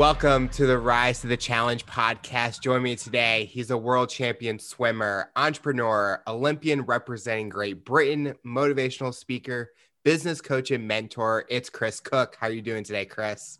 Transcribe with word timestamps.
Welcome 0.00 0.48
to 0.52 0.64
the 0.64 0.78
Rise 0.78 1.20
to 1.20 1.26
the 1.26 1.36
Challenge 1.36 1.84
podcast. 1.84 2.62
Join 2.62 2.82
me 2.82 2.96
today. 2.96 3.44
He's 3.44 3.70
a 3.70 3.76
world 3.76 4.08
champion 4.08 4.58
swimmer, 4.58 5.30
entrepreneur, 5.36 6.22
Olympian 6.26 6.80
representing 6.80 7.50
Great 7.50 7.84
Britain, 7.84 8.34
motivational 8.42 9.12
speaker, 9.12 9.72
business 10.02 10.40
coach, 10.40 10.70
and 10.70 10.88
mentor. 10.88 11.44
It's 11.50 11.68
Chris 11.68 12.00
Cook. 12.00 12.38
How 12.40 12.46
are 12.46 12.50
you 12.50 12.62
doing 12.62 12.82
today, 12.82 13.04
Chris? 13.04 13.58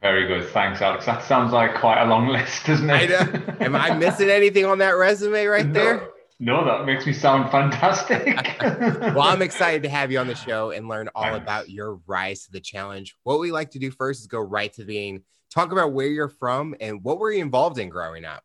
Very 0.00 0.28
good. 0.28 0.48
Thanks, 0.50 0.80
Alex. 0.80 1.06
That 1.06 1.24
sounds 1.24 1.52
like 1.52 1.74
quite 1.74 2.00
a 2.00 2.06
long 2.06 2.28
list, 2.28 2.66
doesn't 2.66 2.88
it? 2.88 3.10
I. 3.10 3.64
Am 3.64 3.74
I 3.74 3.92
missing 3.92 4.30
anything 4.30 4.66
on 4.66 4.78
that 4.78 4.92
resume 4.92 5.44
right 5.46 5.66
no, 5.66 5.72
there? 5.72 6.08
No, 6.38 6.64
that 6.66 6.86
makes 6.86 7.04
me 7.04 7.12
sound 7.12 7.50
fantastic. 7.50 8.56
well, 8.60 9.22
I'm 9.22 9.42
excited 9.42 9.82
to 9.82 9.88
have 9.88 10.12
you 10.12 10.20
on 10.20 10.28
the 10.28 10.36
show 10.36 10.70
and 10.70 10.86
learn 10.86 11.08
all 11.16 11.34
about 11.34 11.68
your 11.68 11.98
rise 12.06 12.44
to 12.44 12.52
the 12.52 12.60
challenge. 12.60 13.16
What 13.24 13.40
we 13.40 13.50
like 13.50 13.72
to 13.72 13.80
do 13.80 13.90
first 13.90 14.20
is 14.20 14.28
go 14.28 14.38
right 14.38 14.72
to 14.74 14.82
the 14.82 14.86
being 14.86 15.24
talk 15.50 15.72
about 15.72 15.92
where 15.92 16.06
you're 16.06 16.28
from 16.28 16.74
and 16.80 17.02
what 17.02 17.18
were 17.18 17.32
you 17.32 17.42
involved 17.42 17.78
in 17.78 17.88
growing 17.88 18.24
up? 18.24 18.44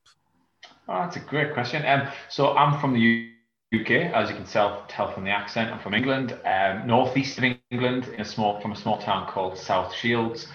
Oh, 0.88 1.00
that's 1.00 1.16
a 1.16 1.20
great 1.20 1.54
question. 1.54 1.86
Um, 1.86 2.08
so 2.30 2.56
I'm 2.56 2.80
from 2.80 2.94
the 2.94 3.32
UK, 3.74 4.14
as 4.14 4.30
you 4.30 4.36
can 4.36 4.46
tell, 4.46 4.86
tell 4.88 5.12
from 5.12 5.24
the 5.24 5.32
accent. 5.32 5.72
I'm 5.72 5.80
from 5.80 5.94
England, 5.94 6.38
um, 6.46 6.88
northeast 6.88 7.38
of 7.38 7.46
England, 7.72 8.08
in 8.08 8.22
a 8.22 8.26
small 8.26 8.60
from 8.62 8.72
a 8.72 8.76
small 8.76 9.00
town 9.00 9.28
called 9.28 9.58
South 9.58 9.94
Shields. 9.94 10.48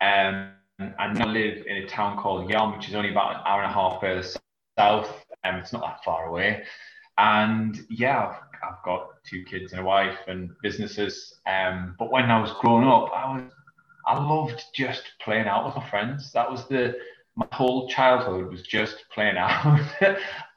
Um, 0.00 0.52
I 0.98 1.12
now 1.12 1.28
live 1.28 1.66
in 1.66 1.76
a 1.76 1.86
town 1.86 2.18
called 2.18 2.50
Yarm, 2.50 2.76
which 2.76 2.88
is 2.88 2.94
only 2.94 3.10
about 3.10 3.36
an 3.36 3.40
hour 3.46 3.62
and 3.62 3.70
a 3.70 3.74
half 3.74 4.00
further 4.00 4.26
south. 4.78 5.24
Um, 5.44 5.56
it's 5.56 5.72
not 5.72 5.82
that 5.82 6.04
far 6.04 6.26
away. 6.26 6.64
And 7.18 7.86
yeah, 7.90 8.26
I've, 8.26 8.70
I've 8.70 8.82
got 8.84 9.08
two 9.24 9.44
kids 9.44 9.72
and 9.72 9.80
a 9.80 9.84
wife 9.84 10.18
and 10.26 10.50
businesses. 10.62 11.38
Um, 11.46 11.94
but 11.98 12.10
when 12.10 12.24
I 12.24 12.40
was 12.40 12.52
growing 12.60 12.88
up, 12.88 13.10
I 13.14 13.36
was 13.36 13.52
I 14.06 14.18
loved 14.18 14.62
just 14.74 15.02
playing 15.20 15.46
out 15.46 15.66
with 15.66 15.76
my 15.76 15.88
friends. 15.88 16.32
That 16.32 16.50
was 16.50 16.66
the 16.68 16.96
my 17.36 17.48
whole 17.50 17.88
childhood 17.88 18.50
was 18.50 18.62
just 18.62 19.04
playing 19.12 19.36
out, 19.38 19.80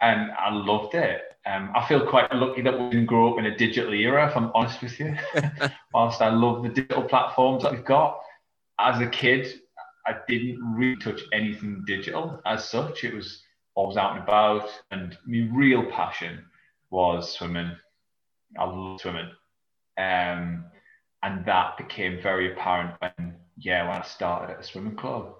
and 0.02 0.32
I 0.32 0.52
loved 0.52 0.94
it. 0.94 1.22
Um, 1.46 1.72
I 1.76 1.88
feel 1.88 2.06
quite 2.06 2.32
lucky 2.34 2.62
that 2.62 2.78
we 2.78 2.90
didn't 2.90 3.06
grow 3.06 3.32
up 3.32 3.40
in 3.40 3.46
a 3.46 3.58
digital 3.58 3.94
era, 3.94 4.30
if 4.30 4.36
I'm 4.36 4.52
honest 4.54 4.82
with 4.82 5.00
you. 5.00 5.16
Whilst 5.94 6.22
I 6.22 6.30
love 6.30 6.64
the 6.64 6.70
digital 6.70 7.04
platforms 7.04 7.64
that 7.64 7.72
we've 7.72 7.86
got, 7.86 8.20
as 8.80 9.00
a 9.00 9.08
kid, 9.08 9.48
I 10.06 10.18
didn't 10.28 10.60
really 10.62 10.98
touch 10.98 11.22
anything 11.34 11.84
digital 11.88 12.42
as 12.46 12.68
such. 12.68 13.04
It 13.04 13.14
was 13.14 13.42
always 13.76 13.98
out 13.98 14.16
and 14.16 14.24
about, 14.24 14.70
and 14.92 15.18
my 15.26 15.48
real 15.54 15.86
passion 15.90 16.44
was 16.90 17.32
swimming. 17.38 17.72
I 18.60 18.66
love 18.66 19.00
swimming. 19.00 19.30
Um, 19.98 20.66
and 21.24 21.46
that 21.46 21.78
became 21.78 22.22
very 22.22 22.52
apparent 22.52 22.96
when 23.00 23.36
yeah 23.58 23.88
when 23.88 23.98
i 23.98 24.04
started 24.04 24.54
at 24.54 24.60
a 24.60 24.64
swimming 24.64 24.96
club. 24.96 25.34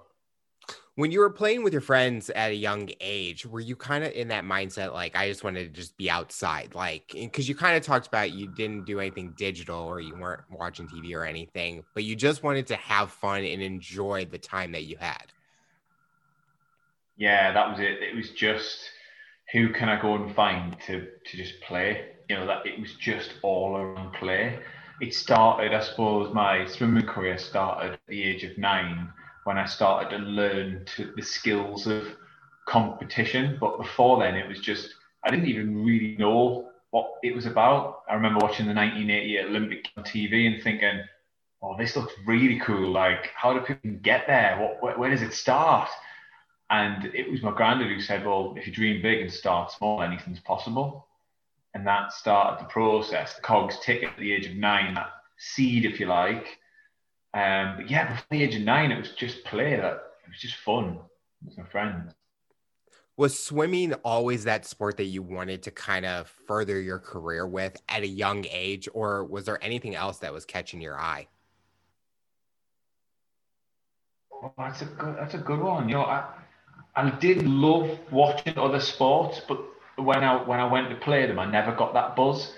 When 0.96 1.12
you 1.12 1.20
were 1.20 1.30
playing 1.30 1.62
with 1.62 1.72
your 1.72 1.80
friends 1.80 2.28
at 2.28 2.50
a 2.50 2.56
young 2.56 2.90
age 3.00 3.46
were 3.46 3.60
you 3.60 3.76
kind 3.76 4.02
of 4.02 4.10
in 4.12 4.28
that 4.28 4.42
mindset 4.42 4.92
like 4.92 5.14
i 5.14 5.28
just 5.28 5.44
wanted 5.44 5.72
to 5.72 5.80
just 5.80 5.96
be 5.96 6.10
outside 6.10 6.74
like 6.74 7.12
because 7.14 7.48
you 7.48 7.54
kind 7.54 7.76
of 7.76 7.84
talked 7.84 8.08
about 8.08 8.32
you 8.32 8.48
didn't 8.48 8.84
do 8.84 8.98
anything 8.98 9.32
digital 9.36 9.78
or 9.78 10.00
you 10.00 10.16
weren't 10.16 10.42
watching 10.50 10.88
tv 10.88 11.14
or 11.14 11.24
anything 11.24 11.84
but 11.94 12.02
you 12.02 12.16
just 12.16 12.42
wanted 12.42 12.66
to 12.66 12.74
have 12.74 13.12
fun 13.12 13.44
and 13.44 13.62
enjoy 13.62 14.24
the 14.24 14.38
time 14.38 14.72
that 14.72 14.84
you 14.84 14.96
had. 14.96 15.26
Yeah 17.16 17.52
that 17.52 17.70
was 17.70 17.78
it. 17.78 18.02
It 18.02 18.16
was 18.16 18.30
just 18.30 18.90
who 19.52 19.72
can 19.72 19.88
i 19.88 20.02
go 20.02 20.16
and 20.16 20.34
find 20.34 20.76
to 20.88 21.06
to 21.26 21.36
just 21.36 21.60
play? 21.60 22.06
You 22.28 22.36
know 22.38 22.46
that 22.46 22.66
it 22.66 22.80
was 22.80 22.94
just 22.94 23.34
all 23.42 23.76
around 23.76 24.14
play 24.14 24.58
it 25.00 25.14
started, 25.14 25.74
I 25.74 25.80
suppose, 25.80 26.34
my 26.34 26.66
swimming 26.66 27.06
career 27.06 27.38
started 27.38 27.94
at 27.94 28.00
the 28.08 28.22
age 28.22 28.44
of 28.44 28.58
nine 28.58 29.08
when 29.44 29.58
I 29.58 29.66
started 29.66 30.10
to 30.10 30.22
learn 30.22 30.84
to, 30.96 31.12
the 31.16 31.22
skills 31.22 31.86
of 31.86 32.04
competition. 32.66 33.56
But 33.60 33.78
before 33.78 34.20
then, 34.20 34.34
it 34.34 34.48
was 34.48 34.60
just, 34.60 34.94
I 35.24 35.30
didn't 35.30 35.46
even 35.46 35.84
really 35.84 36.16
know 36.16 36.70
what 36.90 37.14
it 37.22 37.34
was 37.34 37.46
about. 37.46 38.02
I 38.08 38.14
remember 38.14 38.40
watching 38.40 38.66
the 38.66 38.74
1988 38.74 39.46
Olympic 39.46 39.88
on 39.96 40.04
TV 40.04 40.46
and 40.46 40.62
thinking, 40.62 41.00
oh, 41.62 41.76
this 41.76 41.96
looks 41.96 42.12
really 42.26 42.60
cool. 42.60 42.90
Like, 42.90 43.30
how 43.34 43.52
do 43.52 43.60
people 43.60 43.90
get 44.02 44.26
there? 44.26 44.58
What, 44.58 44.82
where, 44.82 44.98
where 44.98 45.10
does 45.10 45.22
it 45.22 45.32
start? 45.32 45.88
And 46.70 47.06
it 47.14 47.30
was 47.30 47.42
my 47.42 47.52
granddad 47.52 47.88
who 47.88 48.00
said, 48.00 48.26
well, 48.26 48.54
if 48.56 48.66
you 48.66 48.72
dream 48.72 49.00
big 49.00 49.20
and 49.20 49.32
start 49.32 49.72
small, 49.72 50.02
anything's 50.02 50.40
possible 50.40 51.07
and 51.78 51.86
that 51.86 52.12
started 52.12 52.64
the 52.64 52.68
process. 52.68 53.34
The 53.34 53.42
cogs 53.42 53.78
tick 53.80 54.02
at 54.02 54.16
the 54.18 54.32
age 54.32 54.46
of 54.46 54.56
nine, 54.56 54.94
that 54.94 55.10
seed, 55.36 55.84
if 55.84 56.00
you 56.00 56.06
like. 56.06 56.58
Um, 57.34 57.76
but 57.76 57.88
yeah, 57.88 58.08
before 58.08 58.26
the 58.30 58.42
age 58.42 58.56
of 58.56 58.62
nine, 58.62 58.90
it 58.90 58.98
was 58.98 59.12
just 59.12 59.44
play. 59.44 59.76
That 59.76 59.92
it 60.24 60.28
was 60.28 60.40
just 60.40 60.56
fun 60.56 60.98
with 61.44 61.56
my 61.56 61.64
friends. 61.64 62.12
Was 63.16 63.38
swimming 63.38 63.94
always 64.04 64.44
that 64.44 64.66
sport 64.66 64.96
that 64.96 65.04
you 65.04 65.22
wanted 65.22 65.62
to 65.64 65.70
kind 65.70 66.04
of 66.04 66.28
further 66.46 66.80
your 66.80 66.98
career 66.98 67.46
with 67.46 67.76
at 67.88 68.02
a 68.02 68.08
young 68.08 68.44
age, 68.50 68.88
or 68.92 69.24
was 69.24 69.44
there 69.44 69.62
anything 69.62 69.94
else 69.94 70.18
that 70.18 70.32
was 70.32 70.44
catching 70.44 70.80
your 70.80 70.98
eye? 70.98 71.28
Oh, 74.32 74.52
that's 74.58 74.82
a 74.82 74.86
good. 74.86 75.16
That's 75.16 75.34
a 75.34 75.38
good 75.38 75.60
one. 75.60 75.88
You 75.88 75.96
know, 75.96 76.04
I 76.04 76.26
I 76.96 77.10
did 77.10 77.46
love 77.46 77.96
watching 78.10 78.58
other 78.58 78.80
sports, 78.80 79.40
but 79.46 79.60
when 79.98 80.24
I 80.24 80.42
when 80.42 80.60
I 80.60 80.70
went 80.70 80.90
to 80.90 80.96
play 80.96 81.26
them, 81.26 81.38
I 81.38 81.50
never 81.50 81.72
got 81.74 81.94
that 81.94 82.16
buzz. 82.16 82.52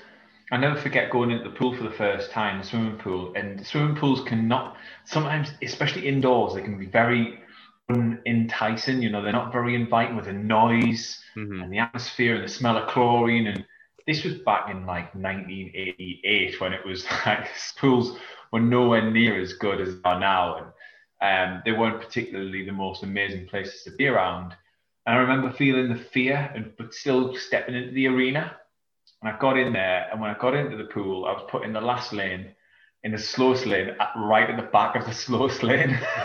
I 0.52 0.56
never 0.56 0.80
forget 0.80 1.10
going 1.10 1.30
into 1.30 1.44
the 1.44 1.54
pool 1.54 1.76
for 1.76 1.84
the 1.84 1.92
first 1.92 2.32
time, 2.32 2.58
the 2.58 2.64
swimming 2.64 2.98
pool, 2.98 3.32
and 3.36 3.64
swimming 3.64 3.94
pools 3.94 4.22
cannot 4.24 4.76
sometimes, 5.04 5.52
especially 5.62 6.08
indoors, 6.08 6.54
they 6.54 6.62
can 6.62 6.76
be 6.76 6.86
very 6.86 7.38
unenticing. 7.88 9.00
You 9.00 9.10
know, 9.10 9.22
they're 9.22 9.32
not 9.32 9.52
very 9.52 9.76
inviting 9.76 10.16
with 10.16 10.24
the 10.24 10.32
noise 10.32 11.20
mm-hmm. 11.36 11.62
and 11.62 11.72
the 11.72 11.78
atmosphere 11.78 12.34
and 12.34 12.44
the 12.44 12.48
smell 12.48 12.76
of 12.76 12.88
chlorine. 12.88 13.46
And 13.46 13.64
this 14.08 14.24
was 14.24 14.38
back 14.38 14.70
in 14.70 14.86
like 14.86 15.14
1988 15.14 16.60
when 16.60 16.72
it 16.72 16.84
was 16.84 17.04
like 17.26 17.48
pools 17.78 18.18
were 18.52 18.60
nowhere 18.60 19.08
near 19.08 19.40
as 19.40 19.52
good 19.52 19.80
as 19.80 19.94
they 19.94 20.00
are 20.04 20.18
now, 20.18 20.72
and 21.20 21.52
um, 21.54 21.62
they 21.64 21.72
weren't 21.72 22.00
particularly 22.00 22.64
the 22.64 22.72
most 22.72 23.04
amazing 23.04 23.46
places 23.46 23.84
to 23.84 23.92
be 23.92 24.08
around. 24.08 24.54
And 25.10 25.18
I 25.18 25.22
remember 25.22 25.50
feeling 25.50 25.88
the 25.88 25.98
fear, 25.98 26.52
and 26.54 26.70
but 26.78 26.94
still 26.94 27.34
stepping 27.34 27.74
into 27.74 27.90
the 27.90 28.06
arena. 28.06 28.54
And 29.20 29.34
I 29.34 29.36
got 29.40 29.58
in 29.58 29.72
there, 29.72 30.08
and 30.08 30.20
when 30.20 30.30
I 30.30 30.38
got 30.38 30.54
into 30.54 30.76
the 30.76 30.84
pool, 30.84 31.24
I 31.24 31.32
was 31.32 31.42
put 31.50 31.64
in 31.64 31.72
the 31.72 31.80
last 31.80 32.12
lane, 32.12 32.54
in 33.02 33.10
the 33.10 33.18
slowest 33.18 33.66
lane, 33.66 33.88
at, 33.98 34.12
right 34.14 34.48
at 34.48 34.56
the 34.56 34.70
back 34.70 34.94
of 34.94 35.06
the 35.06 35.12
slowest 35.26 35.64
lane. 35.64 35.98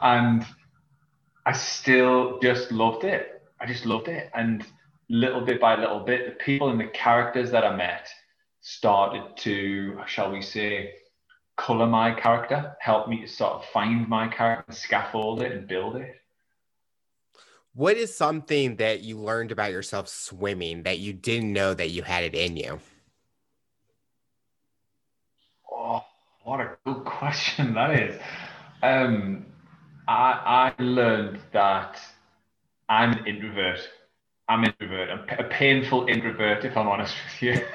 and 0.00 0.46
I 1.44 1.52
still 1.52 2.38
just 2.40 2.72
loved 2.72 3.04
it. 3.04 3.42
I 3.60 3.66
just 3.66 3.84
loved 3.84 4.08
it. 4.08 4.30
And 4.34 4.64
little 5.10 5.42
bit 5.42 5.60
by 5.60 5.78
little 5.78 6.00
bit, 6.00 6.24
the 6.24 6.42
people 6.42 6.70
and 6.70 6.80
the 6.80 6.86
characters 6.86 7.50
that 7.50 7.64
I 7.64 7.76
met 7.76 8.08
started 8.62 9.36
to, 9.40 9.98
shall 10.06 10.32
we 10.32 10.40
say, 10.40 10.94
color 11.58 11.86
my 11.86 12.14
character, 12.18 12.74
help 12.80 13.10
me 13.10 13.20
to 13.20 13.28
sort 13.28 13.52
of 13.52 13.66
find 13.66 14.08
my 14.08 14.28
character, 14.28 14.72
scaffold 14.72 15.42
it, 15.42 15.52
and 15.52 15.68
build 15.68 15.96
it. 15.96 16.14
What 17.74 17.96
is 17.96 18.14
something 18.14 18.76
that 18.76 19.00
you 19.02 19.16
learned 19.18 19.50
about 19.50 19.72
yourself 19.72 20.08
swimming 20.08 20.82
that 20.82 20.98
you 20.98 21.12
didn't 21.14 21.52
know 21.52 21.72
that 21.74 21.90
you 21.90 22.02
had 22.02 22.24
it 22.24 22.34
in 22.34 22.56
you? 22.56 22.80
Oh, 25.70 26.04
what 26.44 26.60
a 26.60 26.76
good 26.84 27.04
question 27.06 27.74
that 27.74 27.98
is. 27.98 28.20
Um, 28.82 29.46
I, 30.06 30.72
I 30.78 30.82
learned 30.82 31.40
that 31.52 31.98
I'm 32.90 33.12
an 33.12 33.26
introvert. 33.26 33.80
I'm 34.48 34.64
an 34.64 34.74
introvert, 34.78 35.08
a, 35.08 35.46
a 35.46 35.48
painful 35.48 36.08
introvert, 36.08 36.64
if 36.66 36.76
I'm 36.76 36.88
honest 36.88 37.14
with 37.24 37.42
you. 37.42 37.66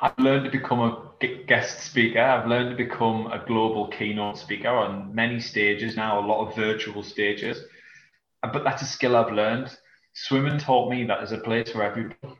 I've 0.00 0.18
learned 0.18 0.44
to 0.44 0.50
become 0.50 0.80
a 0.80 1.26
guest 1.46 1.80
speaker. 1.80 2.20
I've 2.20 2.48
learned 2.48 2.70
to 2.70 2.76
become 2.84 3.26
a 3.26 3.44
global 3.46 3.88
keynote 3.88 4.38
speaker 4.38 4.68
on 4.68 5.14
many 5.14 5.40
stages 5.40 5.94
now, 5.96 6.20
a 6.20 6.26
lot 6.26 6.48
of 6.48 6.56
virtual 6.56 7.02
stages 7.02 7.62
but 8.42 8.64
that's 8.64 8.82
a 8.82 8.86
skill 8.86 9.16
I've 9.16 9.32
learned. 9.32 9.76
Swimming 10.14 10.58
taught 10.58 10.90
me 10.90 11.04
that 11.04 11.18
there's 11.18 11.32
a 11.32 11.38
place 11.38 11.70
for 11.70 11.82
everybody. 11.82 12.36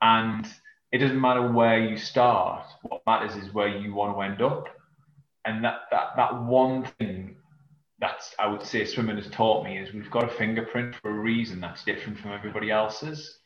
And 0.00 0.46
it 0.92 0.98
doesn't 0.98 1.20
matter 1.20 1.50
where 1.50 1.78
you 1.78 1.96
start, 1.96 2.66
what 2.82 3.02
matters 3.06 3.36
is 3.36 3.52
where 3.52 3.68
you 3.68 3.94
want 3.94 4.16
to 4.16 4.22
end 4.22 4.42
up. 4.42 4.68
And 5.44 5.64
that 5.64 5.82
that 5.90 6.16
that 6.16 6.42
one 6.42 6.84
thing 6.98 7.36
that's 7.98 8.34
I 8.38 8.46
would 8.46 8.62
say 8.62 8.84
swimming 8.84 9.16
has 9.16 9.28
taught 9.30 9.64
me 9.64 9.78
is 9.78 9.94
we've 9.94 10.10
got 10.10 10.24
a 10.24 10.36
fingerprint 10.36 10.96
for 10.96 11.10
a 11.10 11.20
reason 11.20 11.60
that's 11.60 11.84
different 11.84 12.18
from 12.18 12.32
everybody 12.32 12.70
else's. 12.70 13.38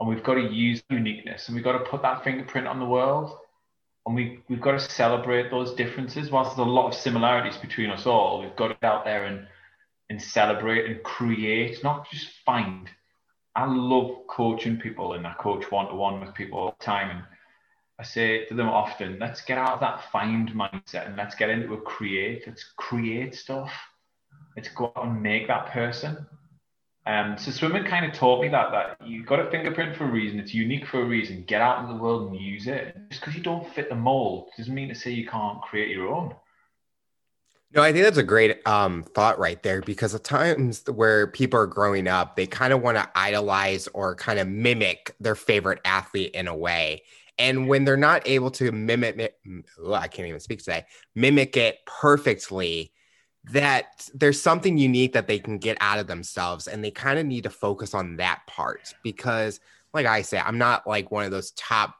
And 0.00 0.08
we've 0.08 0.22
got 0.22 0.34
to 0.34 0.42
use 0.42 0.82
uniqueness 0.90 1.48
and 1.48 1.54
we've 1.54 1.64
got 1.64 1.78
to 1.78 1.90
put 1.90 2.02
that 2.02 2.24
fingerprint 2.24 2.66
on 2.66 2.78
the 2.78 2.84
world. 2.84 3.38
And 4.06 4.14
we, 4.14 4.40
we've 4.48 4.60
got 4.60 4.72
to 4.72 4.80
celebrate 4.80 5.50
those 5.50 5.74
differences. 5.74 6.30
Whilst 6.30 6.56
there's 6.56 6.66
a 6.66 6.70
lot 6.70 6.88
of 6.88 6.94
similarities 6.94 7.56
between 7.56 7.90
us 7.90 8.04
all, 8.06 8.42
we've 8.42 8.54
got 8.56 8.68
to 8.68 8.74
get 8.74 8.84
out 8.84 9.04
there 9.04 9.24
and 9.24 9.46
and 10.14 10.22
celebrate 10.22 10.88
and 10.88 11.02
create, 11.02 11.82
not 11.82 12.08
just 12.08 12.28
find. 12.46 12.88
I 13.56 13.66
love 13.66 14.28
coaching 14.28 14.76
people 14.76 15.14
and 15.14 15.26
I 15.26 15.34
coach 15.34 15.68
one 15.72 15.88
to 15.88 15.94
one 15.96 16.20
with 16.20 16.34
people 16.34 16.56
all 16.56 16.76
the 16.78 16.84
time. 16.84 17.10
And 17.10 17.24
I 17.98 18.04
say 18.04 18.44
to 18.46 18.54
them 18.54 18.68
often, 18.68 19.18
let's 19.18 19.40
get 19.40 19.58
out 19.58 19.72
of 19.72 19.80
that 19.80 20.12
find 20.12 20.50
mindset 20.50 21.08
and 21.08 21.16
let's 21.16 21.34
get 21.34 21.50
into 21.50 21.74
a 21.74 21.80
create. 21.80 22.44
Let's 22.46 22.64
create 22.76 23.34
stuff. 23.34 23.72
It's 24.56 24.68
go 24.68 24.92
out 24.96 25.06
and 25.06 25.20
make 25.20 25.48
that 25.48 25.72
person. 25.72 26.24
Um, 27.06 27.36
so 27.36 27.50
swimming 27.50 27.84
kind 27.84 28.06
of 28.06 28.12
taught 28.12 28.40
me 28.40 28.48
that 28.50 28.70
that 28.70 29.04
you've 29.04 29.26
got 29.26 29.40
a 29.40 29.50
fingerprint 29.50 29.96
for 29.96 30.04
a 30.04 30.10
reason. 30.12 30.38
It's 30.38 30.54
unique 30.54 30.86
for 30.86 31.02
a 31.02 31.04
reason. 31.04 31.42
Get 31.44 31.60
out 31.60 31.82
in 31.82 31.88
the 31.88 32.00
world 32.00 32.30
and 32.30 32.40
use 32.40 32.68
it. 32.68 32.96
Just 33.10 33.20
because 33.20 33.34
you 33.34 33.42
don't 33.42 33.68
fit 33.74 33.88
the 33.88 33.96
mold 33.96 34.50
doesn't 34.56 34.72
mean 34.72 34.88
to 34.90 34.94
say 34.94 35.10
you 35.10 35.26
can't 35.26 35.60
create 35.62 35.90
your 35.90 36.06
own. 36.06 36.36
No, 37.74 37.82
I 37.82 37.92
think 37.92 38.04
that's 38.04 38.18
a 38.18 38.22
great 38.22 38.66
um, 38.68 39.02
thought 39.02 39.38
right 39.38 39.60
there 39.62 39.80
because 39.80 40.14
at 40.14 40.22
times 40.22 40.84
where 40.88 41.26
people 41.26 41.58
are 41.58 41.66
growing 41.66 42.06
up, 42.06 42.36
they 42.36 42.46
kind 42.46 42.72
of 42.72 42.82
want 42.82 42.96
to 42.98 43.10
idolize 43.16 43.88
or 43.88 44.14
kind 44.14 44.38
of 44.38 44.46
mimic 44.46 45.14
their 45.18 45.34
favorite 45.34 45.80
athlete 45.84 46.30
in 46.34 46.46
a 46.46 46.54
way. 46.56 47.02
And 47.36 47.66
when 47.68 47.84
they're 47.84 47.96
not 47.96 48.22
able 48.28 48.52
to 48.52 48.70
mimic 48.70 49.34
I 49.92 50.06
can't 50.06 50.28
even 50.28 50.38
speak 50.38 50.60
today, 50.60 50.84
mimic 51.16 51.56
it 51.56 51.78
perfectly, 51.84 52.92
that 53.50 54.08
there's 54.14 54.40
something 54.40 54.78
unique 54.78 55.12
that 55.14 55.26
they 55.26 55.40
can 55.40 55.58
get 55.58 55.76
out 55.80 55.98
of 55.98 56.06
themselves. 56.06 56.68
And 56.68 56.82
they 56.84 56.92
kind 56.92 57.18
of 57.18 57.26
need 57.26 57.42
to 57.42 57.50
focus 57.50 57.92
on 57.92 58.16
that 58.16 58.42
part 58.46 58.94
because, 59.02 59.58
like 59.92 60.06
I 60.06 60.22
say, 60.22 60.38
I'm 60.38 60.58
not 60.58 60.86
like 60.86 61.10
one 61.10 61.24
of 61.24 61.32
those 61.32 61.50
top 61.52 61.96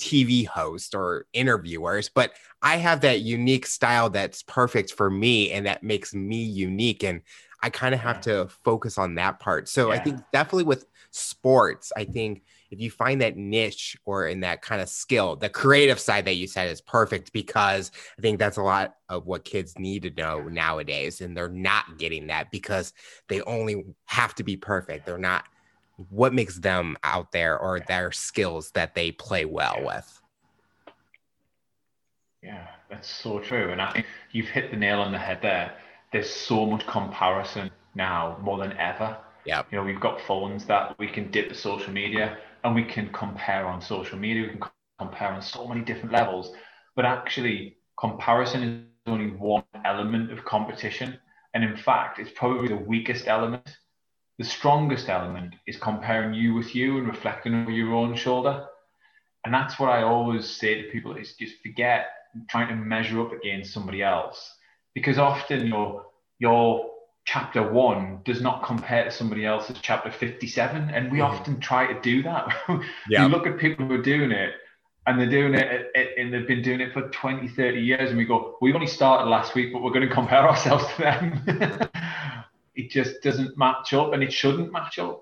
TV 0.00 0.46
host 0.46 0.94
or 0.94 1.26
interviewers, 1.32 2.08
but 2.08 2.32
I 2.62 2.76
have 2.76 3.02
that 3.02 3.20
unique 3.20 3.66
style 3.66 4.10
that's 4.10 4.42
perfect 4.42 4.92
for 4.92 5.10
me 5.10 5.52
and 5.52 5.66
that 5.66 5.82
makes 5.82 6.14
me 6.14 6.42
unique. 6.42 7.04
And 7.04 7.22
I 7.62 7.70
kind 7.70 7.94
of 7.94 8.00
have 8.00 8.20
to 8.22 8.48
focus 8.64 8.98
on 8.98 9.14
that 9.16 9.38
part. 9.38 9.68
So 9.68 9.88
yeah. 9.88 9.94
I 9.94 9.98
think 9.98 10.20
definitely 10.32 10.64
with 10.64 10.86
sports, 11.10 11.92
I 11.96 12.04
think 12.04 12.42
if 12.70 12.80
you 12.80 12.90
find 12.90 13.20
that 13.20 13.36
niche 13.36 13.96
or 14.04 14.28
in 14.28 14.40
that 14.40 14.62
kind 14.62 14.80
of 14.80 14.88
skill, 14.88 15.36
the 15.36 15.48
creative 15.48 15.98
side 15.98 16.24
that 16.24 16.36
you 16.36 16.46
said 16.46 16.70
is 16.70 16.80
perfect 16.80 17.32
because 17.32 17.90
I 18.18 18.22
think 18.22 18.38
that's 18.38 18.56
a 18.56 18.62
lot 18.62 18.94
of 19.08 19.26
what 19.26 19.44
kids 19.44 19.78
need 19.78 20.02
to 20.04 20.10
know 20.10 20.42
nowadays. 20.42 21.20
And 21.20 21.36
they're 21.36 21.48
not 21.48 21.98
getting 21.98 22.28
that 22.28 22.50
because 22.50 22.92
they 23.28 23.42
only 23.42 23.84
have 24.06 24.34
to 24.36 24.44
be 24.44 24.56
perfect. 24.56 25.04
They're 25.04 25.18
not 25.18 25.44
what 26.08 26.32
makes 26.32 26.58
them 26.58 26.96
out 27.02 27.32
there 27.32 27.58
or 27.58 27.80
their 27.80 28.12
skills 28.12 28.70
that 28.72 28.94
they 28.94 29.12
play 29.12 29.44
well 29.44 29.76
with. 29.84 30.20
Yeah, 32.42 32.68
that's 32.88 33.08
so 33.08 33.38
true. 33.38 33.70
And 33.70 33.82
I 33.82 33.92
think 33.92 34.06
you've 34.32 34.48
hit 34.48 34.70
the 34.70 34.76
nail 34.76 35.00
on 35.00 35.12
the 35.12 35.18
head 35.18 35.40
there. 35.42 35.74
There's 36.12 36.30
so 36.30 36.66
much 36.66 36.86
comparison 36.86 37.70
now 37.94 38.38
more 38.42 38.58
than 38.58 38.72
ever. 38.78 39.16
Yeah. 39.44 39.62
You 39.70 39.78
know, 39.78 39.84
we've 39.84 40.00
got 40.00 40.20
phones 40.22 40.64
that 40.66 40.98
we 40.98 41.06
can 41.06 41.30
dip 41.30 41.48
to 41.50 41.54
social 41.54 41.92
media 41.92 42.38
and 42.64 42.74
we 42.74 42.84
can 42.84 43.10
compare 43.12 43.66
on 43.66 43.80
social 43.80 44.18
media. 44.18 44.42
We 44.42 44.48
can 44.48 44.62
compare 44.98 45.28
on 45.28 45.42
so 45.42 45.66
many 45.66 45.82
different 45.82 46.12
levels. 46.12 46.52
But 46.96 47.04
actually, 47.04 47.76
comparison 47.98 48.62
is 48.62 48.84
only 49.06 49.30
one 49.30 49.64
element 49.84 50.32
of 50.32 50.44
competition. 50.44 51.18
And 51.54 51.64
in 51.64 51.76
fact, 51.76 52.18
it's 52.18 52.30
probably 52.34 52.68
the 52.68 52.76
weakest 52.76 53.26
element. 53.28 53.76
The 54.40 54.46
strongest 54.46 55.10
element 55.10 55.54
is 55.66 55.76
comparing 55.76 56.32
you 56.32 56.54
with 56.54 56.74
you 56.74 56.96
and 56.96 57.06
reflecting 57.06 57.54
over 57.54 57.70
your 57.70 57.92
own 57.92 58.16
shoulder. 58.16 58.64
And 59.44 59.52
that's 59.52 59.78
what 59.78 59.90
I 59.90 60.02
always 60.02 60.48
say 60.48 60.80
to 60.80 60.88
people 60.90 61.14
is 61.14 61.34
just 61.34 61.56
forget 61.62 62.06
trying 62.48 62.68
to 62.68 62.74
measure 62.74 63.20
up 63.20 63.32
against 63.32 63.74
somebody 63.74 64.02
else. 64.02 64.50
Because 64.94 65.18
often 65.18 65.66
your 65.66 66.06
your 66.38 66.88
chapter 67.26 67.70
one 67.70 68.22
does 68.24 68.40
not 68.40 68.64
compare 68.64 69.04
to 69.04 69.10
somebody 69.10 69.44
else's 69.44 69.76
chapter 69.82 70.10
57 70.10 70.88
and 70.88 71.12
we 71.12 71.18
mm. 71.18 71.28
often 71.28 71.60
try 71.60 71.92
to 71.92 72.00
do 72.00 72.22
that 72.22 72.48
yeah. 73.10 73.22
you 73.22 73.28
look 73.28 73.46
at 73.46 73.58
people 73.58 73.84
who 73.84 73.92
are 73.92 74.02
doing 74.02 74.32
it 74.32 74.54
and 75.06 75.20
they're 75.20 75.28
doing 75.28 75.54
it 75.54 75.92
and 76.16 76.32
they've 76.32 76.48
been 76.48 76.62
doing 76.62 76.80
it 76.80 76.94
for 76.94 77.10
20 77.10 77.46
30 77.46 77.78
years 77.78 78.08
and 78.08 78.16
we 78.16 78.24
go 78.24 78.56
we 78.62 78.72
only 78.72 78.86
started 78.86 79.28
last 79.28 79.54
week 79.54 79.70
but 79.70 79.82
we're 79.82 79.92
going 79.92 80.08
to 80.08 80.12
compare 80.12 80.48
ourselves 80.48 80.86
to 80.94 81.02
them 81.02 81.90
it 82.84 82.90
just 82.90 83.22
doesn't 83.22 83.56
match 83.56 83.92
up 83.92 84.12
and 84.12 84.22
it 84.22 84.32
shouldn't 84.32 84.72
match 84.72 84.98
up. 84.98 85.20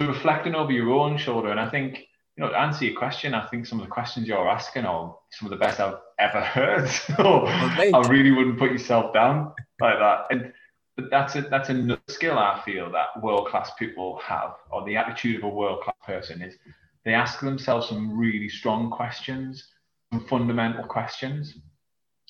So 0.00 0.06
reflecting 0.06 0.54
over 0.54 0.72
your 0.72 0.90
own 0.90 1.16
shoulder 1.16 1.50
and 1.50 1.60
i 1.60 1.70
think 1.70 2.00
you 2.36 2.42
know 2.42 2.48
to 2.50 2.58
answer 2.58 2.84
your 2.84 2.98
question 2.98 3.32
i 3.32 3.46
think 3.46 3.64
some 3.64 3.78
of 3.78 3.86
the 3.86 3.90
questions 3.92 4.26
you're 4.26 4.48
asking 4.48 4.84
are 4.84 5.16
some 5.30 5.46
of 5.46 5.50
the 5.50 5.64
best 5.64 5.78
i've 5.78 5.98
ever 6.18 6.40
heard. 6.40 6.88
So 7.16 7.46
i 7.46 8.02
really 8.08 8.32
wouldn't 8.32 8.58
put 8.58 8.72
yourself 8.72 9.14
down 9.14 9.52
like 9.80 9.98
that. 9.98 10.26
And 10.30 10.52
but 10.96 11.10
that's 11.10 11.34
a, 11.34 11.42
that's 11.42 11.70
another 11.70 12.00
skill 12.08 12.38
I 12.38 12.62
feel 12.64 12.90
that 12.92 13.20
world 13.20 13.48
class 13.48 13.72
people 13.78 14.20
have, 14.22 14.54
or 14.70 14.84
the 14.84 14.96
attitude 14.96 15.38
of 15.38 15.44
a 15.44 15.48
world 15.48 15.82
class 15.82 15.96
person 16.06 16.40
is 16.40 16.56
they 17.04 17.14
ask 17.14 17.40
themselves 17.40 17.88
some 17.88 18.16
really 18.16 18.48
strong 18.48 18.90
questions, 18.90 19.70
some 20.12 20.24
fundamental 20.26 20.84
questions. 20.84 21.58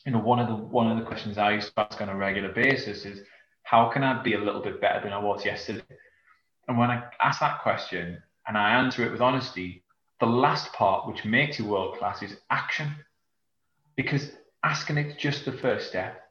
You 0.07 0.13
know, 0.13 0.19
one 0.19 0.39
of 0.39 0.49
the 0.49 0.55
one 0.55 0.91
of 0.91 0.99
the 0.99 1.05
questions 1.05 1.37
I 1.37 1.53
used 1.53 1.75
to 1.75 1.81
ask 1.81 2.01
on 2.01 2.09
a 2.09 2.17
regular 2.17 2.53
basis 2.53 3.05
is, 3.05 3.21
how 3.65 3.89
can 3.89 4.03
I 4.03 4.23
be 4.23 4.35
a 4.35 4.39
little 4.39 4.63
bit 4.63 4.81
better 4.81 5.01
than 5.03 5.13
I 5.13 5.19
was 5.19 5.45
yesterday? 5.45 5.83
And 6.69 6.79
when 6.79 6.91
I 6.91 7.03
ask 7.21 7.41
that 7.41 7.63
question 7.63 8.23
and 8.47 8.57
I 8.57 8.75
answer 8.75 9.05
it 9.05 9.13
with 9.13 9.21
honesty, 9.21 9.83
the 10.21 10.27
last 10.27 10.73
part, 10.73 11.09
which 11.09 11.25
makes 11.25 11.59
you 11.59 11.67
world 11.67 11.99
class, 11.99 12.23
is 12.23 12.37
action. 12.51 12.95
Because 13.97 14.31
asking 14.63 14.99
it's 14.99 15.21
just 15.21 15.45
the 15.45 15.53
first 15.53 15.89
step. 15.89 16.23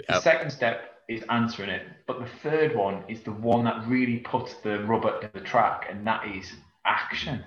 Yep. 0.00 0.08
The 0.08 0.20
second 0.20 0.50
step 0.50 1.02
is 1.08 1.22
answering 1.28 1.70
it. 1.70 1.86
But 2.06 2.20
the 2.20 2.30
third 2.42 2.74
one 2.74 3.04
is 3.08 3.22
the 3.22 3.32
one 3.32 3.64
that 3.64 3.86
really 3.86 4.18
puts 4.18 4.54
the 4.54 4.82
rubber 4.84 5.20
in 5.22 5.30
the 5.34 5.40
track, 5.40 5.86
and 5.90 6.06
that 6.06 6.26
is 6.26 6.52
action. 6.84 7.44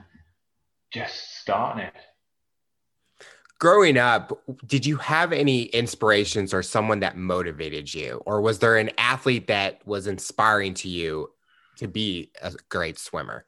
Just 0.92 1.40
starting 1.40 1.86
it. 1.86 1.94
Growing 3.60 3.98
up, 3.98 4.42
did 4.66 4.86
you 4.86 4.96
have 4.98 5.34
any 5.34 5.64
inspirations 5.64 6.54
or 6.54 6.64
someone 6.64 7.02
that 7.02 7.18
motivated 7.18 7.94
you? 7.94 8.24
Or 8.26 8.40
was 8.40 8.60
there 8.60 8.78
an 8.78 8.90
athlete 8.98 9.48
that 9.48 9.86
was 9.86 10.08
inspiring 10.08 10.74
to 10.76 10.88
you 10.88 11.32
to 11.76 11.88
be 11.88 12.32
a 12.42 12.54
great 12.70 12.98
swimmer? 12.98 13.46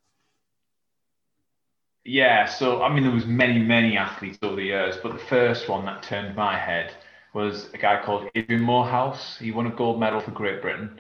Yeah, 2.04 2.46
so 2.46 2.82
I 2.82 2.94
mean, 2.94 3.04
there 3.04 3.14
was 3.14 3.26
many, 3.26 3.60
many 3.60 3.96
athletes 3.96 4.38
over 4.42 4.58
the 4.58 4.64
years, 4.64 4.98
but 5.02 5.14
the 5.14 5.20
first 5.20 5.70
one 5.70 5.86
that 5.86 6.04
turned 6.04 6.36
my 6.36 6.58
head 6.58 6.94
was 7.34 7.70
a 7.74 7.78
guy 7.78 8.02
called 8.04 8.30
Adrian 8.36 8.64
Moorhouse. 8.64 9.38
He 9.38 9.52
won 9.52 9.68
a 9.68 9.76
gold 9.76 10.00
medal 10.00 10.20
for 10.20 10.32
Great 10.32 10.62
Britain 10.62 11.00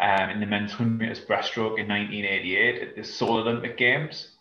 um, 0.00 0.30
in 0.30 0.40
the 0.40 0.46
men's 0.46 0.70
100 0.70 0.98
meters 0.98 1.20
breaststroke 1.20 1.80
in 1.80 1.88
1988 1.88 2.82
at 2.82 2.96
the 2.96 3.02
Seoul 3.02 3.38
Olympic 3.38 3.76
Games. 3.76 4.36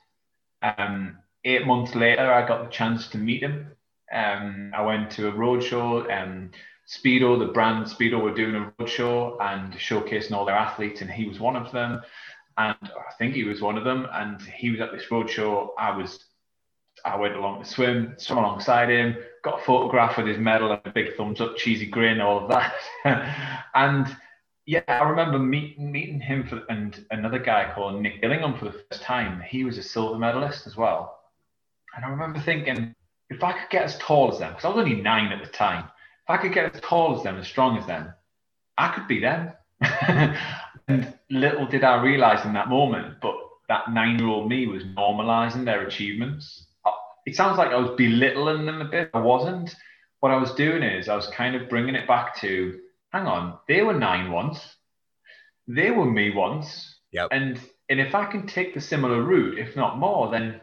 Um, 0.62 1.18
eight 1.44 1.66
months 1.66 1.96
later, 1.96 2.32
I 2.32 2.48
got 2.48 2.66
the 2.66 2.70
chance 2.70 3.08
to 3.10 3.18
meet 3.18 3.42
him. 3.42 3.72
Um, 4.14 4.72
I 4.76 4.82
went 4.82 5.12
to 5.12 5.28
a 5.28 5.32
roadshow. 5.32 6.10
Um, 6.12 6.52
Speedo, 6.88 7.40
the 7.40 7.54
brand 7.54 7.86
Speedo, 7.86 8.22
were 8.22 8.34
doing 8.34 8.56
a 8.56 8.74
roadshow 8.80 9.38
and 9.42 9.74
showcasing 9.74 10.34
all 10.34 10.46
their 10.46 10.56
athletes, 10.56 11.02
and 11.02 11.10
he 11.10 11.26
was 11.26 11.40
one 11.40 11.56
of 11.56 11.72
them. 11.72 12.02
And 12.58 12.76
I 12.82 13.14
think 13.18 13.34
he 13.34 13.46
was 13.46 13.62
one 13.62 13.78
of 13.78 13.84
them. 13.84 14.08
And 14.12 14.42
he 14.42 14.72
was 14.72 14.82
at 14.82 14.92
this 14.92 15.06
roadshow. 15.10 15.70
I 15.78 15.96
was 15.96 16.26
I 17.06 17.16
went 17.16 17.36
along 17.36 17.64
to 17.64 17.70
swim, 17.70 18.16
swam 18.18 18.40
alongside 18.40 18.90
him, 18.90 19.18
got 19.44 19.62
a 19.62 19.64
photograph 19.64 20.18
with 20.18 20.28
his 20.28 20.38
medal 20.38 20.72
and 20.72 20.82
a 20.86 20.92
big 20.92 21.16
thumbs 21.16 21.42
up, 21.42 21.58
cheesy 21.58 21.86
grin, 21.86 22.22
all 22.22 22.44
of 22.44 22.50
that. 22.50 23.56
and 23.76 24.16
yeah, 24.66 24.84
I 24.88 25.04
remember 25.10 25.40
meet, 25.40 25.80
meeting 25.80 26.20
him 26.20 26.48
for, 26.48 26.64
and 26.70 27.04
another 27.10 27.40
guy 27.40 27.72
called 27.74 28.02
Nick 28.02 28.22
Gillingham 28.22 28.58
for 28.58 28.66
the 28.66 28.84
first 28.90 29.02
time. 29.02 29.42
He 29.42 29.64
was 29.64 29.78
a 29.78 29.84
silver 29.84 30.18
medalist 30.20 30.68
as 30.68 30.78
well. 30.78 31.20
And 31.96 32.06
I 32.06 32.10
remember 32.10 32.40
thinking, 32.40 32.94
if 33.32 33.44
I 33.44 33.54
could 33.54 33.70
get 33.70 33.84
as 33.84 33.98
tall 33.98 34.32
as 34.32 34.40
them, 34.40 34.52
because 34.52 34.66
I 34.66 34.68
was 34.70 34.78
only 34.78 35.02
nine 35.02 35.32
at 35.32 35.44
the 35.44 35.52
time, 35.52 35.86
if 35.86 36.30
I 36.30 36.38
could 36.38 36.54
get 36.54 36.76
as 36.76 36.82
tall 36.82 37.18
as 37.18 37.24
them, 37.24 37.38
as 37.38 37.48
strong 37.48 37.78
as 37.78 37.88
them, 37.88 38.14
I 38.78 38.90
could 38.90 39.08
be 39.08 39.20
them. 39.20 39.54
and 40.88 41.14
little 41.30 41.66
did 41.66 41.84
I 41.84 42.02
realize 42.04 42.46
in 42.46 42.54
that 42.54 42.70
moment, 42.70 43.16
but 43.22 43.36
that 43.70 43.92
nine 43.92 44.20
year 44.20 44.28
old 44.28 44.50
me 44.50 44.68
was 44.68 44.84
normalizing 44.84 45.66
their 45.66 45.88
achievements 45.88 46.68
uh, 46.86 46.92
it 47.26 47.36
sounds 47.36 47.58
like 47.58 47.70
I 47.70 47.78
was 47.78 47.96
belittling 47.98 48.66
them 48.66 48.82
a 48.82 48.86
bit. 48.86 49.10
I 49.14 49.20
wasn't. 49.20 49.76
What 50.20 50.32
I 50.32 50.38
was 50.38 50.54
doing 50.54 50.84
is 50.84 51.10
I 51.10 51.16
was 51.16 51.28
kind 51.28 51.56
of 51.56 51.70
bringing 51.70 51.96
it 51.96 52.08
back 52.08 52.36
to, 52.42 52.80
hang 53.12 53.26
on, 53.26 53.58
they 53.68 53.82
were 53.82 53.94
nine 53.94 54.32
once, 54.32 54.60
they 55.68 55.90
were 55.90 56.06
me 56.06 56.32
once, 56.32 57.00
yep. 57.12 57.30
and 57.32 57.60
and 57.90 58.00
if 58.00 58.14
I 58.14 58.26
can 58.26 58.46
take 58.46 58.74
the 58.74 58.82
similar 58.82 59.22
route, 59.22 59.58
if 59.58 59.76
not 59.76 59.98
more, 59.98 60.30
then 60.32 60.62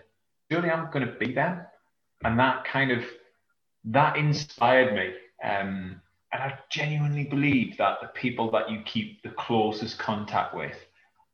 surely 0.51 0.71
I'm 0.71 0.91
going 0.93 1.07
to 1.07 1.13
be 1.13 1.33
them. 1.33 1.63
And 2.25 2.39
that 2.39 2.65
kind 2.65 2.91
of 2.91 3.05
that 3.85 4.17
inspired 4.17 4.95
me. 4.95 5.13
Um, 5.43 6.01
and 6.33 6.43
I 6.43 6.59
genuinely 6.71 7.25
believe 7.25 7.77
that 7.79 7.99
the 8.03 8.09
people 8.09 8.51
that 8.51 8.71
you 8.71 8.83
keep 8.85 9.23
the 9.23 9.31
closest 9.31 9.99
contact 9.99 10.55
with 10.55 10.77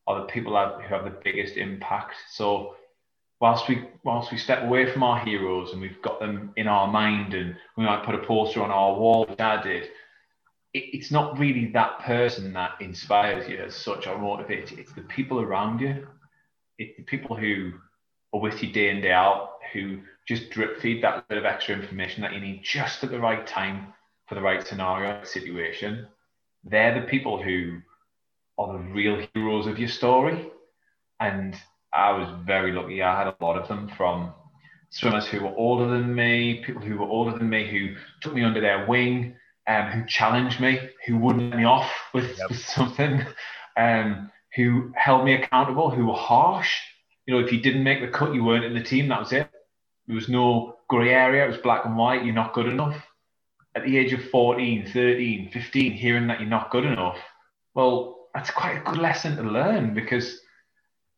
are 0.06 0.20
the 0.20 0.26
people 0.26 0.52
that, 0.54 0.82
who 0.82 0.94
have 0.94 1.04
the 1.04 1.18
biggest 1.24 1.56
impact. 1.56 2.14
So 2.30 2.76
whilst 3.40 3.68
we 3.68 3.88
whilst 4.04 4.30
we 4.30 4.38
step 4.38 4.62
away 4.62 4.90
from 4.90 5.02
our 5.02 5.18
heroes 5.24 5.72
and 5.72 5.80
we've 5.80 6.00
got 6.02 6.20
them 6.20 6.52
in 6.56 6.68
our 6.68 6.86
mind 6.86 7.34
and 7.34 7.56
we 7.76 7.84
might 7.84 8.04
put 8.04 8.14
a 8.14 8.18
poster 8.18 8.62
on 8.62 8.70
our 8.70 8.94
wall 8.94 9.26
which 9.26 9.40
I 9.40 9.60
did, 9.62 9.84
it, 10.74 10.84
it's 10.92 11.10
not 11.10 11.38
really 11.38 11.66
that 11.72 11.98
person 12.00 12.52
that 12.52 12.72
inspires 12.80 13.48
you 13.48 13.58
as 13.58 13.74
such 13.74 14.06
or 14.06 14.16
motivates 14.16 14.70
you. 14.70 14.78
It's 14.78 14.92
the 14.92 15.02
people 15.02 15.40
around 15.40 15.80
you. 15.80 16.06
It's 16.78 16.96
the 16.96 17.04
people 17.04 17.36
who 17.36 17.72
are 18.32 18.40
with 18.40 18.62
you 18.62 18.72
day 18.72 18.90
in, 18.90 19.00
day 19.00 19.12
out, 19.12 19.58
who 19.72 20.00
just 20.26 20.50
drip 20.50 20.80
feed 20.80 21.02
that 21.02 21.28
bit 21.28 21.38
of 21.38 21.44
extra 21.44 21.74
information 21.74 22.22
that 22.22 22.32
you 22.32 22.40
need 22.40 22.62
just 22.62 23.04
at 23.04 23.10
the 23.10 23.18
right 23.18 23.46
time 23.46 23.92
for 24.26 24.34
the 24.34 24.40
right 24.40 24.66
scenario 24.66 25.22
situation. 25.24 26.06
They're 26.64 26.98
the 26.98 27.06
people 27.06 27.42
who 27.42 27.80
are 28.58 28.72
the 28.72 28.78
real 28.78 29.26
heroes 29.34 29.66
of 29.66 29.78
your 29.78 29.88
story. 29.88 30.48
And 31.20 31.54
I 31.92 32.12
was 32.12 32.28
very 32.46 32.72
lucky. 32.72 33.02
I 33.02 33.18
had 33.18 33.28
a 33.28 33.36
lot 33.40 33.58
of 33.58 33.68
them 33.68 33.90
from 33.96 34.32
swimmers 34.90 35.26
who 35.26 35.42
were 35.42 35.54
older 35.56 35.88
than 35.88 36.14
me, 36.14 36.62
people 36.64 36.82
who 36.82 36.98
were 36.98 37.06
older 37.06 37.36
than 37.36 37.48
me 37.48 37.68
who 37.68 37.94
took 38.20 38.34
me 38.34 38.44
under 38.44 38.60
their 38.60 38.86
wing, 38.86 39.36
um, 39.66 39.86
who 39.90 40.06
challenged 40.06 40.60
me, 40.60 40.78
who 41.06 41.18
wouldn't 41.18 41.50
let 41.50 41.58
me 41.58 41.64
off 41.64 41.90
with, 42.12 42.38
yep. 42.38 42.48
with 42.48 42.64
something, 42.64 43.24
um, 43.76 44.30
who 44.54 44.92
held 44.96 45.24
me 45.24 45.34
accountable, 45.34 45.90
who 45.90 46.06
were 46.06 46.14
harsh. 46.14 46.80
You 47.26 47.34
know, 47.34 47.44
if 47.44 47.52
you 47.52 47.60
didn't 47.60 47.82
make 47.82 48.00
the 48.00 48.08
cut, 48.08 48.34
you 48.34 48.44
weren't 48.44 48.64
in 48.64 48.74
the 48.74 48.82
team. 48.82 49.08
That 49.08 49.20
was 49.20 49.32
it. 49.32 49.48
There 50.06 50.16
was 50.16 50.28
no 50.28 50.76
grey 50.88 51.10
area. 51.10 51.44
It 51.44 51.48
was 51.48 51.58
black 51.58 51.84
and 51.84 51.96
white. 51.96 52.24
You're 52.24 52.34
not 52.34 52.54
good 52.54 52.66
enough. 52.66 52.96
At 53.74 53.84
the 53.84 53.96
age 53.98 54.12
of 54.12 54.24
14, 54.30 54.90
13, 54.92 55.50
15, 55.52 55.92
hearing 55.92 56.26
that 56.28 56.40
you're 56.40 56.48
not 56.48 56.70
good 56.70 56.84
enough, 56.84 57.18
well, 57.74 58.28
that's 58.34 58.50
quite 58.50 58.78
a 58.78 58.80
good 58.80 58.98
lesson 58.98 59.36
to 59.36 59.42
learn 59.42 59.94
because, 59.94 60.40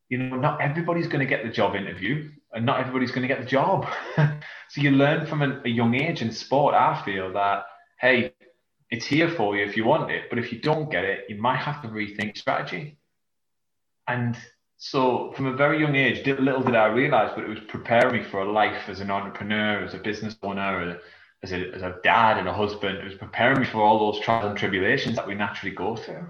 you 0.09 0.19
know, 0.19 0.37
not 0.37 0.61
everybody's 0.61 1.07
going 1.07 1.21
to 1.21 1.27
get 1.27 1.45
the 1.45 1.51
job 1.51 1.75
interview 1.75 2.31
and 2.53 2.65
not 2.65 2.81
everybody's 2.81 3.11
going 3.11 3.27
to 3.27 3.29
get 3.29 3.41
the 3.41 3.47
job. 3.47 3.87
so 4.17 4.81
you 4.81 4.91
learn 4.91 5.27
from 5.27 5.43
a, 5.43 5.61
a 5.65 5.69
young 5.69 5.95
age 5.95 6.23
in 6.23 6.33
sport, 6.33 6.75
I 6.75 7.03
feel 7.05 7.33
that, 7.35 7.65
hey, 8.01 8.33
it's 8.91 9.07
here 9.07 9.29
for 9.29 9.57
you 9.57 9.65
if 9.65 9.77
you 9.77 9.85
want 9.85 10.11
it. 10.11 10.31
But 10.31 10.39
if 10.39 10.53
you 10.53 10.61
don't 10.61 10.91
get 10.91 11.05
it, 11.05 11.25
you 11.29 11.37
might 11.37 11.59
have 11.59 11.83
to 11.83 11.89
rethink 11.89 12.39
strategy. 12.39 12.99
And 14.09 14.37
so 14.91 15.33
from 15.35 15.47
a 15.47 15.53
very 15.53 15.81
young 15.81 15.97
age, 15.97 16.25
little 16.25 16.63
did 16.63 16.77
I 16.77 16.87
realize, 16.87 17.33
but 17.35 17.43
it 17.43 17.49
was 17.49 17.59
preparing 17.67 18.23
me 18.23 18.29
for 18.31 18.43
a 18.43 18.53
life 18.53 18.89
as 18.89 19.01
an 19.01 19.11
entrepreneur, 19.11 19.85
as 19.85 19.95
a 19.95 19.99
business 19.99 20.37
owner, 20.45 21.01
as 21.43 21.51
a, 21.51 21.75
as 21.75 21.83
a 21.83 21.97
dad 22.05 22.39
and 22.39 22.47
a 22.47 22.53
husband. 22.53 22.99
It 22.99 23.05
was 23.05 23.15
preparing 23.15 23.61
me 23.61 23.67
for 23.67 23.83
all 23.83 24.13
those 24.13 24.23
trials 24.23 24.47
and 24.47 24.57
tribulations 24.57 25.17
that 25.17 25.27
we 25.27 25.35
naturally 25.35 25.75
go 25.75 25.97
through. 25.97 26.29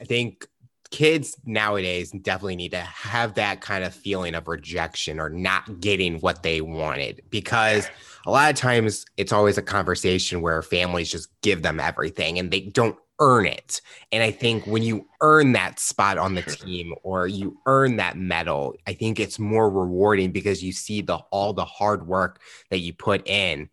I 0.00 0.04
think 0.04 0.48
kids 0.90 1.36
nowadays 1.44 2.10
definitely 2.10 2.56
need 2.56 2.72
to 2.72 2.80
have 2.80 3.34
that 3.34 3.60
kind 3.60 3.84
of 3.84 3.94
feeling 3.94 4.34
of 4.34 4.48
rejection 4.48 5.20
or 5.20 5.30
not 5.30 5.80
getting 5.80 6.18
what 6.20 6.42
they 6.42 6.60
wanted 6.60 7.22
because 7.30 7.88
a 8.24 8.30
lot 8.30 8.50
of 8.50 8.56
times 8.56 9.04
it's 9.16 9.32
always 9.32 9.58
a 9.58 9.62
conversation 9.62 10.40
where 10.40 10.62
families 10.62 11.10
just 11.10 11.28
give 11.42 11.62
them 11.62 11.80
everything 11.80 12.38
and 12.38 12.50
they 12.50 12.60
don't 12.60 12.96
earn 13.18 13.46
it. 13.46 13.80
And 14.12 14.22
I 14.22 14.30
think 14.30 14.66
when 14.66 14.82
you 14.82 15.08
earn 15.20 15.52
that 15.52 15.78
spot 15.78 16.18
on 16.18 16.34
the 16.34 16.42
team 16.42 16.94
or 17.02 17.26
you 17.26 17.58
earn 17.66 17.96
that 17.96 18.16
medal, 18.16 18.74
I 18.86 18.92
think 18.92 19.18
it's 19.18 19.38
more 19.38 19.70
rewarding 19.70 20.32
because 20.32 20.62
you 20.62 20.72
see 20.72 21.00
the 21.00 21.16
all 21.30 21.52
the 21.52 21.64
hard 21.64 22.06
work 22.06 22.40
that 22.70 22.78
you 22.78 22.92
put 22.92 23.26
in. 23.26 23.68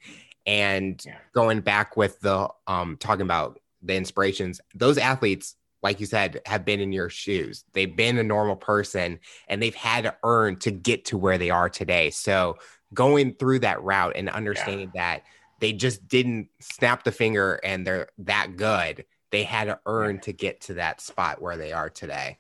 And 0.46 1.04
going 1.34 1.62
back 1.62 1.96
with 1.98 2.20
the 2.22 2.48
um 2.68 2.98
talking 3.00 3.24
about 3.24 3.60
the 3.82 3.96
inspirations, 3.96 4.62
those 4.74 4.98
athletes 4.98 5.56
like 5.84 6.00
you 6.00 6.06
said, 6.06 6.40
have 6.46 6.64
been 6.64 6.80
in 6.80 6.94
your 6.94 7.10
shoes. 7.10 7.66
They've 7.74 7.94
been 7.94 8.18
a 8.18 8.24
normal 8.24 8.56
person 8.56 9.20
and 9.50 9.62
they've 9.62 9.76
had 9.76 10.06
to 10.06 10.16
earn 10.24 10.56
to 10.60 10.72
get 10.72 11.04
to 11.06 11.18
where 11.18 11.38
they 11.38 11.50
are 11.50 11.70
today. 11.70 12.10
So 12.10 12.58
going 12.94 13.34
through 13.34 13.60
that 13.60 13.84
route 13.84 14.14
and 14.16 14.30
understanding 14.30 14.92
yeah. 14.96 15.16
that 15.16 15.24
they 15.60 15.74
just 15.74 16.08
didn't 16.08 16.48
snap 16.62 17.04
the 17.04 17.12
finger 17.12 17.60
and 17.64 17.86
they're 17.86 18.08
that 18.20 18.56
good 18.56 19.04
they 19.34 19.44
had 19.44 19.66
to 19.66 19.80
earn 19.88 20.20
to 20.20 20.32
get 20.32 20.62
to 20.62 20.76
that 20.76 21.02
spot 21.02 21.42
where 21.42 21.58
they 21.58 21.74
are 21.74 21.90
today. 21.90 22.38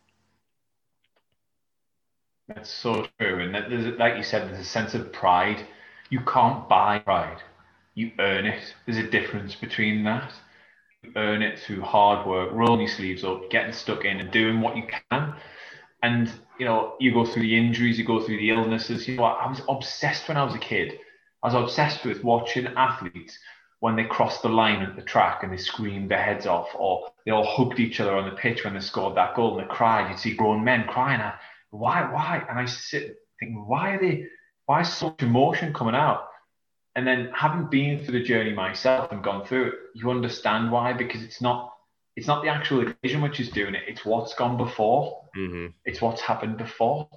That's 2.47 2.69
so 2.69 3.07
true. 3.19 3.39
And 3.39 3.55
there's, 3.55 3.97
like 3.97 4.15
you 4.15 4.21
said, 4.21 4.47
there's 4.47 4.59
a 4.59 4.63
sense 4.63 4.93
of 4.93 5.11
pride. 5.11 5.65
You 6.11 6.19
can't 6.19 6.69
buy 6.69 6.99
pride, 6.99 7.41
you 7.95 8.11
earn 8.19 8.45
it. 8.45 8.75
There's 8.85 8.99
a 8.99 9.09
difference 9.09 9.55
between 9.55 10.03
that. 10.03 10.31
You 11.01 11.13
earn 11.15 11.41
it 11.41 11.57
through 11.57 11.81
hard 11.81 12.27
work, 12.27 12.51
rolling 12.51 12.81
your 12.81 12.89
sleeves 12.89 13.23
up, 13.23 13.49
getting 13.49 13.73
stuck 13.73 14.05
in, 14.05 14.19
and 14.19 14.29
doing 14.29 14.61
what 14.61 14.77
you 14.77 14.83
can. 15.09 15.33
And 16.03 16.31
you 16.59 16.67
know, 16.67 16.93
you 16.99 17.11
go 17.11 17.25
through 17.25 17.41
the 17.41 17.57
injuries, 17.57 17.97
you 17.97 18.05
go 18.05 18.21
through 18.21 18.37
the 18.37 18.51
illnesses. 18.51 19.07
You 19.07 19.15
know, 19.15 19.23
I 19.23 19.49
was 19.49 19.61
obsessed 19.67 20.27
when 20.27 20.37
I 20.37 20.43
was 20.43 20.53
a 20.53 20.59
kid. 20.59 20.99
I 21.41 21.47
was 21.47 21.55
obsessed 21.55 22.05
with 22.05 22.23
watching 22.23 22.67
athletes 22.67 23.39
when 23.83 23.97
they 23.97 24.05
crossed 24.05 24.41
the 24.41 24.47
line 24.47 24.81
at 24.81 24.95
the 24.95 25.01
track 25.01 25.43
and 25.43 25.51
they 25.51 25.57
screamed 25.57 26.09
their 26.09 26.23
heads 26.23 26.45
off, 26.45 26.69
or 26.73 27.11
they 27.25 27.31
all 27.33 27.45
hugged 27.45 27.81
each 27.81 27.99
other 27.99 28.15
on 28.15 28.23
the 28.23 28.35
pitch 28.37 28.63
when 28.63 28.73
they 28.73 28.79
scored 28.79 29.17
that 29.17 29.35
goal 29.35 29.59
and 29.59 29.69
they 29.69 29.73
cried. 29.73 30.09
You'd 30.09 30.19
see 30.19 30.35
grown 30.35 30.63
men 30.63 30.85
crying. 30.87 31.19
Why? 31.69 32.09
Why? 32.09 32.45
And 32.49 32.57
I 32.57 32.63
sit 32.63 33.17
thinking, 33.41 33.65
why 33.67 33.95
are 33.95 34.01
they? 34.01 34.27
Why 34.67 34.79
is 34.79 34.93
so 34.93 35.07
much 35.07 35.21
emotion 35.21 35.73
coming 35.73 35.95
out? 35.95 36.29
And 36.95 37.05
then 37.05 37.29
having 37.35 37.65
been 37.69 37.99
through 37.99 38.19
the 38.19 38.23
journey 38.23 38.53
myself 38.53 39.11
and 39.11 39.21
gone 39.21 39.45
through 39.45 39.65
it, 39.65 39.73
you 39.95 40.09
understand 40.09 40.71
why 40.71 40.93
because 40.93 41.21
it's 41.21 41.41
not 41.41 41.73
it's 42.15 42.27
not 42.27 42.41
the 42.41 42.47
actual 42.47 42.87
occasion 42.87 43.21
which 43.21 43.41
is 43.41 43.49
doing 43.49 43.75
it. 43.75 43.83
It's 43.85 44.05
what's 44.05 44.33
gone 44.33 44.55
before. 44.55 45.25
Mm-hmm. 45.37 45.67
It's 45.83 46.01
what's 46.01 46.21
happened 46.21 46.55
before. 46.57 47.09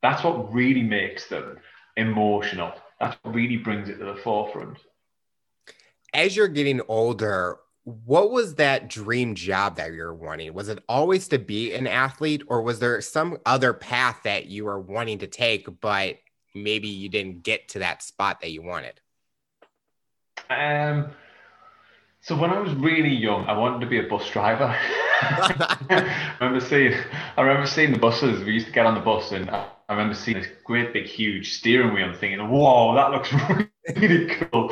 That's 0.00 0.24
what 0.24 0.50
really 0.50 0.82
makes 0.82 1.28
them 1.28 1.58
emotional. 1.98 2.72
That's 2.98 3.18
what 3.20 3.34
really 3.34 3.58
brings 3.58 3.90
it 3.90 3.98
to 3.98 4.06
the 4.06 4.16
forefront 4.24 4.78
as 6.12 6.36
you're 6.36 6.48
getting 6.48 6.80
older, 6.88 7.58
what 7.84 8.30
was 8.30 8.56
that 8.56 8.88
dream 8.88 9.34
job 9.34 9.76
that 9.76 9.92
you're 9.92 10.14
wanting? 10.14 10.52
Was 10.52 10.68
it 10.68 10.82
always 10.88 11.28
to 11.28 11.38
be 11.38 11.72
an 11.74 11.86
athlete, 11.86 12.42
or 12.46 12.62
was 12.62 12.78
there 12.78 13.00
some 13.00 13.38
other 13.46 13.72
path 13.72 14.20
that 14.24 14.46
you 14.46 14.64
were 14.64 14.78
wanting 14.78 15.18
to 15.18 15.26
take, 15.26 15.68
but 15.80 16.16
maybe 16.54 16.88
you 16.88 17.08
didn't 17.08 17.42
get 17.42 17.68
to 17.70 17.80
that 17.80 18.02
spot 18.02 18.40
that 18.40 18.50
you 18.50 18.62
wanted? 18.62 19.00
Um, 20.48 21.10
so 22.20 22.36
when 22.36 22.50
I 22.50 22.60
was 22.60 22.74
really 22.74 23.14
young, 23.14 23.46
I 23.46 23.56
wanted 23.56 23.80
to 23.80 23.86
be 23.86 23.98
a 23.98 24.02
bus 24.02 24.28
driver. 24.30 24.76
I 25.22 26.36
remember 26.40 26.64
seeing, 26.64 26.94
I 27.36 27.40
remember 27.40 27.66
seeing 27.66 27.92
the 27.92 27.98
buses. 27.98 28.44
We 28.44 28.52
used 28.52 28.66
to 28.66 28.72
get 28.72 28.84
on 28.84 28.94
the 28.94 29.00
bus, 29.00 29.32
and 29.32 29.50
I 29.50 29.68
remember 29.88 30.14
seeing 30.14 30.38
this 30.38 30.48
great 30.64 30.92
big, 30.92 31.06
huge 31.06 31.54
steering 31.54 31.94
wheel, 31.94 32.12
thinking, 32.12 32.46
"Whoa, 32.48 32.94
that 32.94 33.10
looks 33.10 33.32
really 33.96 34.34
cool." 34.34 34.70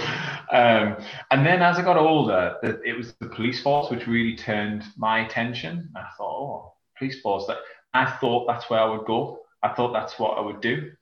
Um, 0.51 0.97
and 1.31 1.45
then 1.45 1.63
as 1.63 1.79
I 1.79 1.83
got 1.83 1.97
older, 1.97 2.57
it 2.63 2.97
was 2.97 3.15
the 3.21 3.29
police 3.29 3.63
force 3.63 3.91
which 3.91 4.07
really 4.07 4.37
turned 4.37 4.85
my 4.97 5.27
attention. 5.27 5.91
I 5.97 6.07
thought, 6.17 6.41
"Oh, 6.41 6.75
police 6.99 7.21
force!" 7.21 7.47
That 7.47 7.59
I 7.95 8.11
thought 8.19 8.47
that's 8.47 8.69
where 8.71 8.81
I 8.81 8.91
would 8.91 9.07
go. 9.07 9.41
I 9.63 9.71
thought 9.71 9.93
that's 9.93 10.19
what 10.19 10.39
I 10.39 10.41
would 10.41 10.61
do. 10.61 10.93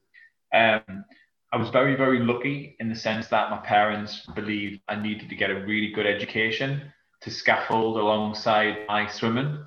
Um, 0.52 1.04
I 1.52 1.56
was 1.58 1.70
very, 1.70 1.94
very 1.94 2.20
lucky 2.20 2.76
in 2.80 2.88
the 2.88 2.96
sense 2.96 3.28
that 3.28 3.50
my 3.50 3.58
parents 3.58 4.26
believed 4.34 4.80
I 4.88 4.96
needed 4.96 5.28
to 5.28 5.36
get 5.36 5.50
a 5.50 5.64
really 5.64 5.92
good 5.92 6.06
education 6.06 6.92
to 7.22 7.30
scaffold 7.30 7.96
alongside 7.96 8.86
my 8.88 9.06
swimming 9.06 9.64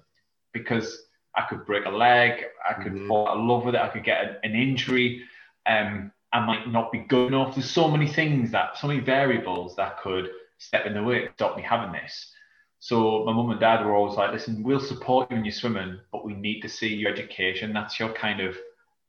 because 0.53 1.03
I 1.35 1.43
could 1.49 1.65
break 1.65 1.85
a 1.85 1.89
leg, 1.89 2.45
I 2.67 2.73
could 2.73 2.93
mm-hmm. 2.93 3.07
fall 3.07 3.27
out 3.27 3.37
of 3.37 3.45
love 3.45 3.65
with 3.65 3.75
it, 3.75 3.81
I 3.81 3.87
could 3.87 4.03
get 4.03 4.39
an 4.43 4.55
injury, 4.55 5.23
um, 5.65 6.11
I 6.31 6.45
might 6.45 6.71
not 6.71 6.91
be 6.91 6.99
good 6.99 7.27
enough. 7.27 7.55
There's 7.55 7.69
so 7.69 7.89
many 7.89 8.07
things 8.07 8.51
that, 8.51 8.77
so 8.77 8.87
many 8.87 8.99
variables 8.99 9.75
that 9.77 9.99
could 9.99 10.29
step 10.57 10.85
in 10.85 10.93
the 10.93 11.03
way 11.03 11.25
to 11.25 11.33
stop 11.33 11.57
me 11.57 11.63
having 11.63 11.91
this. 11.91 12.31
So 12.79 13.23
my 13.25 13.33
mum 13.33 13.49
and 13.49 13.59
dad 13.59 13.83
were 13.83 13.95
always 13.95 14.15
like, 14.15 14.31
listen, 14.31 14.63
we'll 14.63 14.79
support 14.79 15.31
you 15.31 15.37
in 15.37 15.45
your 15.45 15.51
swimming, 15.51 15.99
but 16.11 16.25
we 16.25 16.33
need 16.33 16.61
to 16.61 16.69
see 16.69 16.93
your 16.93 17.11
education. 17.11 17.73
That's 17.73 17.99
your 17.99 18.13
kind 18.13 18.39
of 18.39 18.55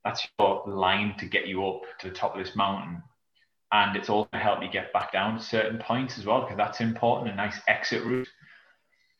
that's 0.04 0.26
your 0.38 0.64
line 0.66 1.14
to 1.18 1.26
get 1.26 1.46
you 1.46 1.66
up 1.66 1.82
to 2.00 2.08
the 2.08 2.14
top 2.14 2.34
of 2.34 2.42
this 2.42 2.56
mountain. 2.56 3.02
And 3.70 3.96
it's 3.96 4.08
also 4.08 4.30
help 4.32 4.62
you 4.62 4.70
get 4.70 4.92
back 4.92 5.12
down 5.12 5.38
to 5.38 5.44
certain 5.44 5.78
points 5.78 6.18
as 6.18 6.24
well, 6.24 6.40
because 6.40 6.56
that's 6.56 6.80
important, 6.80 7.30
a 7.30 7.36
nice 7.36 7.60
exit 7.68 8.02
route. 8.02 8.28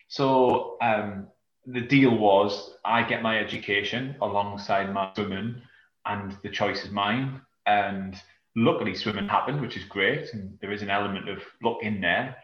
So 0.09 0.79
um, 0.81 1.29
the 1.67 1.83
deal 1.83 2.17
was 2.17 2.75
I 2.85 3.03
get 3.03 3.23
my 3.23 3.39
education 3.39 4.17
alongside 4.21 4.93
my 4.93 5.13
swimming, 5.15 5.63
and 6.07 6.37
the 6.43 6.49
choice 6.49 6.85
is 6.85 6.91
mine. 6.91 7.43
And 7.67 8.17
luckily, 8.57 8.95
swimming 8.95 9.29
happened, 9.29 9.61
which 9.61 9.77
is 9.77 9.85
great. 9.85 10.33
And 10.33 10.59
there 10.61 10.73
is 10.73 10.83
an 10.83 10.91
element 10.91 11.29
of 11.29 11.39
luck 11.63 11.79
in 11.83 12.01
there. 12.01 12.37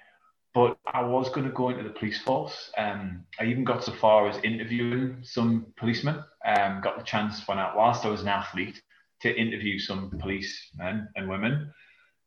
But 0.55 0.79
I 0.87 1.03
was 1.03 1.29
going 1.29 1.47
to 1.47 1.53
go 1.53 1.69
into 1.69 1.83
the 1.83 1.91
police 1.91 2.23
force. 2.23 2.71
Um, 2.79 3.25
I 3.39 3.45
even 3.45 3.65
got 3.65 3.85
so 3.85 3.93
far 3.93 4.29
as 4.29 4.43
interviewing 4.43 5.19
some 5.23 5.67
policemen. 5.77 6.25
Um, 6.47 6.81
got 6.81 6.97
the 6.99 7.05
chance 7.05 7.47
when 7.47 7.59
I, 7.59 7.75
whilst 7.77 8.07
I 8.07 8.09
was 8.09 8.23
an 8.23 8.29
athlete, 8.29 8.81
to 9.21 9.35
interview 9.35 9.79
some 9.79 10.11
policemen 10.19 11.09
and 11.15 11.29
women. 11.29 11.73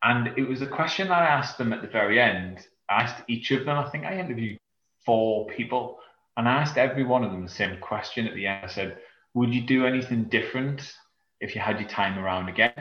And 0.04 0.28
it 0.38 0.48
was 0.48 0.62
a 0.62 0.68
question 0.68 1.08
that 1.10 1.22
I 1.22 1.26
asked 1.26 1.58
them 1.58 1.74
at 1.74 1.82
the 1.82 1.88
very 1.88 2.20
end. 2.20 2.60
I 2.90 3.04
asked 3.04 3.24
each 3.28 3.52
of 3.52 3.66
them, 3.66 3.78
I 3.78 3.90
think 3.90 4.06
I 4.06 4.18
interviewed 4.18 4.60
four 5.06 5.48
people, 5.48 6.00
and 6.38 6.48
I 6.48 6.54
asked 6.54 6.78
every 6.78 7.04
one 7.04 7.24
of 7.24 7.32
them 7.32 7.44
the 7.44 7.52
same 7.52 7.80
question 7.80 8.28
at 8.28 8.36
the 8.36 8.48
end. 8.48 8.64
I 8.64 8.68
said, 8.68 8.98
Would 9.34 9.54
you 9.54 9.62
do 9.62 9.86
anything 9.86 10.26
different 10.26 10.94
if 11.40 11.56
you 11.56 11.62
had 11.62 11.80
your 11.80 11.90
time 11.90 12.18
around 12.20 12.50
again? 12.50 12.74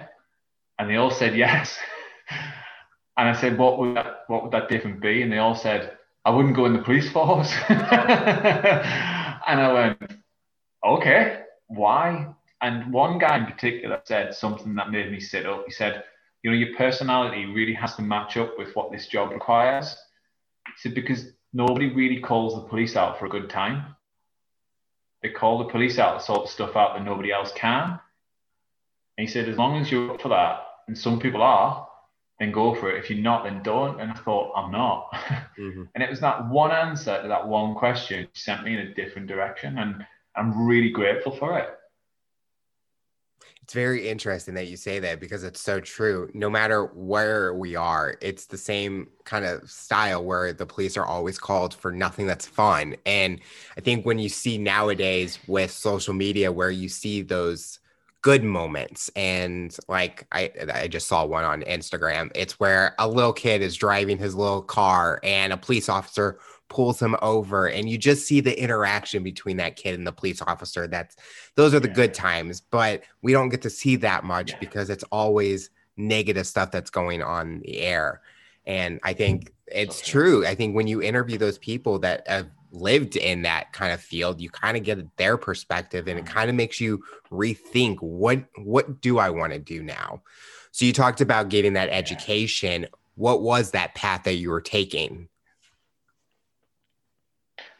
And 0.79 0.89
they 0.89 0.97
all 0.97 1.11
said 1.11 1.37
yes. 1.37 1.79
And 3.19 3.29
I 3.29 3.33
said, 3.33 3.59
what 3.59 3.81
would 3.81 3.97
that, 3.97 4.21
what 4.29 4.45
would 4.45 4.53
that 4.53 4.69
difference 4.69 5.01
be? 5.01 5.23
And 5.23 5.33
they 5.33 5.39
all 5.39 5.57
said, 5.57 5.99
I 6.25 6.31
wouldn't 6.31 6.55
go 6.55 6.67
in 6.67 6.73
the 6.73 6.83
police 6.83 7.11
force. 7.13 7.53
and 7.69 7.81
I 9.61 9.73
went, 9.73 10.13
okay, 10.87 11.41
why? 11.67 12.29
And 12.61 12.93
one 12.93 13.19
guy 13.19 13.39
in 13.39 13.47
particular 13.47 14.01
said 14.05 14.35
something 14.35 14.77
that 14.77 14.93
made 14.93 15.11
me 15.11 15.19
sit 15.19 15.47
up. 15.47 15.65
He 15.67 15.73
said, 15.73 16.05
you 16.45 16.51
know, 16.51 16.57
your 16.57 16.77
personality 16.77 17.47
really 17.47 17.75
has 17.75 17.97
to 17.97 18.03
match 18.03 18.37
up 18.37 18.57
with 18.57 18.77
what 18.77 18.93
this 18.93 19.09
job 19.09 19.33
requires. 19.33 19.97
He 20.67 20.73
said, 20.77 20.95
because 20.95 21.33
nobody 21.53 21.93
really 21.93 22.21
calls 22.21 22.55
the 22.55 22.69
police 22.69 22.95
out 22.95 23.19
for 23.19 23.27
a 23.27 23.31
good 23.31 23.51
time. 23.51 23.97
they 25.25 25.31
call 25.31 25.59
the 25.59 25.65
police 25.73 25.99
out 25.99 26.21
to 26.21 26.25
sort 26.25 26.47
the 26.47 26.53
stuff 26.53 26.77
out 26.77 26.95
that 26.95 27.05
nobody 27.05 27.33
else 27.33 27.51
can. 27.53 27.99
And 29.19 29.27
he 29.27 29.33
said, 29.33 29.49
as 29.49 29.59
long 29.59 29.77
as 29.77 29.91
you're 29.91 30.13
up 30.13 30.23
for 30.23 30.29
that, 30.29 30.63
and 30.87 30.97
some 30.97 31.19
people 31.19 31.43
are, 31.43 31.89
then 32.39 32.53
go 32.53 32.73
for 32.73 32.89
it. 32.89 33.03
If 33.03 33.11
you're 33.11 33.19
not, 33.19 33.43
then 33.43 33.65
don't. 33.65 34.01
And 34.01 34.13
I 34.13 34.15
thought, 34.15 34.53
I'm 34.57 34.73
not. 34.73 35.13
Mm-hmm. 35.59 35.83
and 35.93 36.05
it 36.05 36.09
was 36.09 36.21
that 36.21 36.49
one 36.49 36.71
answer 36.71 37.21
to 37.21 37.27
that 37.27 37.49
one 37.49 37.75
question 37.75 38.29
sent 38.33 38.63
me 38.63 38.75
in 38.75 38.79
a 38.79 38.95
different 38.95 39.27
direction. 39.27 39.77
And 39.79 40.07
I'm 40.37 40.69
really 40.69 40.91
grateful 40.91 41.35
for 41.35 41.59
it. 41.59 41.69
It's 43.61 43.73
very 43.75 44.09
interesting 44.09 44.55
that 44.55 44.69
you 44.69 44.77
say 44.77 45.01
that 45.01 45.19
because 45.19 45.43
it's 45.43 45.61
so 45.61 45.81
true. 45.81 46.31
No 46.33 46.49
matter 46.49 46.85
where 46.85 47.55
we 47.55 47.75
are, 47.75 48.17
it's 48.21 48.47
the 48.47 48.57
same 48.57 49.09
kind 49.25 49.45
of 49.45 49.69
style 49.69 50.25
where 50.25 50.53
the 50.53 50.65
police 50.65 50.97
are 50.97 51.05
always 51.05 51.41
called 51.41 51.75
for 51.75 51.91
nothing 51.91 52.29
that's 52.29 52.47
fun. 52.47 52.95
And 53.05 53.41
I 53.77 53.81
think 53.81 54.07
when 54.07 54.21
you 54.21 54.29
see 54.29 54.59
nowadays 54.59 55.41
with 55.49 55.73
social 55.73 56.15
media 56.15 56.53
where 56.53 56.71
you 56.71 56.89
see 56.89 57.23
those 57.23 57.81
good 58.23 58.43
moments 58.43 59.11
and 59.15 59.77
like 59.89 60.27
I 60.33 60.51
I 60.73 60.89
just 60.89 61.07
saw 61.07 61.25
one 61.25 61.45
on 61.45 61.63
Instagram. 61.63 62.31
It's 62.35 62.59
where 62.59 62.95
a 62.99 63.09
little 63.09 63.33
kid 63.33 63.63
is 63.63 63.77
driving 63.77 64.19
his 64.19 64.35
little 64.35 64.63
car 64.63 65.21
and 65.23 65.53
a 65.53 65.57
police 65.57 65.89
officer 65.89 66.39
pulls 66.69 67.01
him 67.01 67.17
over 67.23 67.67
and 67.67 67.89
you 67.89 67.97
just 67.97 68.27
see 68.27 68.41
the 68.41 68.61
interaction 68.61 69.23
between 69.23 69.57
that 69.57 69.77
kid 69.77 69.95
and 69.95 70.07
the 70.07 70.13
police 70.13 70.43
officer 70.43 70.87
that's 70.87 71.17
those 71.55 71.73
are 71.73 71.81
the 71.81 71.89
yeah. 71.89 71.95
good 71.95 72.15
times 72.15 72.61
but 72.61 73.03
we 73.23 73.33
don't 73.33 73.49
get 73.49 73.63
to 73.63 73.71
see 73.71 73.97
that 73.97 74.23
much 74.23 74.53
yeah. 74.53 74.59
because 74.61 74.91
it's 74.91 75.05
always 75.05 75.71
negative 75.97 76.47
stuff 76.47 76.71
that's 76.71 76.91
going 76.91 77.23
on 77.23 77.61
the 77.61 77.81
air 77.81 78.21
and 78.67 79.01
i 79.03 79.15
think 79.15 79.53
it's 79.67 80.01
okay. 80.01 80.11
true 80.11 80.47
i 80.47 80.55
think 80.55 80.77
when 80.77 80.87
you 80.87 81.01
interview 81.01 81.39
those 81.39 81.59
people 81.59 81.99
that 81.99 82.27
have 82.29 82.49
lived 82.71 83.17
in 83.17 83.43
that 83.43 83.73
kind 83.73 83.93
of 83.93 84.01
field 84.01 84.41
you 84.41 84.51
kind 84.51 84.77
of 84.77 84.83
get 84.83 85.17
their 85.17 85.37
perspective 85.37 86.07
and 86.09 86.19
it 86.19 86.25
mm-hmm. 86.25 86.35
kind 86.35 86.51
of 86.51 86.57
makes 86.57 86.81
you 86.81 87.03
rethink 87.31 87.97
what 88.01 88.45
what 88.57 89.01
do 89.01 89.19
i 89.19 89.31
want 89.31 89.53
to 89.53 89.59
do 89.59 89.83
now 89.83 90.23
so 90.71 90.85
you 90.85 90.93
talked 90.93 91.21
about 91.21 91.49
getting 91.49 91.73
that 91.75 91.89
education 91.91 92.87
what 93.15 93.43
was 93.43 93.71
that 93.73 93.95
path 93.95 94.25
that 94.25 94.35
you 94.35 94.51
were 94.51 94.61
taking 94.61 95.29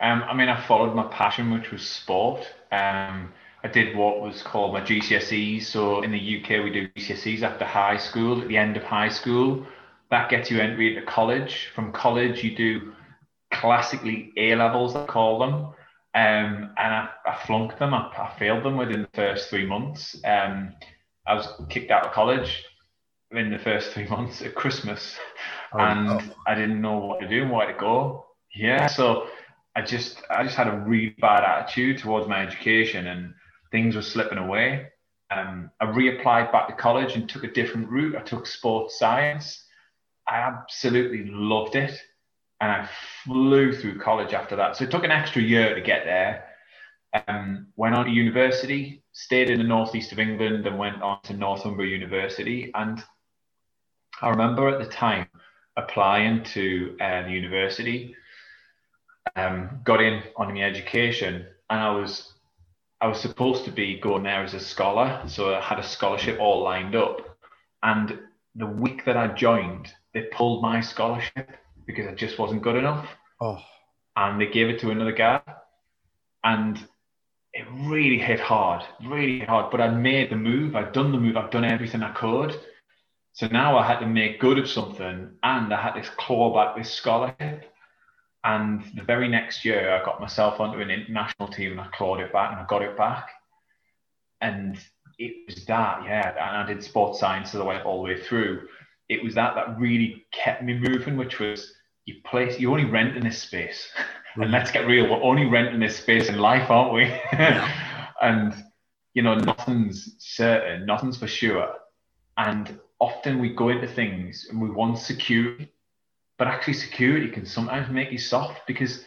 um, 0.01 0.23
I 0.23 0.35
mean, 0.35 0.49
I 0.49 0.65
followed 0.67 0.95
my 0.95 1.05
passion, 1.09 1.53
which 1.53 1.71
was 1.71 1.83
sport. 1.83 2.47
Um, 2.71 3.33
I 3.65 3.69
did 3.69 3.97
what 3.97 4.21
was 4.21 4.43
called 4.43 4.73
my 4.73 4.81
GCSEs. 4.81 5.65
So 5.65 6.03
in 6.03 6.13
the 6.13 6.19
UK, 6.19 6.63
we 6.63 6.71
do 6.71 6.89
GCSEs 6.89 7.43
after 7.43 7.65
high 7.65 7.97
school. 7.97 8.41
At 8.41 8.49
the 8.49 8.57
end 8.57 8.77
of 8.77 8.85
high 8.85 9.09
school, 9.09 9.67
that 10.11 10.31
gets 10.31 10.51
you 10.51 10.61
entry 10.61 10.95
into 10.95 11.07
college. 11.07 11.71
From 11.75 11.93
college, 11.93 12.45
you 12.45 12.57
do 12.57 12.93
classically 13.53 14.33
A 14.37 14.55
levels, 14.55 14.95
I 14.95 15.07
call 15.07 15.39
them. 15.39 15.75
Um, 16.15 16.71
and 16.77 16.95
I, 16.95 17.09
I, 17.27 17.39
flunked 17.47 17.79
them. 17.79 17.95
I, 17.95 18.11
I, 18.17 18.35
failed 18.39 18.65
them 18.65 18.77
within 18.77 19.03
the 19.03 19.09
first 19.15 19.51
three 19.51 19.67
months. 19.67 20.17
Um, 20.25 20.75
I 21.27 21.35
was 21.35 21.47
kicked 21.69 21.91
out 21.91 22.07
of 22.07 22.13
college 22.13 22.65
in 23.31 23.51
the 23.51 23.59
first 23.59 23.93
three 23.93 24.07
months 24.09 24.41
at 24.43 24.55
Christmas, 24.55 25.17
oh, 25.73 25.79
and 25.79 26.09
oh. 26.09 26.21
I 26.47 26.55
didn't 26.55 26.81
know 26.81 26.99
what 26.99 27.21
to 27.21 27.29
do 27.29 27.43
and 27.43 27.53
where 27.53 27.71
to 27.71 27.79
go. 27.79 28.25
Yeah, 28.55 28.87
so 28.87 29.29
I 29.77 29.83
just 29.83 30.23
I 30.31 30.43
just 30.43 30.57
had 30.57 30.67
a 30.67 30.79
really 30.79 31.15
bad 31.21 31.45
attitude 31.45 31.99
towards 31.99 32.27
my 32.27 32.45
education 32.45 33.07
and 33.07 33.35
things 33.71 33.95
were 33.95 34.03
slipping 34.03 34.39
away. 34.39 34.89
Um, 35.31 35.71
I 35.81 35.85
reapplied 35.85 36.51
back 36.51 36.69
to 36.69 36.75
college 36.75 37.15
and 37.15 37.29
took 37.29 37.45
a 37.45 37.53
different 37.53 37.89
route. 37.91 38.17
I 38.17 38.23
took 38.23 38.47
sports 38.47 38.99
science. 38.99 39.63
I 40.27 40.39
absolutely 40.39 41.31
loved 41.31 41.77
it. 41.77 42.01
And 42.61 42.71
I 42.71 42.89
flew 43.25 43.73
through 43.73 44.01
college 44.01 44.35
after 44.35 44.57
that. 44.57 44.77
So 44.77 44.85
it 44.85 44.91
took 44.91 45.05
an 45.05 45.11
extra 45.11 45.43
year 45.43 45.75
to 45.75 45.81
get 45.81 46.05
there. 46.05 46.45
Um, 47.27 47.69
went 47.77 47.95
on 47.95 48.07
to 48.07 48.11
university, 48.11 49.03
stayed 49.13 49.49
in 49.49 49.59
the 49.59 49.65
northeast 49.65 50.13
of 50.13 50.19
England, 50.19 50.67
and 50.67 50.79
went 50.79 51.01
on 51.01 51.23
to 51.23 51.35
Northumbria 51.35 51.91
University. 51.91 52.71
And 52.75 53.03
I 54.21 54.31
remember 54.31 54.69
at 54.69 54.79
the 54.79 54.91
time 54.91 55.29
applying 55.77 56.43
to 56.43 56.97
uh, 57.01 57.23
the 57.23 57.31
university 57.31 58.17
um, 59.37 59.81
got 59.85 60.01
in 60.01 60.23
on 60.37 60.53
my 60.53 60.63
education, 60.63 61.47
and 61.71 61.81
I 61.81 61.91
was 61.91 62.35
I 63.01 63.07
was 63.07 63.21
supposed 63.21 63.65
to 63.65 63.71
be 63.71 64.01
going 64.01 64.25
there 64.25 64.43
as 64.43 64.55
a 64.55 64.61
scholar, 64.61 65.23
so 65.27 65.55
I 65.55 65.61
had 65.61 65.79
a 65.79 65.85
scholarship 65.85 66.41
all 66.41 66.63
lined 66.65 66.97
up. 66.97 67.39
And 67.83 68.19
the 68.57 68.67
week 68.67 69.05
that 69.05 69.17
I 69.17 69.29
joined, 69.29 69.93
they 70.13 70.23
pulled 70.33 70.63
my 70.63 70.81
scholarship 70.81 71.49
because 71.89 72.07
I 72.07 72.15
just 72.15 72.39
wasn't 72.39 72.63
good 72.63 72.77
enough. 72.77 73.09
Oh. 73.41 73.59
And 74.15 74.41
they 74.41 74.47
gave 74.47 74.69
it 74.69 74.79
to 74.81 74.91
another 74.91 75.13
guy, 75.13 75.41
and 76.45 76.79
it 77.53 77.67
really 77.73 78.19
hit 78.19 78.39
hard, 78.39 78.85
really 79.05 79.41
hard. 79.41 79.73
But 79.73 79.81
I'd 79.81 79.99
made 79.99 80.31
the 80.31 80.37
move, 80.37 80.77
I'd 80.77 80.93
done 80.93 81.11
the 81.11 81.19
move, 81.19 81.37
I'd 81.37 81.51
done 81.51 81.65
everything 81.65 82.03
I 82.03 82.13
could. 82.13 82.61
So 83.33 83.47
now 83.47 83.79
I 83.79 83.87
had 83.87 84.01
to 84.01 84.07
make 84.07 84.41
good 84.41 84.59
of 84.59 84.69
something, 84.69 85.31
and 85.43 85.75
I 85.75 85.83
had 85.83 86.01
to 86.01 86.09
claw 86.17 86.55
back 86.55 86.77
this 86.77 86.93
scholarship. 86.93 87.73
And 88.45 88.85
the 88.95 89.03
very 89.03 89.29
next 89.29 89.65
year, 89.65 89.91
I 89.91 90.05
got 90.05 90.21
myself 90.21 90.61
onto 90.61 90.81
an 90.81 90.91
international 90.91 91.49
team 91.49 91.73
and 91.73 91.81
I 91.81 91.89
clawed 91.89 92.21
it 92.21 92.33
back 92.33 92.53
and 92.53 92.61
I 92.61 92.67
got 92.67 92.83
it 92.83 92.97
back. 92.97 93.31
And 94.41 94.79
it 95.19 95.35
was 95.47 95.65
that, 95.67 96.05
yeah. 96.05 96.31
And 96.31 96.57
I 96.57 96.65
did 96.65 96.83
sports 96.83 97.19
science 97.19 97.51
so 97.51 97.63
I 97.63 97.67
went 97.67 97.85
all 97.85 97.99
the 97.99 98.15
way 98.15 98.21
through. 98.21 98.69
It 99.09 99.25
was 99.25 99.35
that 99.35 99.55
that 99.57 99.79
really 99.79 100.25
kept 100.33 100.63
me 100.63 100.79
moving, 100.79 101.17
which 101.17 101.41
was 101.41 101.73
you 102.09 102.23
place, 102.25 102.59
you 102.59 102.71
only 102.71 102.85
rent 102.85 103.17
in 103.17 103.23
this 103.23 103.41
space. 103.41 103.89
and 104.37 104.51
let's 104.51 104.71
get 104.71 104.87
real, 104.87 105.09
we're 105.09 105.23
only 105.23 105.47
renting 105.47 105.81
this 105.81 105.97
space 105.97 106.29
in 106.29 106.39
life, 106.39 106.71
aren't 106.71 106.93
we? 106.93 107.05
and, 108.23 108.55
you 109.15 109.23
know, 109.23 109.35
nothing's 109.35 110.17
certain, 110.19 110.87
nothing's 110.87 111.17
for 111.17 111.29
sure. 111.29 111.75
And 112.37 112.79
often 113.01 113.39
we 113.39 113.55
go 113.55 113.69
into 113.69 113.89
things 113.89 114.47
and 114.51 114.61
we 114.61 114.71
want 114.71 114.99
security 114.99 115.73
but 116.39 116.47
actually, 116.47 116.75
security 116.75 117.29
can 117.29 117.45
sometimes 117.45 117.91
make 117.91 118.13
you 118.13 118.19
soft 118.19 118.61
because 118.67 119.05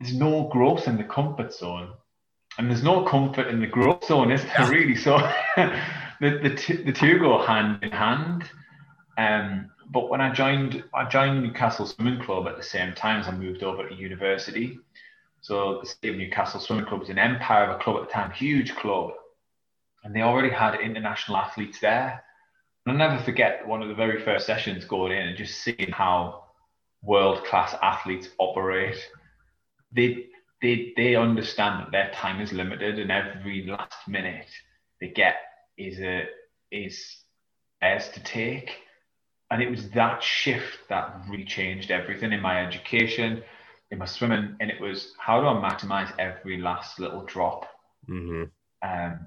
there's 0.00 0.14
no 0.14 0.48
growth 0.48 0.88
in 0.88 0.96
the 0.96 1.04
comfort 1.04 1.54
zone, 1.54 1.92
and 2.58 2.68
there's 2.68 2.82
no 2.82 3.04
comfort 3.04 3.46
in 3.46 3.60
the 3.60 3.66
growth 3.66 4.04
zone, 4.04 4.32
is 4.32 4.44
there? 4.44 4.68
Really, 4.68 4.96
so 4.96 5.16
the 5.56 6.40
the, 6.42 6.54
t- 6.56 6.82
the 6.82 6.92
two 6.92 7.20
go 7.20 7.40
hand 7.46 7.78
in 7.82 7.92
hand. 7.92 8.50
Um, 9.16 9.70
but 9.90 10.08
when 10.08 10.20
I 10.20 10.32
joined, 10.32 10.84
I 10.94 11.08
joined 11.08 11.42
Newcastle 11.42 11.86
Swimming 11.86 12.22
Club 12.22 12.46
at 12.46 12.56
the 12.56 12.62
same 12.62 12.94
time 12.94 13.20
as 13.20 13.28
I 13.28 13.32
moved 13.32 13.62
over 13.62 13.88
to 13.88 13.94
university. 13.94 14.78
So 15.40 15.80
the 15.80 15.86
City 15.86 16.08
of 16.08 16.16
Newcastle 16.16 16.60
Swimming 16.60 16.86
Club 16.86 17.00
was 17.00 17.10
an 17.10 17.18
empire 17.18 17.64
of 17.64 17.76
a 17.76 17.82
club 17.82 18.02
at 18.02 18.08
the 18.08 18.12
time, 18.12 18.30
huge 18.30 18.74
club, 18.76 19.12
and 20.02 20.14
they 20.14 20.22
already 20.22 20.50
had 20.50 20.80
international 20.80 21.36
athletes 21.36 21.80
there. 21.80 22.22
And 22.86 22.92
I'll 22.92 23.08
never 23.08 23.22
forget 23.22 23.66
one 23.66 23.82
of 23.82 23.88
the 23.88 23.94
very 23.94 24.22
first 24.22 24.46
sessions 24.46 24.84
going 24.84 25.12
in 25.12 25.28
and 25.28 25.36
just 25.36 25.62
seeing 25.62 25.90
how 25.90 26.44
world 27.04 27.44
class 27.44 27.74
athletes 27.82 28.28
operate, 28.38 28.96
they 29.92 30.26
they 30.62 30.92
they 30.96 31.14
understand 31.14 31.80
that 31.80 31.92
their 31.92 32.10
time 32.12 32.40
is 32.40 32.52
limited 32.52 32.98
and 32.98 33.10
every 33.10 33.66
last 33.66 34.08
minute 34.08 34.48
they 35.00 35.08
get 35.08 35.36
is 35.76 35.98
a 36.00 36.24
is 36.70 37.18
theirs 37.80 38.08
to 38.10 38.22
take. 38.22 38.78
And 39.54 39.62
it 39.62 39.70
was 39.70 39.88
that 39.90 40.20
shift 40.20 40.88
that 40.88 41.14
really 41.28 41.44
changed 41.44 41.92
everything 41.92 42.32
in 42.32 42.40
my 42.40 42.66
education, 42.66 43.40
in 43.92 43.98
my 43.98 44.04
swimming, 44.04 44.56
and 44.58 44.68
it 44.68 44.80
was 44.80 45.12
how 45.16 45.40
do 45.40 45.46
I 45.46 45.52
maximize 45.52 46.12
every 46.18 46.60
last 46.60 46.98
little 46.98 47.24
drop. 47.24 47.64
Mm-hmm. 48.10 48.46
Um, 48.82 49.26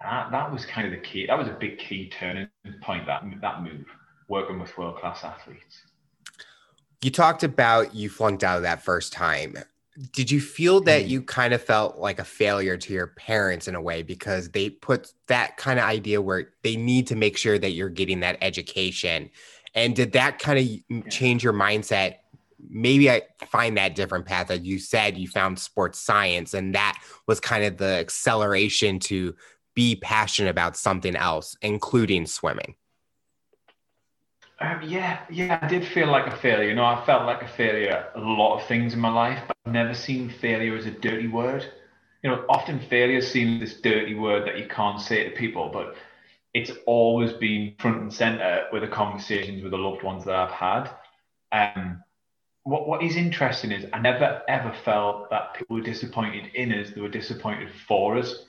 that, 0.00 0.30
that 0.30 0.52
was 0.52 0.64
kind 0.64 0.86
of 0.86 0.92
the 0.92 1.04
key. 1.04 1.26
That 1.26 1.36
was 1.36 1.48
a 1.48 1.56
big 1.58 1.80
key 1.80 2.08
turning 2.08 2.46
point. 2.82 3.06
That 3.06 3.24
that 3.42 3.64
move, 3.64 3.86
working 4.28 4.60
with 4.60 4.78
world 4.78 4.98
class 4.98 5.24
athletes. 5.24 5.82
You 7.02 7.10
talked 7.10 7.42
about 7.42 7.96
you 7.96 8.08
flunked 8.08 8.44
out 8.44 8.58
of 8.58 8.62
that 8.62 8.84
first 8.84 9.12
time. 9.12 9.56
Did 10.12 10.30
you 10.30 10.40
feel 10.40 10.80
that 10.82 11.04
mm. 11.04 11.08
you 11.08 11.22
kind 11.22 11.52
of 11.52 11.62
felt 11.62 11.98
like 11.98 12.18
a 12.18 12.24
failure 12.24 12.76
to 12.76 12.92
your 12.92 13.08
parents 13.08 13.66
in 13.66 13.74
a 13.74 13.80
way 13.80 14.02
because 14.02 14.50
they 14.50 14.70
put 14.70 15.12
that 15.26 15.56
kind 15.56 15.78
of 15.78 15.84
idea 15.84 16.22
where 16.22 16.50
they 16.62 16.76
need 16.76 17.08
to 17.08 17.16
make 17.16 17.36
sure 17.36 17.58
that 17.58 17.70
you're 17.70 17.88
getting 17.88 18.20
that 18.20 18.38
education? 18.40 19.30
And 19.74 19.96
did 19.96 20.12
that 20.12 20.38
kind 20.38 20.58
of 20.58 21.10
change 21.10 21.42
your 21.42 21.52
mindset? 21.52 22.16
Maybe 22.70 23.10
I 23.10 23.22
find 23.46 23.76
that 23.76 23.94
different 23.94 24.26
path. 24.26 24.50
As 24.50 24.60
you 24.60 24.78
said, 24.78 25.18
you 25.18 25.28
found 25.28 25.58
sports 25.58 25.98
science, 25.98 26.54
and 26.54 26.74
that 26.74 27.00
was 27.26 27.40
kind 27.40 27.64
of 27.64 27.76
the 27.76 27.98
acceleration 27.98 28.98
to 29.00 29.34
be 29.74 29.96
passionate 29.96 30.50
about 30.50 30.76
something 30.76 31.14
else, 31.14 31.56
including 31.62 32.26
swimming. 32.26 32.74
Um, 34.60 34.80
yeah, 34.82 35.20
yeah, 35.30 35.58
I 35.62 35.68
did 35.68 35.86
feel 35.86 36.08
like 36.08 36.26
a 36.26 36.36
failure. 36.36 36.68
You 36.68 36.74
know, 36.74 36.84
I 36.84 37.04
felt 37.06 37.26
like 37.26 37.42
a 37.42 37.48
failure 37.48 38.08
a 38.14 38.20
lot 38.20 38.58
of 38.58 38.66
things 38.66 38.92
in 38.92 38.98
my 38.98 39.12
life, 39.12 39.40
but 39.46 39.56
I've 39.64 39.72
never 39.72 39.94
seen 39.94 40.30
failure 40.30 40.76
as 40.76 40.86
a 40.86 40.90
dirty 40.90 41.28
word. 41.28 41.64
You 42.22 42.30
know, 42.30 42.44
often 42.48 42.80
failure 42.80 43.20
seems 43.20 43.60
this 43.60 43.80
dirty 43.80 44.14
word 44.14 44.46
that 44.48 44.58
you 44.58 44.66
can't 44.66 45.00
say 45.00 45.24
to 45.24 45.30
people, 45.36 45.70
but 45.72 45.94
it's 46.54 46.72
always 46.86 47.32
been 47.34 47.74
front 47.78 48.00
and 48.02 48.12
center 48.12 48.66
with 48.72 48.82
the 48.82 48.88
conversations 48.88 49.62
with 49.62 49.70
the 49.70 49.78
loved 49.78 50.02
ones 50.02 50.24
that 50.24 50.34
I've 50.34 50.50
had. 50.50 50.90
Um, 51.52 52.02
what, 52.64 52.88
what 52.88 53.02
is 53.04 53.14
interesting 53.14 53.70
is 53.70 53.86
I 53.92 54.00
never 54.00 54.42
ever 54.48 54.74
felt 54.84 55.30
that 55.30 55.54
people 55.54 55.76
were 55.76 55.82
disappointed 55.82 56.50
in 56.54 56.72
us, 56.72 56.90
they 56.90 57.00
were 57.00 57.08
disappointed 57.08 57.70
for 57.86 58.18
us. 58.18 58.44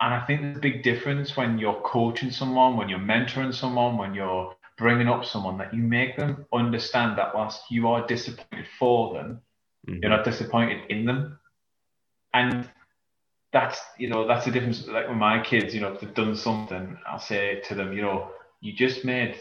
And 0.00 0.14
I 0.14 0.26
think 0.26 0.40
there's 0.40 0.56
a 0.56 0.60
big 0.60 0.82
difference 0.82 1.36
when 1.36 1.58
you're 1.58 1.80
coaching 1.82 2.30
someone, 2.30 2.76
when 2.76 2.88
you're 2.88 2.98
mentoring 2.98 3.54
someone, 3.54 3.96
when 3.98 4.14
you're 4.14 4.54
bringing 4.78 5.08
up 5.08 5.24
someone, 5.24 5.58
that 5.58 5.74
you 5.74 5.82
make 5.82 6.16
them 6.16 6.46
understand 6.52 7.18
that 7.18 7.34
whilst 7.34 7.62
you 7.70 7.88
are 7.88 8.06
disappointed 8.06 8.66
for 8.78 9.14
them, 9.14 9.40
mm-hmm. 9.88 10.00
you're 10.02 10.10
not 10.10 10.24
disappointed 10.24 10.90
in 10.90 11.04
them. 11.04 11.38
And 12.32 12.68
that's, 13.52 13.80
you 13.98 14.08
know, 14.08 14.26
that's 14.26 14.44
the 14.44 14.50
difference. 14.50 14.86
Like 14.86 15.08
with 15.08 15.16
my 15.16 15.42
kids, 15.42 15.74
you 15.74 15.80
know, 15.80 15.92
if 15.92 16.00
they've 16.00 16.14
done 16.14 16.36
something, 16.36 16.96
I'll 17.06 17.18
say 17.18 17.60
to 17.68 17.74
them, 17.74 17.92
you 17.92 18.02
know, 18.02 18.30
you 18.60 18.72
just 18.72 19.04
made 19.04 19.40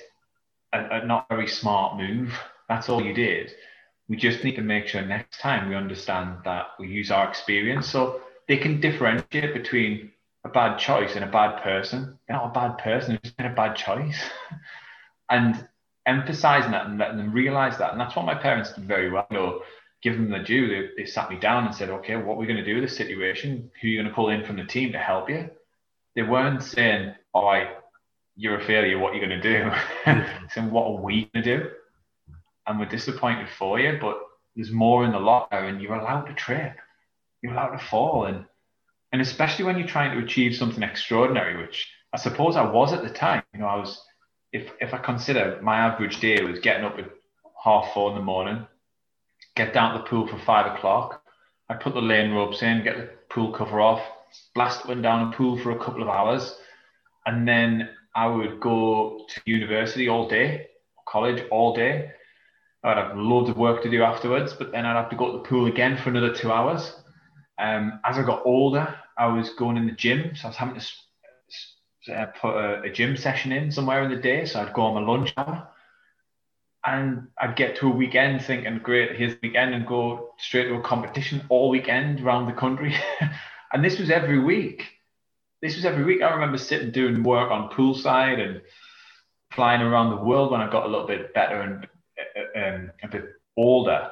a, 0.73 1.01
a 1.01 1.05
not 1.05 1.27
very 1.29 1.47
smart 1.47 1.97
move. 1.97 2.33
That's 2.67 2.89
all 2.89 3.03
you 3.03 3.13
did 3.13 3.51
we 4.09 4.15
just 4.15 4.43
need 4.43 4.55
to 4.55 4.61
make 4.61 4.87
sure 4.87 5.01
next 5.01 5.39
time 5.39 5.69
we 5.69 5.75
understand 5.75 6.37
that 6.45 6.67
we 6.79 6.87
use 6.87 7.11
our 7.11 7.27
experience 7.27 7.87
so 7.87 8.21
they 8.47 8.57
can 8.57 8.79
differentiate 8.79 9.53
between 9.53 10.11
a 10.45 10.49
bad 10.49 10.77
choice 10.77 11.15
and 11.15 11.25
a 11.25 11.31
bad 11.31 11.61
person. 11.61 12.17
They're 12.27 12.37
not 12.37 12.51
a 12.51 12.53
bad 12.53 12.77
person, 12.77 13.11
they're 13.11 13.31
just 13.31 13.39
a 13.39 13.53
bad 13.53 13.75
choice. 13.75 14.17
and 15.29 15.67
emphasizing 16.05 16.71
that 16.71 16.87
and 16.87 16.97
letting 16.97 17.17
them 17.17 17.33
realize 17.33 17.77
that. 17.77 17.91
And 17.91 17.99
that's 17.99 18.15
what 18.15 18.25
my 18.25 18.35
parents 18.35 18.73
did 18.73 18.85
very 18.85 19.11
well. 19.11 19.27
You 19.29 19.37
know, 19.37 19.61
give 20.01 20.13
them 20.13 20.29
the 20.29 20.39
due. 20.39 20.67
They, 20.67 21.03
they 21.03 21.05
sat 21.05 21.29
me 21.29 21.37
down 21.37 21.65
and 21.65 21.75
said, 21.75 21.89
okay, 21.89 22.15
what 22.15 22.35
are 22.35 22.37
we 22.37 22.45
going 22.45 22.57
to 22.57 22.65
do 22.65 22.75
with 22.75 22.83
this 22.83 22.97
situation? 22.97 23.71
Who 23.81 23.87
are 23.87 23.91
you 23.91 24.01
going 24.01 24.09
to 24.09 24.15
pull 24.15 24.29
in 24.29 24.45
from 24.45 24.57
the 24.57 24.63
team 24.63 24.91
to 24.93 24.99
help 24.99 25.29
you? 25.29 25.49
They 26.15 26.23
weren't 26.23 26.63
saying, 26.63 27.13
all 27.33 27.45
right, 27.45 27.67
you're 28.35 28.59
a 28.59 28.65
failure, 28.65 28.99
what 28.99 29.13
are 29.13 29.15
you 29.15 29.27
going 29.27 29.41
to 29.41 29.41
do? 29.41 29.71
saying, 30.53 30.71
what 30.71 30.87
are 30.87 31.01
we 31.01 31.29
going 31.33 31.43
to 31.43 31.57
do? 31.57 31.69
and 32.67 32.79
we're 32.79 32.85
disappointed 32.85 33.47
for 33.57 33.79
you, 33.79 33.97
but 33.99 34.19
there's 34.55 34.71
more 34.71 35.05
in 35.05 35.11
the 35.11 35.19
locker 35.19 35.57
and 35.57 35.81
you're 35.81 35.95
allowed 35.95 36.25
to 36.25 36.33
trip. 36.33 36.73
You're 37.41 37.53
allowed 37.53 37.77
to 37.77 37.85
fall. 37.85 38.25
And, 38.25 38.45
and 39.11 39.21
especially 39.21 39.65
when 39.65 39.77
you're 39.77 39.87
trying 39.87 40.17
to 40.17 40.23
achieve 40.23 40.55
something 40.55 40.83
extraordinary, 40.83 41.57
which 41.57 41.89
I 42.13 42.17
suppose 42.17 42.55
I 42.55 42.69
was 42.69 42.93
at 42.93 43.03
the 43.03 43.09
time. 43.09 43.43
You 43.53 43.61
know, 43.61 43.67
I 43.67 43.77
was, 43.77 44.01
if, 44.51 44.71
if 44.79 44.93
I 44.93 44.97
consider 44.99 45.59
my 45.61 45.77
average 45.77 46.19
day 46.19 46.41
was 46.43 46.59
getting 46.59 46.85
up 46.85 46.97
at 46.97 47.09
half 47.63 47.93
four 47.93 48.11
in 48.11 48.15
the 48.15 48.23
morning, 48.23 48.65
get 49.55 49.73
down 49.73 49.93
to 49.93 49.99
the 49.99 50.05
pool 50.05 50.27
for 50.27 50.37
five 50.39 50.73
o'clock. 50.73 51.23
I 51.69 51.75
put 51.75 51.93
the 51.93 52.01
lane 52.01 52.31
ropes 52.31 52.61
in, 52.61 52.83
get 52.83 52.97
the 52.97 53.09
pool 53.29 53.51
cover 53.51 53.81
off, 53.81 54.01
blast 54.55 54.85
up 54.87 55.01
down 55.01 55.29
the 55.29 55.37
pool 55.37 55.57
for 55.57 55.71
a 55.71 55.83
couple 55.83 56.01
of 56.01 56.07
hours. 56.07 56.55
And 57.25 57.47
then 57.47 57.89
I 58.15 58.27
would 58.27 58.59
go 58.59 59.25
to 59.27 59.41
university 59.45 60.07
all 60.07 60.29
day, 60.29 60.67
college 61.07 61.43
all 61.51 61.75
day. 61.75 62.11
I'd 62.83 62.97
have 62.97 63.17
loads 63.17 63.49
of 63.49 63.57
work 63.57 63.83
to 63.83 63.91
do 63.91 64.01
afterwards, 64.03 64.53
but 64.53 64.71
then 64.71 64.85
I'd 64.85 64.95
have 64.95 65.09
to 65.09 65.15
go 65.17 65.31
to 65.31 65.37
the 65.39 65.43
pool 65.43 65.67
again 65.67 65.97
for 65.97 66.09
another 66.09 66.33
two 66.33 66.51
hours. 66.51 66.93
Um, 67.59 67.99
as 68.05 68.17
I 68.17 68.23
got 68.23 68.45
older, 68.45 68.95
I 69.17 69.27
was 69.27 69.49
going 69.51 69.77
in 69.77 69.87
the 69.87 69.91
gym, 69.91 70.35
so 70.35 70.45
I 70.45 70.47
was 70.49 70.57
having 70.57 70.79
to 70.79 70.85
uh, 72.09 72.27
put 72.27 72.55
a, 72.55 72.81
a, 72.83 72.89
gym 72.89 73.17
session 73.17 73.51
in 73.51 73.71
somewhere 73.71 74.03
in 74.03 74.09
the 74.09 74.21
day. 74.21 74.45
So 74.45 74.61
I'd 74.61 74.73
go 74.73 74.83
on 74.83 74.95
my 74.95 75.11
lunch 75.11 75.33
hour, 75.37 75.67
and 76.85 77.27
I'd 77.39 77.55
get 77.55 77.77
to 77.77 77.87
a 77.87 77.95
weekend 77.95 78.43
thinking, 78.43 78.79
"Great, 78.79 79.15
here's 79.15 79.33
the 79.33 79.39
weekend," 79.43 79.73
and 79.73 79.85
go 79.85 80.33
straight 80.37 80.67
to 80.69 80.75
a 80.75 80.81
competition 80.81 81.43
all 81.49 81.69
weekend 81.69 82.21
around 82.21 82.47
the 82.47 82.53
country. 82.53 82.95
and 83.73 83.83
this 83.83 83.99
was 83.99 84.09
every 84.09 84.39
week. 84.39 84.85
This 85.61 85.75
was 85.75 85.85
every 85.85 86.03
week. 86.03 86.21
I 86.21 86.33
remember 86.33 86.57
sitting 86.57 86.91
doing 86.91 87.23
work 87.23 87.51
on 87.51 87.69
poolside 87.71 88.39
and 88.39 88.61
flying 89.51 89.81
around 89.81 90.11
the 90.11 90.23
world 90.23 90.51
when 90.51 90.61
I 90.61 90.69
got 90.71 90.85
a 90.85 90.89
little 90.89 91.07
bit 91.07 91.33
better 91.33 91.61
and 91.61 91.87
um, 92.55 92.91
a 93.03 93.07
bit 93.07 93.25
older, 93.55 94.11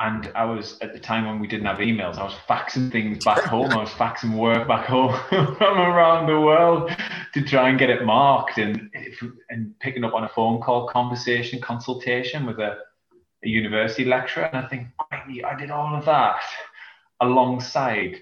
and 0.00 0.30
I 0.34 0.44
was 0.44 0.78
at 0.80 0.92
the 0.92 0.98
time 0.98 1.26
when 1.26 1.38
we 1.38 1.46
didn't 1.46 1.66
have 1.66 1.78
emails. 1.78 2.18
I 2.18 2.24
was 2.24 2.34
faxing 2.48 2.90
things 2.90 3.24
back 3.24 3.42
home. 3.44 3.70
I 3.70 3.76
was 3.76 3.90
faxing 3.90 4.36
work 4.36 4.66
back 4.66 4.86
home 4.86 5.14
from 5.28 5.78
around 5.78 6.26
the 6.26 6.40
world 6.40 6.90
to 7.32 7.42
try 7.42 7.68
and 7.68 7.78
get 7.78 7.90
it 7.90 8.04
marked, 8.04 8.58
and 8.58 8.90
and 9.50 9.78
picking 9.80 10.04
up 10.04 10.14
on 10.14 10.24
a 10.24 10.28
phone 10.28 10.60
call, 10.60 10.88
conversation, 10.88 11.60
consultation 11.60 12.44
with 12.44 12.58
a, 12.58 12.78
a 13.44 13.48
university 13.48 14.04
lecturer. 14.04 14.44
And 14.44 14.64
I 14.64 14.68
think 14.68 14.88
I 15.12 15.54
did 15.56 15.70
all 15.70 15.94
of 15.94 16.04
that 16.06 16.40
alongside 17.20 18.20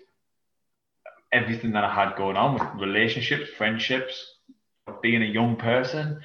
everything 1.33 1.73
that 1.73 1.85
I 1.85 1.95
had 1.95 2.17
going 2.17 2.37
on 2.37 2.55
with 2.55 2.83
relationships, 2.83 3.49
friendships, 3.57 4.35
being 5.01 5.23
a 5.23 5.27
young 5.27 5.57
person, 5.57 6.21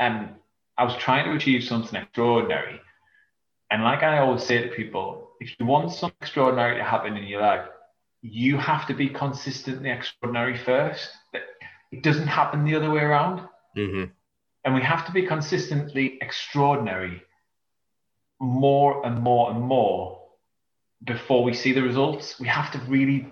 and 0.00 0.30
I 0.78 0.84
was 0.84 0.96
trying 0.96 1.26
to 1.26 1.36
achieve 1.36 1.64
something 1.64 2.00
extraordinary. 2.00 2.80
And 3.70 3.82
like 3.82 4.02
I 4.02 4.18
always 4.18 4.44
say 4.44 4.62
to 4.62 4.68
people, 4.74 5.30
if 5.40 5.54
you 5.58 5.66
want 5.66 5.92
something 5.92 6.16
extraordinary 6.20 6.76
to 6.76 6.84
happen 6.84 7.16
in 7.16 7.24
your 7.24 7.42
life, 7.42 7.68
you 8.22 8.56
have 8.58 8.86
to 8.86 8.94
be 8.94 9.08
consistently 9.08 9.90
extraordinary 9.90 10.56
first. 10.56 11.10
It 11.92 12.02
doesn't 12.02 12.26
happen 12.26 12.64
the 12.64 12.74
other 12.76 12.90
way 12.90 13.02
around. 13.02 13.48
Mm-hmm. 13.76 14.04
And 14.64 14.74
we 14.74 14.82
have 14.82 15.06
to 15.06 15.12
be 15.12 15.26
consistently 15.26 16.18
extraordinary 16.20 17.22
more 18.40 19.06
and 19.06 19.22
more 19.22 19.50
and 19.50 19.60
more 19.60 20.20
before 21.04 21.44
we 21.44 21.54
see 21.54 21.72
the 21.72 21.82
results. 21.82 22.38
We 22.40 22.48
have 22.48 22.72
to 22.72 22.78
really 22.88 23.28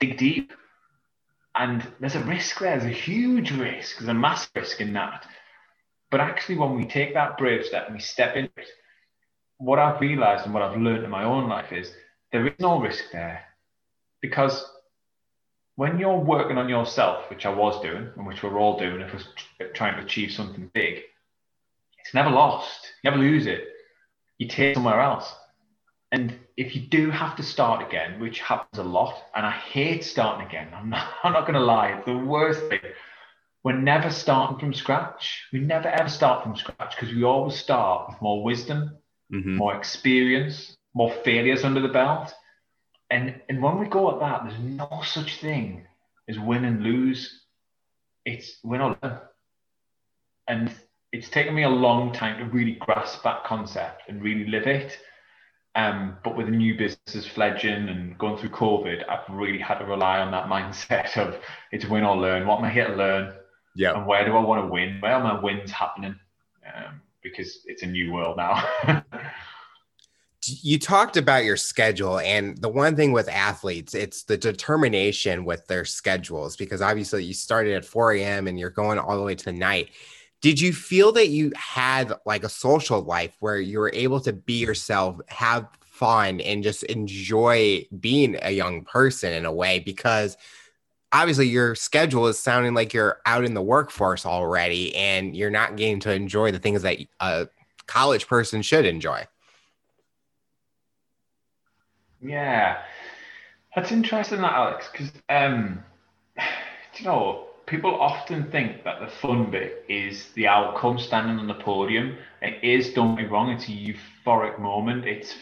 dig 0.00 0.18
deep. 0.18 0.52
And 1.54 1.84
there's 1.98 2.14
a 2.14 2.20
risk 2.20 2.60
there, 2.60 2.78
there's 2.78 2.92
a 2.92 2.94
huge 2.94 3.50
risk, 3.50 3.98
there's 3.98 4.08
a 4.08 4.14
massive 4.14 4.50
risk 4.54 4.80
in 4.80 4.92
that. 4.92 5.26
But 6.10 6.20
actually, 6.20 6.58
when 6.58 6.76
we 6.76 6.86
take 6.86 7.14
that 7.14 7.36
brave 7.36 7.66
step 7.66 7.86
and 7.86 7.96
we 7.96 8.00
step 8.00 8.36
into 8.36 8.52
it, 8.56 8.68
what 9.58 9.78
I've 9.78 10.00
realized 10.00 10.44
and 10.44 10.54
what 10.54 10.62
I've 10.62 10.80
learned 10.80 11.04
in 11.04 11.10
my 11.10 11.24
own 11.24 11.48
life 11.48 11.72
is 11.72 11.92
there 12.32 12.46
is 12.46 12.52
no 12.58 12.80
risk 12.80 13.04
there 13.12 13.42
because 14.20 14.64
when 15.76 15.98
you're 15.98 16.18
working 16.18 16.58
on 16.58 16.68
yourself, 16.68 17.30
which 17.30 17.46
I 17.46 17.54
was 17.54 17.80
doing 17.82 18.08
and 18.16 18.26
which 18.26 18.42
we're 18.42 18.58
all 18.58 18.78
doing 18.78 19.00
if 19.00 19.12
we're 19.60 19.68
trying 19.72 19.96
to 19.96 20.04
achieve 20.04 20.32
something 20.32 20.70
big, 20.74 21.02
it's 21.98 22.14
never 22.14 22.30
lost. 22.30 22.92
You 23.02 23.10
never 23.10 23.22
lose 23.22 23.46
it. 23.46 23.64
You 24.38 24.48
take 24.48 24.72
it 24.72 24.74
somewhere 24.74 25.00
else. 25.00 25.32
And 26.10 26.34
if 26.56 26.74
you 26.74 26.82
do 26.82 27.10
have 27.10 27.36
to 27.36 27.42
start 27.42 27.86
again, 27.86 28.18
which 28.18 28.40
happens 28.40 28.78
a 28.78 28.82
lot, 28.82 29.14
and 29.34 29.44
I 29.44 29.50
hate 29.50 30.02
starting 30.02 30.46
again, 30.46 30.68
I'm 30.74 30.90
not, 30.90 31.06
I'm 31.22 31.32
not 31.32 31.42
going 31.42 31.54
to 31.54 31.60
lie, 31.60 31.90
it's 31.90 32.06
the 32.06 32.16
worst 32.16 32.60
thing 32.68 32.80
we're 33.64 33.72
never 33.72 34.10
starting 34.10 34.58
from 34.58 34.72
scratch. 34.72 35.44
We 35.52 35.60
never 35.60 35.88
ever 35.88 36.08
start 36.08 36.42
from 36.42 36.56
scratch 36.56 36.96
because 36.96 37.14
we 37.14 37.24
always 37.24 37.56
start 37.56 38.08
with 38.08 38.22
more 38.22 38.42
wisdom, 38.42 38.96
mm-hmm. 39.32 39.56
more 39.56 39.76
experience, 39.76 40.76
more 40.94 41.12
failures 41.24 41.64
under 41.64 41.80
the 41.80 41.88
belt. 41.88 42.32
And, 43.10 43.40
and 43.48 43.62
when 43.62 43.78
we 43.78 43.86
go 43.86 44.12
at 44.12 44.20
that, 44.20 44.44
there's 44.44 44.60
no 44.60 45.02
such 45.04 45.40
thing 45.40 45.86
as 46.28 46.38
win 46.38 46.64
and 46.64 46.82
lose. 46.82 47.44
It's 48.24 48.58
win 48.62 48.80
or 48.80 48.96
learn. 49.02 49.18
And 50.46 50.74
it's 51.12 51.28
taken 51.30 51.54
me 51.54 51.62
a 51.62 51.68
long 51.68 52.12
time 52.12 52.38
to 52.38 52.44
really 52.44 52.72
grasp 52.80 53.22
that 53.24 53.44
concept 53.44 54.02
and 54.08 54.22
really 54.22 54.46
live 54.46 54.66
it. 54.66 54.98
Um, 55.74 56.16
but 56.24 56.36
with 56.36 56.46
the 56.46 56.52
new 56.52 56.76
businesses 56.76 57.26
fledging 57.26 57.88
and 57.88 58.18
going 58.18 58.36
through 58.36 58.50
COVID, 58.50 59.08
I've 59.08 59.28
really 59.30 59.58
had 59.58 59.78
to 59.78 59.84
rely 59.84 60.18
on 60.18 60.32
that 60.32 60.46
mindset 60.46 61.16
of 61.16 61.36
it's 61.72 61.86
win 61.86 62.04
or 62.04 62.16
learn. 62.16 62.46
What 62.46 62.58
am 62.58 62.64
I 62.64 62.70
here 62.70 62.88
to 62.88 62.96
learn? 62.96 63.34
Yeah. 63.76 63.96
And 63.96 64.06
where 64.06 64.24
do 64.24 64.36
I 64.36 64.40
want 64.40 64.64
to 64.64 64.72
win? 64.72 64.98
Where 65.00 65.12
are 65.12 65.22
my 65.22 65.40
wins 65.40 65.70
happening? 65.70 66.16
Um, 66.66 67.00
because 67.22 67.60
it's 67.66 67.82
a 67.82 67.86
new 67.86 68.12
world 68.12 68.36
now. 68.36 68.64
you 70.46 70.78
talked 70.78 71.16
about 71.16 71.44
your 71.44 71.56
schedule 71.56 72.18
and 72.20 72.56
the 72.58 72.68
one 72.68 72.96
thing 72.96 73.12
with 73.12 73.28
athletes 73.28 73.94
it's 73.94 74.22
the 74.22 74.36
determination 74.36 75.44
with 75.44 75.66
their 75.66 75.84
schedules 75.84 76.56
because 76.56 76.80
obviously 76.80 77.24
you 77.24 77.34
started 77.34 77.74
at 77.74 77.84
4 77.84 78.12
a.m 78.12 78.46
and 78.46 78.58
you're 78.58 78.70
going 78.70 78.98
all 78.98 79.16
the 79.16 79.22
way 79.22 79.34
to 79.34 79.44
the 79.44 79.52
night 79.52 79.90
did 80.40 80.60
you 80.60 80.72
feel 80.72 81.10
that 81.12 81.28
you 81.28 81.52
had 81.56 82.12
like 82.24 82.44
a 82.44 82.48
social 82.48 83.02
life 83.02 83.36
where 83.40 83.58
you 83.58 83.78
were 83.78 83.90
able 83.92 84.20
to 84.20 84.32
be 84.32 84.54
yourself 84.54 85.20
have 85.26 85.68
fun 85.80 86.40
and 86.40 86.62
just 86.62 86.84
enjoy 86.84 87.84
being 87.98 88.38
a 88.42 88.52
young 88.52 88.84
person 88.84 89.32
in 89.32 89.44
a 89.44 89.52
way 89.52 89.80
because 89.80 90.36
obviously 91.12 91.48
your 91.48 91.74
schedule 91.74 92.26
is 92.26 92.38
sounding 92.38 92.74
like 92.74 92.92
you're 92.92 93.18
out 93.26 93.44
in 93.44 93.54
the 93.54 93.62
workforce 93.62 94.26
already 94.26 94.94
and 94.94 95.36
you're 95.36 95.50
not 95.50 95.76
getting 95.76 96.00
to 96.00 96.12
enjoy 96.12 96.52
the 96.52 96.58
things 96.58 96.82
that 96.82 96.98
a 97.20 97.48
college 97.86 98.26
person 98.26 98.62
should 98.62 98.84
enjoy. 98.84 99.26
Yeah, 102.20 102.78
that's 103.74 103.92
interesting, 103.92 104.40
that 104.40 104.52
Alex, 104.52 104.88
because 104.90 105.12
um, 105.28 105.82
you 106.98 107.04
know 107.04 107.46
people 107.66 107.94
often 108.00 108.50
think 108.50 108.82
that 108.84 109.00
the 109.00 109.06
fun 109.06 109.50
bit 109.50 109.84
is 109.88 110.32
the 110.32 110.48
outcome, 110.48 110.98
standing 110.98 111.38
on 111.38 111.46
the 111.46 111.54
podium. 111.54 112.16
It 112.42 112.64
is, 112.64 112.92
don't 112.94 113.14
be 113.14 113.26
wrong, 113.26 113.50
it's 113.50 113.68
a 113.68 113.72
euphoric 113.72 114.58
moment. 114.58 115.06
It's 115.06 115.34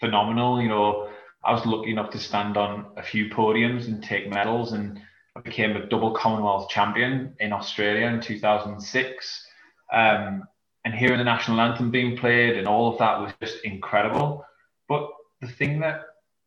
phenomenal. 0.00 0.62
You 0.62 0.68
know, 0.68 1.10
I 1.44 1.52
was 1.52 1.66
lucky 1.66 1.90
enough 1.90 2.10
to 2.10 2.18
stand 2.18 2.56
on 2.56 2.86
a 2.96 3.02
few 3.02 3.28
podiums 3.28 3.86
and 3.86 4.02
take 4.02 4.30
medals 4.30 4.72
and 4.72 5.00
became 5.40 5.76
a 5.76 5.86
double 5.86 6.12
Commonwealth 6.12 6.68
champion 6.68 7.34
in 7.40 7.52
Australia 7.52 8.06
in 8.06 8.20
2006. 8.20 9.46
Um, 9.92 10.44
and 10.84 10.94
hearing 10.94 11.18
the 11.18 11.24
national 11.24 11.60
anthem 11.60 11.90
being 11.90 12.16
played 12.16 12.56
and 12.56 12.66
all 12.66 12.92
of 12.92 12.98
that 12.98 13.20
was 13.20 13.32
just 13.40 13.64
incredible. 13.64 14.44
But 14.88 15.08
the 15.40 15.48
thing 15.48 15.80
that 15.80 16.02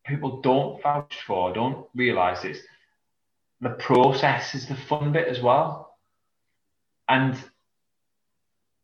people 0.05 0.41
don't 0.41 0.81
vouch 0.81 1.17
for, 1.25 1.53
don't 1.53 1.87
realize 1.95 2.43
is 2.43 2.61
the 3.61 3.69
process 3.71 4.53
is 4.53 4.67
the 4.67 4.75
fun 4.75 5.11
bit 5.11 5.27
as 5.27 5.41
well. 5.41 5.97
And 7.07 7.37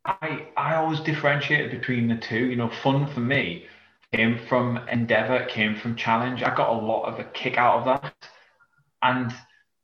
I 0.06 0.48
I 0.56 0.76
always 0.76 1.00
differentiated 1.02 1.72
between 1.72 2.08
the 2.08 2.16
two. 2.16 2.46
You 2.46 2.56
know, 2.56 2.70
fun 2.70 3.08
for 3.08 3.20
me 3.20 3.66
came 4.14 4.40
from 4.48 4.78
endeavor, 4.90 5.46
came 5.46 5.76
from 5.76 5.96
challenge. 5.96 6.44
I 6.44 6.56
got 6.56 6.70
a 6.70 6.86
lot 6.86 7.04
of 7.04 7.20
a 7.20 7.24
kick 7.24 7.58
out 7.58 7.80
of 7.80 7.86
that. 7.86 8.14
And 9.02 9.34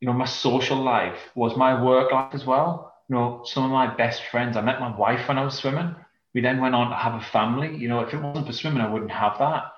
you 0.00 0.06
know, 0.06 0.12
my 0.12 0.26
social 0.26 0.76
life 0.76 1.18
was 1.34 1.56
my 1.56 1.82
work 1.82 2.12
life 2.12 2.34
as 2.34 2.44
well. 2.44 2.94
You 3.08 3.16
know, 3.16 3.42
some 3.44 3.64
of 3.64 3.70
my 3.70 3.94
best 3.94 4.22
friends, 4.30 4.56
I 4.56 4.60
met 4.60 4.80
my 4.80 4.94
wife 4.96 5.28
when 5.28 5.38
I 5.38 5.44
was 5.44 5.54
swimming. 5.54 5.94
We 6.34 6.40
then 6.40 6.60
went 6.60 6.74
on 6.74 6.90
to 6.90 6.96
have 6.96 7.14
a 7.14 7.24
family. 7.24 7.76
You 7.76 7.88
know, 7.88 8.00
if 8.00 8.12
it 8.12 8.20
wasn't 8.20 8.46
for 8.46 8.52
swimming, 8.52 8.82
I 8.82 8.90
wouldn't 8.90 9.10
have 9.10 9.38
that. 9.38 9.72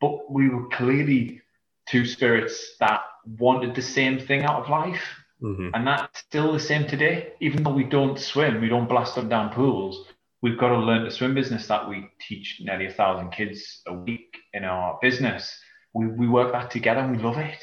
But 0.00 0.30
we 0.30 0.48
were 0.48 0.68
clearly 0.68 1.40
two 1.88 2.04
spirits 2.04 2.76
that 2.80 3.02
wanted 3.38 3.74
the 3.74 3.82
same 3.82 4.18
thing 4.18 4.42
out 4.42 4.64
of 4.64 4.68
life. 4.68 5.02
Mm-hmm. 5.40 5.70
And 5.74 5.86
that's 5.86 6.18
still 6.20 6.52
the 6.52 6.60
same 6.60 6.86
today. 6.86 7.32
Even 7.40 7.62
though 7.62 7.72
we 7.72 7.84
don't 7.84 8.18
swim, 8.18 8.60
we 8.60 8.68
don't 8.68 8.88
blast 8.88 9.14
them 9.14 9.28
down 9.28 9.52
pools, 9.52 10.06
we've 10.42 10.58
got 10.58 10.68
to 10.68 10.78
learn 10.78 11.04
the 11.04 11.10
swim 11.10 11.34
business 11.34 11.66
that 11.68 11.88
we 11.88 12.08
teach 12.20 12.60
nearly 12.62 12.86
a 12.86 12.92
thousand 12.92 13.30
kids 13.30 13.80
a 13.86 13.92
week 13.92 14.36
in 14.52 14.64
our 14.64 14.98
business. 15.00 15.56
We, 15.94 16.06
we 16.06 16.28
work 16.28 16.52
that 16.52 16.70
together 16.70 17.00
and 17.00 17.16
we 17.16 17.22
love 17.22 17.38
it. 17.38 17.58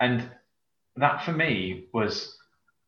And 0.00 0.30
that 0.96 1.24
for 1.24 1.32
me 1.32 1.86
was, 1.92 2.36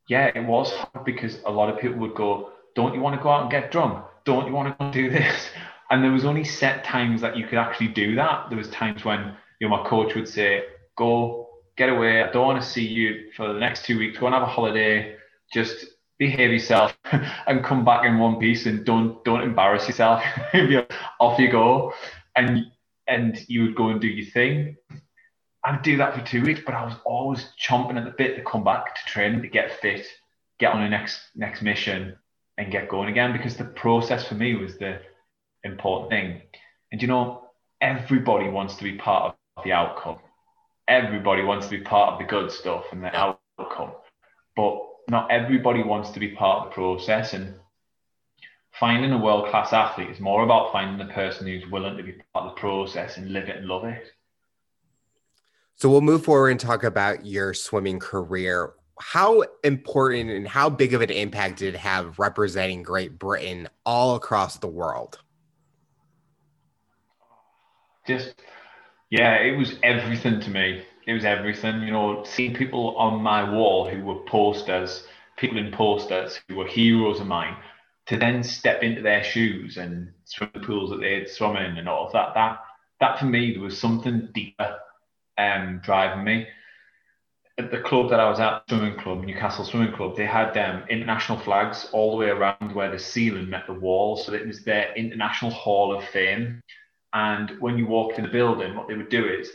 yeah, 0.08 0.30
it 0.34 0.44
was 0.44 0.72
hard 0.72 1.04
because 1.04 1.38
a 1.46 1.50
lot 1.50 1.68
of 1.72 1.78
people 1.78 1.98
would 1.98 2.14
go, 2.14 2.52
Don't 2.74 2.94
you 2.94 3.00
want 3.00 3.16
to 3.16 3.22
go 3.22 3.30
out 3.30 3.42
and 3.42 3.50
get 3.50 3.70
drunk? 3.70 4.04
Don't 4.24 4.46
you 4.46 4.52
want 4.52 4.78
to 4.78 4.90
do 4.90 5.10
this? 5.10 5.48
And 5.90 6.04
there 6.04 6.12
was 6.12 6.26
only 6.26 6.44
set 6.44 6.84
times 6.84 7.22
that 7.22 7.34
you 7.34 7.46
could 7.46 7.56
actually 7.56 7.88
do 7.88 8.14
that. 8.16 8.50
There 8.50 8.58
was 8.58 8.68
times 8.68 9.06
when 9.06 9.34
you 9.58 9.66
know 9.66 9.74
my 9.74 9.88
coach 9.88 10.14
would 10.14 10.28
say, 10.28 10.64
Go, 10.98 11.48
get 11.78 11.88
away. 11.88 12.22
I 12.22 12.30
don't 12.30 12.44
want 12.44 12.62
to 12.62 12.68
see 12.68 12.86
you 12.86 13.30
for 13.34 13.54
the 13.54 13.58
next 13.58 13.86
two 13.86 13.98
weeks. 13.98 14.18
Go 14.18 14.26
and 14.26 14.34
have 14.34 14.42
a 14.42 14.46
holiday. 14.46 15.16
Just 15.50 15.86
behave 16.18 16.50
yourself 16.50 16.94
and 17.46 17.64
come 17.64 17.86
back 17.86 18.04
in 18.04 18.18
one 18.18 18.38
piece 18.38 18.66
and 18.66 18.84
don't 18.84 19.24
don't 19.24 19.40
embarrass 19.40 19.88
yourself. 19.88 20.22
off 21.20 21.38
you 21.38 21.50
go. 21.50 21.94
And 22.36 22.66
and 23.06 23.42
you 23.48 23.62
would 23.62 23.74
go 23.74 23.88
and 23.88 24.00
do 24.00 24.08
your 24.08 24.30
thing. 24.30 24.76
I'd 25.68 25.82
do 25.82 25.98
that 25.98 26.14
for 26.14 26.24
two 26.24 26.42
weeks, 26.42 26.62
but 26.64 26.74
I 26.74 26.82
was 26.86 26.94
always 27.04 27.46
chomping 27.60 27.98
at 27.98 28.04
the 28.06 28.14
bit 28.16 28.36
to 28.36 28.42
come 28.42 28.64
back 28.64 28.94
to 28.94 29.04
training 29.04 29.42
to 29.42 29.48
get 29.48 29.70
fit, 29.82 30.06
get 30.58 30.72
on 30.72 30.82
the 30.82 30.88
next 30.88 31.20
next 31.36 31.60
mission, 31.60 32.16
and 32.56 32.72
get 32.72 32.88
going 32.88 33.10
again 33.10 33.34
because 33.34 33.58
the 33.58 33.66
process 33.66 34.26
for 34.26 34.34
me 34.34 34.54
was 34.54 34.78
the 34.78 35.00
important 35.64 36.10
thing. 36.10 36.40
And 36.90 37.02
you 37.02 37.08
know, 37.08 37.50
everybody 37.82 38.48
wants 38.48 38.76
to 38.76 38.84
be 38.84 38.96
part 38.96 39.36
of 39.58 39.64
the 39.64 39.72
outcome. 39.72 40.20
Everybody 40.88 41.42
wants 41.42 41.66
to 41.66 41.76
be 41.76 41.82
part 41.82 42.14
of 42.14 42.18
the 42.18 42.24
good 42.24 42.50
stuff 42.50 42.84
and 42.90 43.04
the 43.04 43.14
outcome. 43.14 43.92
But 44.56 44.80
not 45.06 45.30
everybody 45.30 45.82
wants 45.82 46.12
to 46.12 46.20
be 46.20 46.28
part 46.28 46.64
of 46.64 46.70
the 46.70 46.74
process. 46.74 47.34
And 47.34 47.56
finding 48.72 49.12
a 49.12 49.18
world 49.18 49.50
class 49.50 49.74
athlete 49.74 50.08
is 50.08 50.18
more 50.18 50.44
about 50.44 50.72
finding 50.72 51.06
the 51.06 51.12
person 51.12 51.46
who's 51.46 51.70
willing 51.70 51.98
to 51.98 52.02
be 52.02 52.22
part 52.32 52.46
of 52.46 52.54
the 52.54 52.60
process 52.60 53.18
and 53.18 53.34
live 53.34 53.50
it 53.50 53.56
and 53.56 53.66
love 53.66 53.84
it. 53.84 54.10
So 55.78 55.88
we'll 55.88 56.00
move 56.00 56.24
forward 56.24 56.50
and 56.50 56.58
talk 56.58 56.82
about 56.82 57.24
your 57.24 57.54
swimming 57.54 58.00
career. 58.00 58.72
How 59.00 59.44
important 59.62 60.28
and 60.28 60.46
how 60.46 60.68
big 60.68 60.92
of 60.92 61.02
an 61.02 61.10
impact 61.10 61.60
did 61.60 61.74
it 61.74 61.78
have 61.78 62.18
representing 62.18 62.82
Great 62.82 63.16
Britain 63.16 63.68
all 63.86 64.16
across 64.16 64.58
the 64.58 64.66
world? 64.66 65.20
Just, 68.08 68.34
yeah, 69.08 69.36
it 69.36 69.56
was 69.56 69.76
everything 69.84 70.40
to 70.40 70.50
me. 70.50 70.82
It 71.06 71.12
was 71.12 71.24
everything, 71.24 71.82
you 71.82 71.92
know, 71.92 72.24
seeing 72.24 72.54
people 72.54 72.96
on 72.96 73.22
my 73.22 73.48
wall 73.48 73.88
who 73.88 74.04
were 74.04 74.24
posters, 74.26 75.04
people 75.36 75.58
in 75.58 75.70
posters 75.70 76.40
who 76.48 76.56
were 76.56 76.66
heroes 76.66 77.20
of 77.20 77.28
mine, 77.28 77.54
to 78.06 78.16
then 78.16 78.42
step 78.42 78.82
into 78.82 79.00
their 79.00 79.22
shoes 79.22 79.76
and 79.76 80.10
swim 80.24 80.50
the 80.54 80.60
pools 80.60 80.90
that 80.90 80.98
they 81.00 81.20
had 81.20 81.28
swum 81.28 81.56
in 81.56 81.78
and 81.78 81.88
all 81.88 82.06
of 82.06 82.12
that. 82.14 82.34
That 82.34 82.58
that 82.98 83.20
for 83.20 83.26
me 83.26 83.52
there 83.52 83.62
was 83.62 83.78
something 83.78 84.30
deeper 84.34 84.76
um, 85.38 85.80
driving 85.82 86.24
me. 86.24 86.46
At 87.56 87.70
the 87.70 87.80
club 87.80 88.10
that 88.10 88.20
I 88.20 88.28
was 88.28 88.38
at, 88.38 88.62
swimming 88.68 88.98
club, 88.98 89.24
Newcastle 89.24 89.64
Swimming 89.64 89.92
Club, 89.92 90.16
they 90.16 90.26
had 90.26 90.56
um, 90.56 90.84
international 90.88 91.38
flags 91.38 91.88
all 91.92 92.12
the 92.12 92.16
way 92.16 92.28
around 92.28 92.72
where 92.74 92.90
the 92.90 92.98
ceiling 92.98 93.50
met 93.50 93.66
the 93.66 93.72
wall. 93.72 94.16
So 94.16 94.32
it 94.32 94.46
was 94.46 94.62
their 94.64 94.94
international 94.94 95.50
hall 95.50 95.96
of 95.96 96.04
fame. 96.04 96.60
And 97.12 97.50
when 97.58 97.76
you 97.76 97.86
walked 97.86 98.18
in 98.18 98.24
the 98.24 98.30
building, 98.30 98.76
what 98.76 98.86
they 98.86 98.94
would 98.94 99.08
do 99.08 99.26
is 99.26 99.50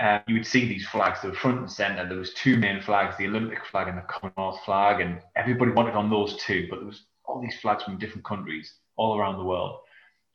uh, 0.00 0.18
you 0.26 0.34
would 0.34 0.46
see 0.46 0.66
these 0.66 0.86
flags. 0.88 1.22
They 1.22 1.28
were 1.28 1.34
front 1.34 1.60
and 1.60 1.70
center. 1.70 2.06
There 2.06 2.18
was 2.18 2.34
two 2.34 2.58
main 2.58 2.82
flags, 2.82 3.16
the 3.16 3.28
Olympic 3.28 3.64
flag 3.64 3.88
and 3.88 3.96
the 3.96 4.02
Commonwealth 4.02 4.60
flag, 4.66 5.00
and 5.00 5.20
everybody 5.34 5.70
wanted 5.70 5.94
on 5.94 6.10
those 6.10 6.36
two. 6.36 6.66
But 6.68 6.80
there 6.80 6.88
was 6.88 7.06
all 7.24 7.40
these 7.40 7.58
flags 7.60 7.84
from 7.84 7.98
different 7.98 8.26
countries 8.26 8.74
all 8.96 9.16
around 9.16 9.38
the 9.38 9.44
world 9.44 9.78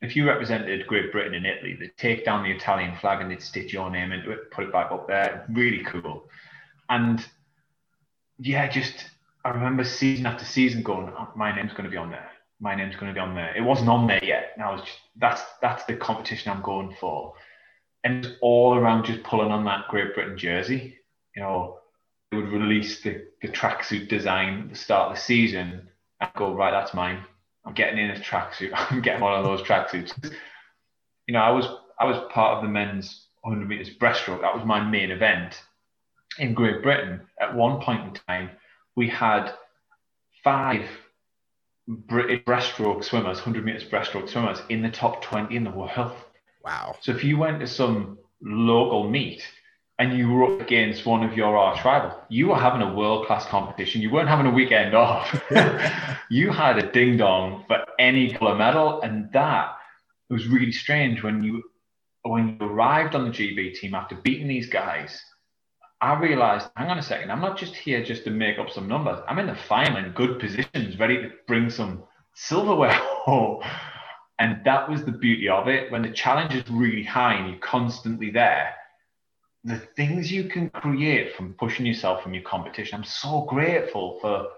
if 0.00 0.14
you 0.14 0.26
represented 0.26 0.86
Great 0.86 1.10
Britain 1.10 1.34
and 1.34 1.46
Italy, 1.46 1.76
they'd 1.78 1.96
take 1.96 2.24
down 2.24 2.44
the 2.44 2.52
Italian 2.52 2.96
flag 2.96 3.20
and 3.20 3.30
they'd 3.30 3.42
stitch 3.42 3.72
your 3.72 3.90
name 3.90 4.12
into 4.12 4.30
it, 4.30 4.50
put 4.50 4.64
it 4.64 4.72
back 4.72 4.92
up 4.92 5.08
there. 5.08 5.44
Really 5.50 5.82
cool. 5.84 6.28
And 6.88 7.24
yeah, 8.38 8.68
just 8.68 9.10
I 9.44 9.50
remember 9.50 9.84
season 9.84 10.26
after 10.26 10.44
season 10.44 10.82
going, 10.82 11.12
oh, 11.16 11.28
my 11.34 11.54
name's 11.54 11.72
going 11.72 11.84
to 11.84 11.90
be 11.90 11.96
on 11.96 12.10
there. 12.10 12.30
My 12.60 12.74
name's 12.74 12.94
going 12.94 13.08
to 13.08 13.14
be 13.14 13.20
on 13.20 13.34
there. 13.34 13.56
It 13.56 13.62
wasn't 13.62 13.88
on 13.88 14.06
there 14.06 14.22
yet. 14.24 14.52
Now 14.56 14.74
it's 14.74 14.84
just, 14.84 14.98
that's 15.16 15.42
that's 15.62 15.84
the 15.84 15.96
competition 15.96 16.50
I'm 16.50 16.62
going 16.62 16.94
for, 17.00 17.34
and 18.02 18.36
all 18.40 18.76
around 18.76 19.04
just 19.04 19.22
pulling 19.22 19.52
on 19.52 19.64
that 19.66 19.86
Great 19.88 20.14
Britain 20.14 20.36
jersey. 20.36 20.96
You 21.36 21.42
know, 21.42 21.78
they 22.30 22.36
would 22.36 22.50
release 22.50 23.00
the 23.02 23.26
the 23.42 23.48
tracksuit 23.48 24.08
design 24.08 24.62
at 24.62 24.68
the 24.70 24.74
start 24.74 25.10
of 25.10 25.16
the 25.16 25.22
season 25.22 25.88
and 26.20 26.30
go 26.34 26.52
right, 26.52 26.72
that's 26.72 26.94
mine 26.94 27.24
I'm 27.68 27.74
getting 27.74 27.98
in 27.98 28.10
a 28.10 28.14
tracksuit. 28.14 28.70
I'm 28.74 29.02
getting 29.02 29.20
one 29.20 29.34
of 29.34 29.44
those 29.44 29.60
tracksuits. 29.60 30.12
You 31.26 31.34
know, 31.34 31.40
I 31.40 31.50
was 31.50 31.66
I 32.00 32.06
was 32.06 32.16
part 32.32 32.56
of 32.56 32.62
the 32.62 32.70
men's 32.70 33.26
100 33.42 33.68
meters 33.68 33.90
breaststroke. 33.90 34.40
That 34.40 34.54
was 34.54 34.64
my 34.64 34.80
main 34.80 35.10
event 35.10 35.62
in 36.38 36.54
Great 36.54 36.82
Britain. 36.82 37.20
At 37.40 37.54
one 37.54 37.80
point 37.82 38.04
in 38.04 38.14
time, 38.26 38.50
we 38.96 39.08
had 39.08 39.52
five 40.42 40.88
British 41.86 42.42
breaststroke 42.44 43.04
swimmers, 43.04 43.38
100 43.38 43.64
meters 43.64 43.84
breaststroke 43.84 44.30
swimmers, 44.30 44.62
in 44.70 44.80
the 44.80 44.90
top 44.90 45.20
20 45.22 45.54
in 45.54 45.64
the 45.64 45.70
world. 45.70 46.16
Wow! 46.64 46.96
So 47.02 47.12
if 47.12 47.22
you 47.22 47.36
went 47.36 47.60
to 47.60 47.66
some 47.66 48.18
local 48.40 49.10
meet 49.10 49.42
and 49.98 50.16
you 50.16 50.30
were 50.30 50.54
up 50.54 50.60
against 50.60 51.04
one 51.04 51.24
of 51.24 51.36
your 51.36 51.56
arch 51.56 51.84
rivals, 51.84 52.14
you 52.28 52.48
were 52.48 52.58
having 52.58 52.82
a 52.82 52.94
world 52.94 53.26
class 53.26 53.44
competition. 53.46 54.00
You 54.00 54.10
weren't 54.10 54.28
having 54.28 54.46
a 54.46 54.50
weekend 54.50 54.94
off. 54.94 55.42
you 56.30 56.52
had 56.52 56.78
a 56.78 56.90
ding 56.92 57.16
dong 57.16 57.64
for 57.66 57.84
any 57.98 58.32
color 58.32 58.54
medal, 58.54 59.00
and 59.02 59.32
that 59.32 59.74
was 60.30 60.46
really 60.46 60.72
strange 60.72 61.22
when 61.22 61.42
you 61.42 61.62
when 62.22 62.56
you 62.60 62.66
arrived 62.66 63.14
on 63.14 63.24
the 63.24 63.30
GB 63.30 63.74
team 63.74 63.94
after 63.94 64.14
beating 64.16 64.48
these 64.48 64.68
guys. 64.68 65.20
I 66.00 66.18
realized, 66.18 66.68
hang 66.76 66.90
on 66.90 66.98
a 66.98 67.02
second, 67.02 67.30
I'm 67.32 67.40
not 67.40 67.58
just 67.58 67.74
here 67.74 68.04
just 68.04 68.24
to 68.24 68.30
make 68.30 68.58
up 68.58 68.70
some 68.70 68.86
numbers. 68.86 69.18
I'm 69.26 69.38
in 69.38 69.46
the 69.46 69.56
final 69.56 69.96
in 69.96 70.12
good 70.12 70.38
positions, 70.38 70.98
ready 70.98 71.16
to 71.16 71.30
bring 71.48 71.70
some 71.70 72.04
silverware 72.34 72.92
home. 72.92 73.62
And 74.38 74.64
that 74.64 74.88
was 74.88 75.04
the 75.04 75.10
beauty 75.10 75.48
of 75.48 75.66
it. 75.66 75.90
When 75.90 76.02
the 76.02 76.12
challenge 76.12 76.54
is 76.54 76.70
really 76.70 77.02
high 77.02 77.34
and 77.34 77.50
you're 77.50 77.58
constantly 77.58 78.30
there, 78.30 78.74
the 79.64 79.78
things 79.96 80.30
you 80.30 80.44
can 80.44 80.70
create 80.70 81.34
from 81.34 81.54
pushing 81.54 81.84
yourself 81.84 82.22
from 82.22 82.34
your 82.34 82.42
competition. 82.42 82.96
I'm 82.96 83.04
so 83.04 83.42
grateful 83.48 84.18
for 84.20 84.48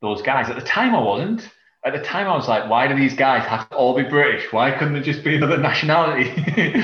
those 0.00 0.22
guys. 0.22 0.48
At 0.48 0.56
the 0.56 0.62
time, 0.62 0.94
I 0.94 1.00
wasn't. 1.00 1.48
At 1.84 1.92
the 1.92 2.02
time, 2.02 2.26
I 2.26 2.36
was 2.36 2.48
like, 2.48 2.68
why 2.70 2.86
do 2.86 2.94
these 2.94 3.14
guys 3.14 3.46
have 3.46 3.68
to 3.70 3.76
all 3.76 3.96
be 3.96 4.04
British? 4.04 4.52
Why 4.52 4.70
couldn't 4.70 4.96
it 4.96 5.02
just 5.02 5.22
be 5.22 5.36
another 5.36 5.58
nationality? 5.58 6.30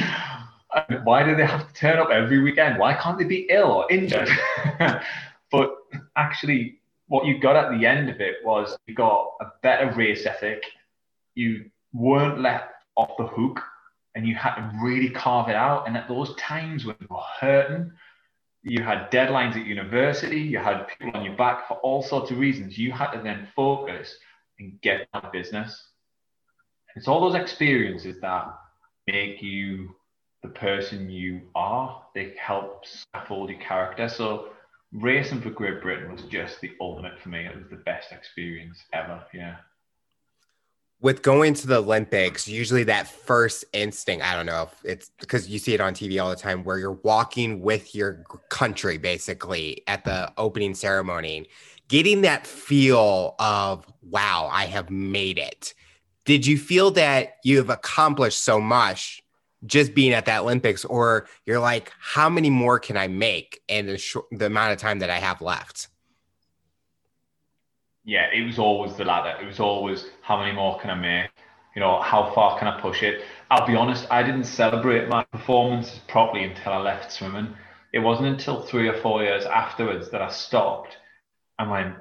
why 1.04 1.22
do 1.22 1.34
they 1.34 1.46
have 1.46 1.66
to 1.66 1.74
turn 1.74 1.98
up 1.98 2.10
every 2.10 2.40
weekend? 2.40 2.78
Why 2.78 2.94
can't 2.94 3.18
they 3.18 3.24
be 3.24 3.46
ill 3.50 3.70
or 3.70 3.90
injured? 3.90 4.28
but 5.50 5.76
actually, 6.16 6.80
what 7.08 7.24
you 7.24 7.40
got 7.40 7.56
at 7.56 7.78
the 7.78 7.86
end 7.86 8.10
of 8.10 8.20
it 8.20 8.36
was 8.44 8.76
you 8.86 8.94
got 8.94 9.32
a 9.40 9.46
better 9.62 9.90
race 9.92 10.26
ethic. 10.26 10.64
You 11.34 11.70
weren't 11.92 12.40
left 12.40 12.72
off 12.96 13.16
the 13.16 13.26
hook 13.26 13.60
and 14.14 14.26
you 14.26 14.34
had 14.34 14.56
to 14.56 14.72
really 14.82 15.10
carve 15.10 15.48
it 15.48 15.56
out. 15.56 15.86
And 15.86 15.96
at 15.96 16.08
those 16.08 16.34
times 16.36 16.84
when 16.84 16.96
you 17.00 17.06
were 17.10 17.22
hurting, 17.40 17.92
you 18.62 18.82
had 18.82 19.10
deadlines 19.10 19.56
at 19.56 19.66
university, 19.66 20.40
you 20.40 20.58
had 20.58 20.86
people 20.88 21.12
on 21.14 21.24
your 21.24 21.36
back 21.36 21.66
for 21.66 21.74
all 21.78 22.02
sorts 22.02 22.30
of 22.30 22.38
reasons. 22.38 22.76
You 22.76 22.92
had 22.92 23.12
to 23.12 23.22
then 23.22 23.48
focus 23.56 24.14
and 24.58 24.80
get 24.82 25.08
that 25.14 25.32
business. 25.32 25.82
It's 26.96 27.08
all 27.08 27.20
those 27.20 27.40
experiences 27.40 28.16
that 28.20 28.52
make 29.06 29.40
you 29.40 29.94
the 30.42 30.48
person 30.48 31.08
you 31.08 31.42
are. 31.54 32.02
They 32.14 32.34
help 32.38 32.84
scaffold 32.84 33.50
your 33.50 33.60
character. 33.60 34.08
So 34.08 34.50
racing 34.92 35.40
for 35.40 35.50
Great 35.50 35.80
Britain 35.80 36.12
was 36.12 36.22
just 36.22 36.60
the 36.60 36.72
ultimate 36.80 37.18
for 37.22 37.28
me. 37.28 37.46
It 37.46 37.56
was 37.56 37.66
the 37.70 37.76
best 37.76 38.12
experience 38.12 38.78
ever. 38.92 39.22
Yeah. 39.32 39.56
With 41.02 41.22
going 41.22 41.54
to 41.54 41.66
the 41.66 41.78
Olympics, 41.78 42.46
usually 42.46 42.84
that 42.84 43.08
first 43.08 43.64
instinct, 43.72 44.24
I 44.24 44.36
don't 44.36 44.46
know 44.46 44.64
if 44.64 44.84
it's 44.84 45.10
because 45.18 45.48
you 45.48 45.58
see 45.58 45.72
it 45.72 45.80
on 45.80 45.94
TV 45.94 46.22
all 46.22 46.28
the 46.28 46.36
time 46.36 46.62
where 46.62 46.78
you're 46.78 46.92
walking 46.92 47.62
with 47.62 47.94
your 47.94 48.24
country 48.50 48.98
basically 48.98 49.82
at 49.86 50.04
the 50.04 50.30
opening 50.36 50.74
ceremony, 50.74 51.48
getting 51.88 52.20
that 52.22 52.46
feel 52.46 53.34
of, 53.38 53.86
wow, 54.02 54.48
I 54.52 54.66
have 54.66 54.90
made 54.90 55.38
it. 55.38 55.72
Did 56.26 56.46
you 56.46 56.58
feel 56.58 56.90
that 56.92 57.36
you 57.44 57.56
have 57.56 57.70
accomplished 57.70 58.44
so 58.44 58.60
much 58.60 59.22
just 59.64 59.94
being 59.94 60.12
at 60.12 60.26
that 60.26 60.40
Olympics, 60.40 60.84
or 60.84 61.26
you're 61.46 61.60
like, 61.60 61.92
how 61.98 62.28
many 62.28 62.50
more 62.50 62.78
can 62.78 62.96
I 62.96 63.08
make 63.08 63.60
in 63.68 63.86
the, 63.86 64.22
the 64.32 64.46
amount 64.46 64.72
of 64.72 64.78
time 64.78 64.98
that 65.00 65.10
I 65.10 65.18
have 65.18 65.40
left? 65.40 65.88
yeah, 68.04 68.26
it 68.32 68.44
was 68.44 68.58
always 68.58 68.96
the 68.96 69.04
latter. 69.04 69.40
It 69.40 69.46
was 69.46 69.60
always 69.60 70.06
how 70.30 70.38
many 70.38 70.52
more 70.52 70.78
can 70.78 70.90
I 70.90 70.94
make? 70.94 71.30
You 71.74 71.80
know, 71.80 72.00
how 72.00 72.32
far 72.32 72.56
can 72.56 72.68
I 72.68 72.80
push 72.80 73.02
it? 73.02 73.22
I'll 73.50 73.66
be 73.66 73.74
honest, 73.74 74.06
I 74.12 74.22
didn't 74.22 74.44
celebrate 74.44 75.08
my 75.08 75.24
performance 75.24 75.98
properly 76.06 76.44
until 76.44 76.72
I 76.72 76.78
left 76.78 77.10
swimming. 77.10 77.52
It 77.92 77.98
wasn't 77.98 78.28
until 78.28 78.62
three 78.62 78.86
or 78.86 78.96
four 79.00 79.24
years 79.24 79.44
afterwards 79.44 80.08
that 80.12 80.22
I 80.22 80.30
stopped 80.30 80.96
and 81.58 81.68
went, 81.68 81.96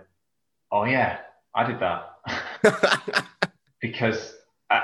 oh, 0.71 0.83
yeah, 0.83 1.21
I 1.55 1.65
did 1.65 1.79
that. 1.79 3.25
because 3.81 4.35
at, 4.69 4.83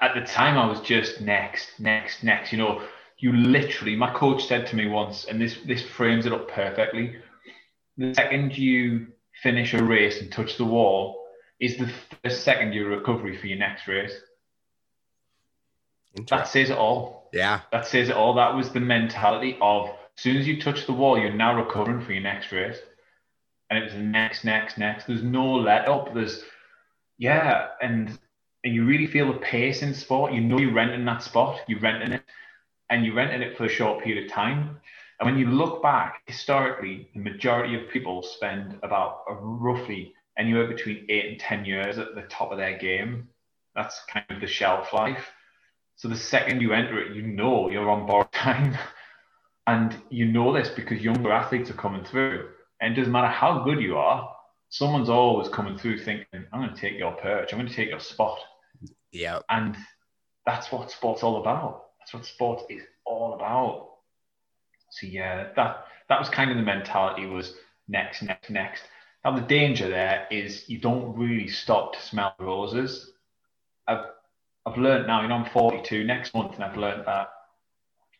at 0.00 0.14
the 0.14 0.22
time 0.22 0.56
I 0.56 0.66
was 0.66 0.80
just 0.80 1.20
next, 1.20 1.78
next, 1.78 2.24
next. 2.24 2.50
You 2.50 2.56
know, 2.56 2.82
you 3.18 3.34
literally, 3.34 3.94
my 3.94 4.10
coach 4.14 4.46
said 4.46 4.66
to 4.68 4.74
me 4.74 4.86
once, 4.86 5.26
and 5.26 5.38
this, 5.38 5.58
this 5.66 5.82
frames 5.82 6.24
it 6.24 6.32
up 6.32 6.48
perfectly. 6.48 7.16
The 7.98 8.14
second 8.14 8.56
you 8.56 9.08
finish 9.42 9.74
a 9.74 9.84
race 9.84 10.22
and 10.22 10.32
touch 10.32 10.56
the 10.56 10.64
wall 10.64 11.25
is 11.60 11.76
the 11.76 11.90
first 12.22 12.44
second 12.44 12.72
year 12.72 12.88
recovery 12.88 13.36
for 13.36 13.46
your 13.46 13.58
next 13.58 13.88
race. 13.88 14.14
That 16.28 16.48
says 16.48 16.70
it 16.70 16.78
all. 16.78 17.28
Yeah. 17.32 17.60
That 17.72 17.86
says 17.86 18.08
it 18.08 18.16
all. 18.16 18.34
That 18.34 18.54
was 18.54 18.70
the 18.70 18.80
mentality 18.80 19.56
of 19.60 19.88
as 19.88 20.22
soon 20.22 20.36
as 20.36 20.46
you 20.46 20.60
touch 20.60 20.86
the 20.86 20.92
wall, 20.92 21.18
you're 21.18 21.32
now 21.32 21.54
recovering 21.56 22.04
for 22.04 22.12
your 22.12 22.22
next 22.22 22.50
race. 22.52 22.78
And 23.68 23.78
it 23.78 23.84
was 23.84 23.94
next, 23.94 24.44
next, 24.44 24.78
next. 24.78 25.06
There's 25.06 25.22
no 25.22 25.44
let 25.54 25.88
up. 25.88 26.14
There's 26.14 26.42
yeah, 27.18 27.68
and 27.82 28.18
and 28.64 28.74
you 28.74 28.84
really 28.84 29.06
feel 29.06 29.32
the 29.32 29.38
pace 29.38 29.82
in 29.82 29.94
sport. 29.94 30.32
You 30.32 30.40
know 30.40 30.58
you're 30.58 30.72
renting 30.72 31.04
that 31.04 31.22
spot, 31.22 31.60
you're 31.66 31.80
renting 31.80 32.12
it, 32.12 32.22
and 32.90 33.04
you're 33.04 33.14
renting 33.14 33.42
it 33.42 33.56
for 33.56 33.64
a 33.64 33.68
short 33.68 34.02
period 34.02 34.24
of 34.24 34.32
time. 34.32 34.80
And 35.18 35.26
when 35.28 35.38
you 35.38 35.46
look 35.46 35.82
back 35.82 36.22
historically, 36.26 37.08
the 37.14 37.20
majority 37.20 37.74
of 37.74 37.90
people 37.90 38.22
spend 38.22 38.78
about 38.82 39.24
roughly 39.28 40.14
anywhere 40.38 40.66
between 40.66 41.06
eight 41.08 41.26
and 41.26 41.40
10 41.40 41.64
years 41.64 41.98
at 41.98 42.14
the 42.14 42.22
top 42.22 42.52
of 42.52 42.58
their 42.58 42.78
game. 42.78 43.28
That's 43.74 44.00
kind 44.10 44.26
of 44.30 44.40
the 44.40 44.46
shelf 44.46 44.92
life. 44.92 45.30
So 45.96 46.08
the 46.08 46.16
second 46.16 46.60
you 46.60 46.72
enter 46.72 47.00
it, 47.00 47.16
you 47.16 47.22
know 47.22 47.70
you're 47.70 47.90
on 47.90 48.06
board 48.06 48.32
time. 48.32 48.76
and 49.66 49.96
you 50.10 50.26
know 50.26 50.52
this 50.52 50.68
because 50.68 51.02
younger 51.02 51.32
athletes 51.32 51.70
are 51.70 51.74
coming 51.74 52.04
through. 52.04 52.48
And 52.80 52.92
it 52.92 52.96
doesn't 52.96 53.12
matter 53.12 53.28
how 53.28 53.64
good 53.64 53.80
you 53.80 53.96
are, 53.96 54.30
someone's 54.68 55.08
always 55.08 55.48
coming 55.48 55.78
through 55.78 55.98
thinking, 55.98 56.44
I'm 56.52 56.60
going 56.60 56.74
to 56.74 56.80
take 56.80 56.98
your 56.98 57.12
perch, 57.12 57.52
I'm 57.52 57.58
going 57.58 57.68
to 57.68 57.74
take 57.74 57.88
your 57.88 58.00
spot. 58.00 58.38
Yeah. 59.12 59.40
And 59.48 59.76
that's 60.44 60.70
what 60.70 60.90
sport's 60.90 61.22
all 61.22 61.40
about. 61.40 61.84
That's 61.98 62.14
what 62.14 62.26
sport 62.26 62.62
is 62.68 62.82
all 63.04 63.34
about. 63.34 63.88
So 64.90 65.06
yeah, 65.06 65.48
that 65.56 65.86
that 66.08 66.18
was 66.20 66.28
kind 66.28 66.50
of 66.50 66.56
the 66.56 66.62
mentality 66.62 67.26
was 67.26 67.54
next, 67.88 68.22
next, 68.22 68.50
next. 68.50 68.82
Now 69.26 69.34
the 69.34 69.40
danger 69.40 69.88
there 69.88 70.28
is 70.30 70.68
you 70.68 70.78
don't 70.78 71.16
really 71.16 71.48
stop 71.48 71.94
to 71.94 72.00
smell 72.00 72.32
roses. 72.38 73.10
I've 73.88 74.04
I've 74.64 74.78
learned 74.78 75.08
now, 75.08 75.22
you 75.22 75.26
know, 75.26 75.34
I'm 75.34 75.50
42 75.50 76.04
next 76.04 76.32
month, 76.32 76.54
and 76.54 76.62
I've 76.62 76.76
learned 76.76 77.06
that 77.06 77.30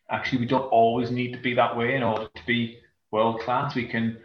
actually 0.09 0.39
we 0.39 0.47
don't 0.47 0.67
always 0.67 1.09
need 1.09 1.31
to 1.31 1.39
be 1.39 1.53
that 1.53 1.77
way 1.77 1.95
in 1.95 2.03
order 2.03 2.27
to 2.35 2.45
be 2.45 2.79
world 3.09 3.39
class. 3.39 3.73
We 3.73 3.87
can 3.87 4.17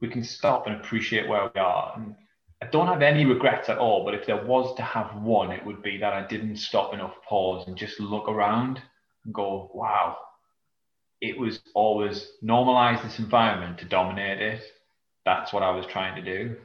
we 0.00 0.08
can 0.08 0.24
stop 0.24 0.66
and 0.66 0.74
appreciate 0.74 1.28
where 1.28 1.52
we 1.54 1.60
are. 1.60 1.92
And 1.94 2.16
I 2.60 2.66
don't 2.66 2.88
have 2.88 3.02
any 3.02 3.24
regrets 3.24 3.68
at 3.68 3.78
all, 3.78 4.04
but 4.04 4.14
if 4.14 4.26
there 4.26 4.44
was 4.44 4.74
to 4.74 4.82
have 4.82 5.14
one, 5.22 5.52
it 5.52 5.64
would 5.64 5.84
be 5.84 5.98
that 5.98 6.14
I 6.14 6.26
didn't 6.26 6.56
stop 6.56 6.92
enough, 6.94 7.14
pause, 7.28 7.68
and 7.68 7.76
just 7.76 8.00
look 8.00 8.28
around 8.28 8.82
and 9.24 9.32
go, 9.32 9.70
wow, 9.72 10.16
it 11.20 11.38
was 11.38 11.60
always 11.76 12.32
normalize 12.42 13.04
this 13.04 13.20
environment 13.20 13.78
to 13.78 13.84
dominate 13.84 14.42
it. 14.42 14.62
That's 15.24 15.52
what 15.52 15.62
I 15.62 15.70
was 15.70 15.86
trying 15.86 16.14
to 16.16 16.22
do. 16.22 16.56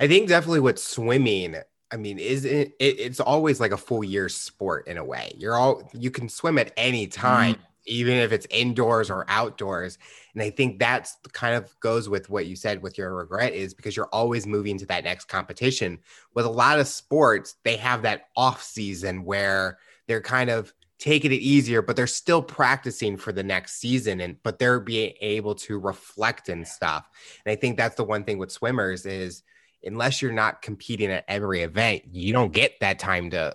I 0.00 0.08
think 0.08 0.28
definitely 0.28 0.60
with 0.60 0.78
swimming, 0.78 1.56
I 1.90 1.96
mean, 1.96 2.18
is 2.18 2.44
it, 2.44 2.72
it, 2.78 2.98
it's 2.98 3.20
always 3.20 3.60
like 3.60 3.72
a 3.72 3.76
full 3.76 4.02
year 4.04 4.28
sport 4.28 4.86
in 4.88 4.98
a 4.98 5.04
way. 5.04 5.32
You're 5.36 5.56
all 5.56 5.90
you 5.92 6.10
can 6.10 6.28
swim 6.28 6.58
at 6.58 6.72
any 6.76 7.06
time, 7.06 7.54
mm-hmm. 7.54 7.62
even 7.86 8.14
if 8.14 8.32
it's 8.32 8.46
indoors 8.50 9.10
or 9.10 9.24
outdoors. 9.28 9.98
And 10.34 10.42
I 10.42 10.50
think 10.50 10.78
that's 10.78 11.16
kind 11.32 11.54
of 11.54 11.78
goes 11.80 12.08
with 12.08 12.30
what 12.30 12.46
you 12.46 12.56
said 12.56 12.82
with 12.82 12.96
your 12.96 13.14
regret 13.14 13.52
is 13.52 13.74
because 13.74 13.96
you're 13.96 14.06
always 14.06 14.46
moving 14.46 14.78
to 14.78 14.86
that 14.86 15.04
next 15.04 15.26
competition. 15.26 15.98
With 16.34 16.46
a 16.46 16.50
lot 16.50 16.80
of 16.80 16.88
sports, 16.88 17.56
they 17.62 17.76
have 17.76 18.02
that 18.02 18.28
off 18.36 18.62
season 18.62 19.24
where 19.24 19.78
they're 20.06 20.22
kind 20.22 20.50
of 20.50 20.72
taking 21.02 21.32
it 21.32 21.40
easier, 21.40 21.82
but 21.82 21.96
they're 21.96 22.06
still 22.06 22.40
practicing 22.40 23.16
for 23.16 23.32
the 23.32 23.42
next 23.42 23.80
season 23.80 24.20
and 24.20 24.40
but 24.44 24.60
they're 24.60 24.78
being 24.78 25.12
able 25.20 25.52
to 25.52 25.76
reflect 25.76 26.48
and 26.48 26.66
stuff. 26.66 27.08
And 27.44 27.52
I 27.52 27.56
think 27.56 27.76
that's 27.76 27.96
the 27.96 28.04
one 28.04 28.22
thing 28.22 28.38
with 28.38 28.52
swimmers 28.52 29.04
is 29.04 29.42
unless 29.82 30.22
you're 30.22 30.30
not 30.30 30.62
competing 30.62 31.10
at 31.10 31.24
every 31.26 31.62
event, 31.62 32.04
you 32.12 32.32
don't 32.32 32.52
get 32.52 32.78
that 32.80 33.00
time 33.00 33.30
to 33.30 33.52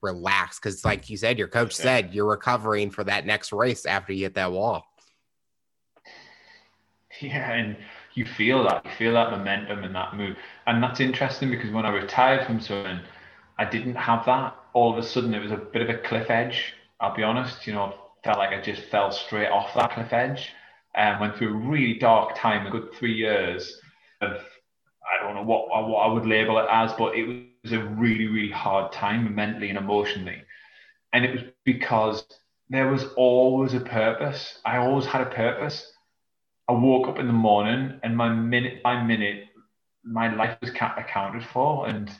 relax 0.00 0.58
because 0.58 0.82
like 0.82 1.10
you 1.10 1.18
said, 1.18 1.38
your 1.38 1.48
coach 1.48 1.74
said 1.74 2.14
you're 2.14 2.24
recovering 2.24 2.90
for 2.90 3.04
that 3.04 3.26
next 3.26 3.52
race 3.52 3.84
after 3.84 4.14
you 4.14 4.24
hit 4.24 4.34
that 4.36 4.50
wall. 4.50 4.86
Yeah, 7.20 7.52
and 7.52 7.76
you 8.14 8.24
feel 8.24 8.64
that 8.64 8.86
you 8.86 8.92
feel 8.92 9.12
that 9.12 9.30
momentum 9.30 9.84
and 9.84 9.94
that 9.94 10.16
move. 10.16 10.36
And 10.66 10.82
that's 10.82 11.00
interesting 11.00 11.50
because 11.50 11.70
when 11.70 11.84
I 11.84 11.90
retired 11.90 12.46
from 12.46 12.62
swimming, 12.62 13.00
I 13.58 13.66
didn't 13.66 13.96
have 13.96 14.24
that. 14.24 14.56
All 14.72 14.90
of 14.90 14.96
a 14.96 15.02
sudden 15.06 15.34
it 15.34 15.42
was 15.42 15.52
a 15.52 15.56
bit 15.56 15.82
of 15.82 15.90
a 15.90 15.98
cliff 15.98 16.30
edge 16.30 16.72
I'll 17.00 17.14
be 17.14 17.22
honest, 17.22 17.66
you 17.66 17.74
know, 17.74 17.94
felt 18.24 18.38
like 18.38 18.50
I 18.50 18.60
just 18.60 18.82
fell 18.82 19.10
straight 19.12 19.48
off 19.48 19.74
that 19.74 19.92
cliff 19.92 20.12
edge 20.12 20.52
and 20.94 21.20
went 21.20 21.36
through 21.36 21.54
a 21.54 21.68
really 21.68 21.94
dark 21.94 22.34
time, 22.36 22.66
a 22.66 22.70
good 22.70 22.92
three 22.94 23.14
years 23.14 23.80
of 24.20 24.32
I 24.32 25.24
don't 25.24 25.34
know 25.34 25.42
what 25.42 25.68
what 25.88 26.00
I 26.00 26.12
would 26.12 26.26
label 26.26 26.58
it 26.58 26.66
as, 26.70 26.92
but 26.94 27.16
it 27.16 27.24
was 27.26 27.72
a 27.72 27.78
really 27.80 28.26
really 28.26 28.52
hard 28.52 28.92
time 28.92 29.34
mentally 29.34 29.68
and 29.70 29.78
emotionally, 29.78 30.42
and 31.12 31.24
it 31.24 31.32
was 31.32 31.42
because 31.64 32.24
there 32.68 32.88
was 32.88 33.04
always 33.16 33.74
a 33.74 33.80
purpose. 33.80 34.60
I 34.64 34.78
always 34.78 35.06
had 35.06 35.22
a 35.22 35.30
purpose. 35.30 35.90
I 36.68 36.72
woke 36.72 37.08
up 37.08 37.18
in 37.18 37.26
the 37.26 37.32
morning 37.32 37.98
and 38.02 38.16
my 38.16 38.28
minute 38.28 38.82
by 38.82 39.02
minute, 39.02 39.44
my 40.04 40.34
life 40.34 40.58
was 40.60 40.70
accounted 40.70 41.44
for 41.44 41.86
and 41.88 42.10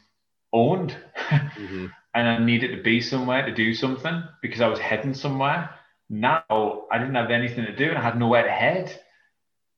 owned. 0.53 0.97
Mm-hmm 1.31 1.87
and 2.19 2.29
I 2.29 2.39
needed 2.45 2.77
to 2.77 2.83
be 2.83 3.01
somewhere 3.01 3.47
to 3.47 3.55
do 3.55 3.73
something 3.73 4.25
because 4.43 4.61
I 4.61 4.67
was 4.67 4.81
heading 4.81 5.15
somewhere. 5.15 5.71
Now 6.11 6.43
I 6.91 6.99
didn't 6.99 7.15
have 7.15 7.31
anything 7.31 7.65
to 7.65 7.77
do 7.77 7.91
and 7.91 7.97
I 7.97 8.03
had 8.03 8.19
nowhere 8.19 8.43
to 8.43 8.51
head. 8.51 9.01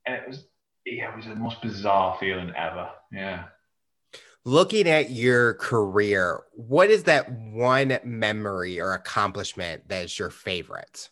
And 0.07 0.15
it 0.15 0.27
was 0.27 0.43
yeah, 0.83 1.11
it 1.11 1.15
was 1.15 1.27
the 1.27 1.35
most 1.35 1.61
bizarre 1.61 2.17
feeling 2.19 2.51
ever. 2.57 2.89
Yeah. 3.11 3.43
Looking 4.43 4.89
at 4.89 5.11
your 5.11 5.53
career, 5.53 6.41
what 6.53 6.89
is 6.89 7.03
that 7.03 7.31
one 7.31 7.99
memory 8.03 8.81
or 8.81 8.93
accomplishment 8.93 9.87
that 9.89 10.05
is 10.05 10.17
your 10.17 10.31
favorite? 10.31 11.09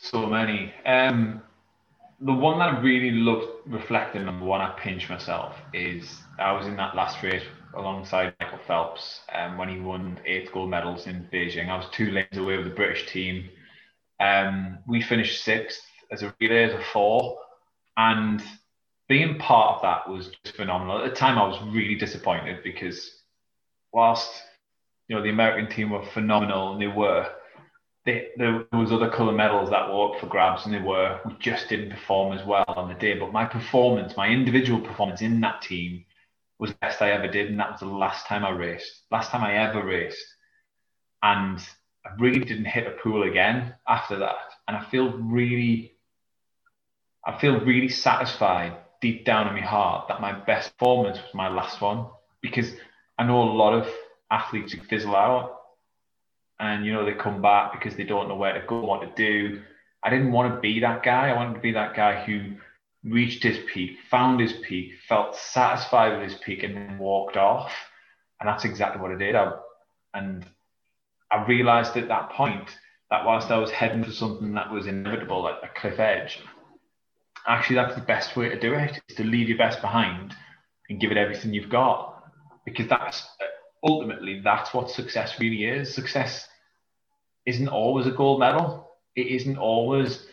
So 0.00 0.24
many. 0.24 0.72
Um, 0.86 1.42
the 2.22 2.32
one 2.32 2.60
that 2.60 2.76
I 2.76 2.80
really 2.80 3.10
loved 3.10 3.46
reflecting 3.66 4.26
on, 4.26 4.40
the 4.40 4.46
one 4.46 4.62
I 4.62 4.70
pinch 4.80 5.10
myself 5.10 5.56
is 5.74 6.22
I 6.38 6.52
was 6.52 6.66
in 6.66 6.76
that 6.76 6.96
last 6.96 7.22
race 7.22 7.42
alongside 7.74 8.34
Michael 8.40 8.58
Phelps 8.66 9.20
um, 9.34 9.58
when 9.58 9.68
he 9.68 9.80
won 9.80 10.18
eight 10.26 10.52
gold 10.52 10.70
medals 10.70 11.06
in 11.06 11.28
Beijing. 11.32 11.68
I 11.68 11.76
was 11.76 11.86
two 11.92 12.10
lanes 12.10 12.36
away 12.36 12.56
with 12.56 12.66
the 12.66 12.74
British 12.74 13.06
team. 13.10 13.48
Um, 14.20 14.78
we 14.86 15.00
finished 15.00 15.44
sixth 15.44 15.82
as 16.10 16.22
a 16.22 16.34
relay 16.40 16.64
as 16.64 16.72
a 16.72 16.82
four, 16.92 17.38
and 17.96 18.42
being 19.08 19.38
part 19.38 19.76
of 19.76 19.82
that 19.82 20.08
was 20.08 20.30
just 20.44 20.56
phenomenal. 20.56 21.04
At 21.04 21.10
the 21.10 21.16
time, 21.16 21.38
I 21.38 21.46
was 21.46 21.60
really 21.72 21.94
disappointed 21.94 22.62
because 22.62 23.10
whilst 23.92 24.30
you 25.08 25.16
know 25.16 25.22
the 25.22 25.30
American 25.30 25.70
team 25.70 25.90
were 25.90 26.04
phenomenal 26.04 26.72
and 26.72 26.82
they 26.82 26.86
were, 26.86 27.28
they, 28.04 28.28
there 28.36 28.64
was 28.72 28.92
other 28.92 29.10
colour 29.10 29.32
medals 29.32 29.70
that 29.70 29.88
were 29.88 30.12
up 30.14 30.20
for 30.20 30.26
grabs 30.26 30.64
and 30.64 30.74
they 30.74 30.80
were. 30.80 31.20
We 31.24 31.34
just 31.40 31.68
didn't 31.68 31.90
perform 31.90 32.36
as 32.36 32.44
well 32.46 32.64
on 32.68 32.88
the 32.88 32.94
day. 32.94 33.18
But 33.18 33.32
my 33.32 33.44
performance, 33.44 34.16
my 34.16 34.28
individual 34.28 34.80
performance 34.80 35.22
in 35.22 35.40
that 35.40 35.62
team 35.62 36.04
was 36.60 36.70
the 36.70 36.76
best 36.80 37.02
I 37.02 37.10
ever 37.12 37.26
did, 37.26 37.48
and 37.48 37.58
that 37.58 37.72
was 37.72 37.80
the 37.80 37.86
last 37.86 38.26
time 38.26 38.44
I 38.44 38.50
raced, 38.50 39.02
last 39.10 39.30
time 39.30 39.42
I 39.42 39.56
ever 39.56 39.84
raced, 39.84 40.24
and 41.22 41.58
I 42.04 42.10
really 42.18 42.40
didn't 42.40 42.66
hit 42.66 42.86
a 42.86 42.90
pool 42.90 43.22
again 43.22 43.74
after 43.88 44.18
that, 44.18 44.36
and 44.68 44.76
I 44.76 44.84
feel 44.90 45.10
really, 45.12 45.94
I 47.26 47.38
feel 47.40 47.60
really 47.60 47.88
satisfied 47.88 48.76
deep 49.00 49.24
down 49.24 49.48
in 49.48 49.54
my 49.54 49.66
heart 49.66 50.08
that 50.08 50.20
my 50.20 50.32
best 50.32 50.76
performance 50.76 51.18
was 51.18 51.34
my 51.34 51.48
last 51.48 51.80
one 51.80 52.06
because 52.42 52.70
I 53.18 53.24
know 53.24 53.42
a 53.42 53.52
lot 53.52 53.72
of 53.72 53.88
athletes 54.30 54.72
who 54.72 54.82
fizzle 54.82 55.16
out 55.16 55.56
and 56.58 56.84
you 56.84 56.92
know 56.92 57.04
they 57.04 57.14
come 57.14 57.40
back 57.40 57.72
because 57.72 57.96
they 57.96 58.04
don't 58.04 58.28
know 58.28 58.36
where 58.36 58.52
to 58.52 58.66
go, 58.66 58.80
what 58.80 59.00
to 59.00 59.10
do. 59.16 59.62
I 60.02 60.10
didn't 60.10 60.32
want 60.32 60.54
to 60.54 60.60
be 60.60 60.80
that 60.80 61.02
guy. 61.02 61.30
I 61.30 61.34
wanted 61.34 61.54
to 61.54 61.60
be 61.60 61.72
that 61.72 61.94
guy 61.96 62.24
who 62.24 62.56
reached 63.04 63.42
his 63.42 63.58
peak, 63.72 63.96
found 64.10 64.40
his 64.40 64.52
peak, 64.52 64.92
felt 65.08 65.36
satisfied 65.36 66.18
with 66.18 66.30
his 66.30 66.40
peak, 66.40 66.62
and 66.62 66.76
then 66.76 66.98
walked 66.98 67.36
off. 67.36 67.72
And 68.40 68.48
that's 68.48 68.64
exactly 68.64 69.00
what 69.00 69.12
I 69.12 69.16
did. 69.16 69.34
I, 69.34 69.52
and 70.14 70.44
I 71.30 71.46
realized 71.46 71.96
at 71.96 72.08
that 72.08 72.30
point 72.30 72.70
that 73.10 73.24
whilst 73.24 73.50
I 73.50 73.58
was 73.58 73.70
heading 73.70 74.04
for 74.04 74.12
something 74.12 74.54
that 74.54 74.70
was 74.70 74.86
inevitable 74.86 75.42
like 75.42 75.62
a 75.62 75.80
cliff 75.80 75.98
edge, 75.98 76.40
actually 77.46 77.76
that's 77.76 77.94
the 77.94 78.02
best 78.02 78.36
way 78.36 78.48
to 78.48 78.58
do 78.58 78.74
it 78.74 79.00
is 79.08 79.16
to 79.16 79.24
leave 79.24 79.48
your 79.48 79.58
best 79.58 79.80
behind 79.80 80.34
and 80.88 81.00
give 81.00 81.10
it 81.10 81.16
everything 81.16 81.54
you've 81.54 81.70
got 81.70 82.22
because 82.64 82.88
that's 82.88 83.26
ultimately 83.82 84.40
that's 84.44 84.74
what 84.74 84.90
success 84.90 85.40
really 85.40 85.64
is 85.64 85.94
success 85.94 86.46
isn't 87.46 87.68
always 87.68 88.06
a 88.06 88.10
gold 88.10 88.40
medal 88.40 88.90
it 89.16 89.26
isn't 89.26 89.56
always 89.56 90.26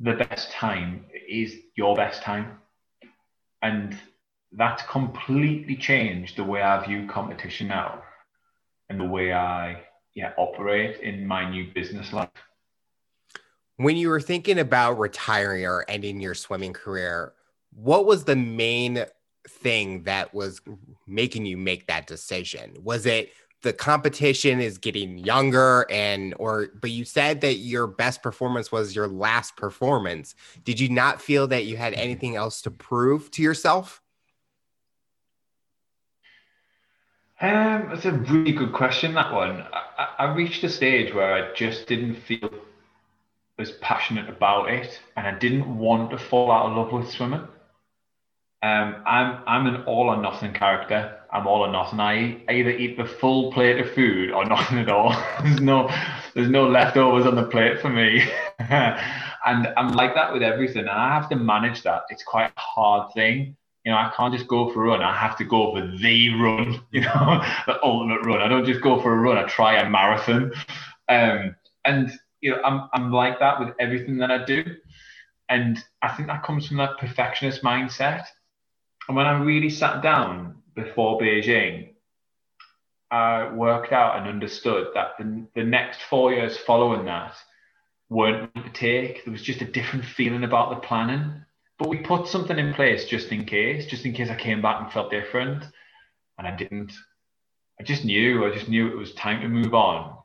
the 0.00 0.12
best 0.12 0.50
time 0.52 1.04
is 1.32 1.54
your 1.76 1.96
best 1.96 2.22
time 2.22 2.58
and 3.62 3.98
that's 4.52 4.82
completely 4.84 5.76
changed 5.76 6.36
the 6.36 6.44
way 6.44 6.62
i 6.62 6.84
view 6.84 7.06
competition 7.08 7.68
now 7.68 8.02
and 8.88 9.00
the 9.00 9.04
way 9.04 9.32
i 9.32 9.82
yeah 10.14 10.32
operate 10.36 11.00
in 11.00 11.26
my 11.26 11.48
new 11.48 11.72
business 11.72 12.12
life 12.12 12.28
when 13.76 13.96
you 13.96 14.08
were 14.10 14.20
thinking 14.20 14.58
about 14.58 14.98
retiring 14.98 15.66
or 15.66 15.84
ending 15.88 16.20
your 16.20 16.34
swimming 16.34 16.72
career, 16.72 17.32
what 17.74 18.06
was 18.06 18.24
the 18.24 18.36
main 18.36 19.04
thing 19.48 20.04
that 20.04 20.32
was 20.32 20.60
making 21.06 21.46
you 21.46 21.56
make 21.56 21.86
that 21.86 22.06
decision? 22.06 22.76
Was 22.82 23.06
it 23.06 23.32
the 23.62 23.72
competition 23.72 24.60
is 24.60 24.76
getting 24.78 25.18
younger 25.18 25.86
and 25.90 26.34
or 26.38 26.68
but 26.80 26.90
you 26.90 27.04
said 27.04 27.40
that 27.40 27.54
your 27.54 27.86
best 27.86 28.22
performance 28.22 28.70
was 28.70 28.94
your 28.94 29.08
last 29.08 29.56
performance. 29.56 30.34
Did 30.64 30.78
you 30.80 30.88
not 30.88 31.22
feel 31.22 31.46
that 31.48 31.64
you 31.64 31.76
had 31.76 31.94
anything 31.94 32.36
else 32.36 32.60
to 32.62 32.70
prove 32.70 33.30
to 33.32 33.42
yourself? 33.42 34.02
Um, 37.40 37.88
that's 37.88 38.04
a 38.04 38.12
really 38.12 38.52
good 38.52 38.72
question. 38.72 39.14
That 39.14 39.32
one. 39.32 39.64
I, 39.72 40.08
I 40.18 40.34
reached 40.34 40.62
a 40.62 40.68
stage 40.68 41.12
where 41.12 41.34
I 41.34 41.52
just 41.54 41.88
didn't 41.88 42.14
feel 42.14 42.50
as 43.58 43.72
passionate 43.80 44.28
about 44.28 44.70
it, 44.70 45.00
and 45.16 45.26
I 45.26 45.36
didn't 45.38 45.78
want 45.78 46.10
to 46.10 46.18
fall 46.18 46.52
out 46.52 46.66
of 46.66 46.76
love 46.76 46.92
with 46.92 47.10
swimming. 47.10 47.46
Um, 48.62 49.02
I'm 49.04 49.42
I'm 49.46 49.66
an 49.66 49.82
all 49.84 50.08
or 50.08 50.22
nothing 50.22 50.52
character. 50.52 51.18
I'm 51.32 51.46
all 51.46 51.64
or 51.64 51.72
nothing. 51.72 51.98
I, 51.98 52.42
either 52.50 52.70
eat 52.70 52.98
the 52.98 53.06
full 53.06 53.52
plate 53.52 53.78
of 53.78 53.90
food 53.92 54.30
or 54.30 54.44
nothing 54.56 54.78
at 54.78 54.88
all. 54.88 55.16
there's 55.42 55.60
no 55.60 55.90
there's 56.34 56.50
no 56.50 56.68
leftovers 56.68 57.26
on 57.26 57.34
the 57.34 57.44
plate 57.44 57.80
for 57.80 57.88
me. 57.88 58.22
and 58.58 59.68
I'm 59.76 59.92
like 59.92 60.14
that 60.14 60.32
with 60.32 60.42
everything. 60.42 60.80
And 60.80 60.90
I 60.90 61.14
have 61.14 61.28
to 61.30 61.36
manage 61.36 61.82
that. 61.82 62.02
It's 62.10 62.22
quite 62.22 62.52
a 62.56 62.60
hard 62.60 63.12
thing. 63.14 63.56
You 63.84 63.90
know, 63.90 63.98
I 63.98 64.12
can't 64.16 64.32
just 64.32 64.46
go 64.46 64.72
for 64.72 64.84
a 64.84 64.88
run. 64.88 65.02
I 65.02 65.16
have 65.16 65.36
to 65.38 65.44
go 65.44 65.74
for 65.74 65.80
the 65.80 66.34
run, 66.34 66.80
you 66.92 67.00
know, 67.00 67.42
the 67.66 67.82
ultimate 67.82 68.24
run. 68.24 68.40
I 68.40 68.48
don't 68.48 68.64
just 68.64 68.80
go 68.80 69.00
for 69.00 69.12
a 69.12 69.16
run, 69.16 69.38
I 69.38 69.44
try 69.44 69.80
a 69.80 69.88
marathon. 69.88 70.52
Um, 71.08 71.56
and 71.84 72.12
you 72.40 72.50
know, 72.50 72.62
I'm 72.62 72.88
I'm 72.92 73.10
like 73.10 73.40
that 73.40 73.58
with 73.58 73.70
everything 73.80 74.18
that 74.18 74.30
I 74.30 74.44
do, 74.44 74.64
and 75.48 75.82
I 76.00 76.08
think 76.08 76.28
that 76.28 76.44
comes 76.44 76.66
from 76.66 76.76
that 76.76 76.98
perfectionist 76.98 77.62
mindset. 77.62 78.24
And 79.08 79.16
when 79.16 79.26
I 79.26 79.36
really 79.38 79.70
sat 79.70 80.00
down 80.00 80.61
before 80.74 81.20
Beijing, 81.20 81.90
I 83.10 83.52
worked 83.52 83.92
out 83.92 84.18
and 84.18 84.28
understood 84.28 84.88
that 84.94 85.12
the, 85.18 85.46
the 85.54 85.64
next 85.64 86.02
four 86.02 86.32
years 86.32 86.56
following 86.56 87.04
that 87.06 87.34
weren't 88.08 88.54
to 88.54 88.70
take. 88.72 89.24
There 89.24 89.32
was 89.32 89.42
just 89.42 89.60
a 89.62 89.70
different 89.70 90.04
feeling 90.04 90.44
about 90.44 90.70
the 90.70 90.86
planning. 90.86 91.44
But 91.78 91.88
we 91.88 91.98
put 91.98 92.28
something 92.28 92.58
in 92.58 92.74
place 92.74 93.06
just 93.06 93.32
in 93.32 93.44
case, 93.44 93.86
just 93.86 94.06
in 94.06 94.12
case 94.12 94.30
I 94.30 94.36
came 94.36 94.62
back 94.62 94.80
and 94.82 94.92
felt 94.92 95.10
different. 95.10 95.64
And 96.38 96.46
I 96.46 96.56
didn't. 96.56 96.92
I 97.80 97.82
just 97.82 98.04
knew, 98.04 98.46
I 98.46 98.54
just 98.54 98.68
knew 98.68 98.88
it 98.88 98.96
was 98.96 99.12
time 99.14 99.40
to 99.40 99.48
move 99.48 99.74
on 99.74 100.16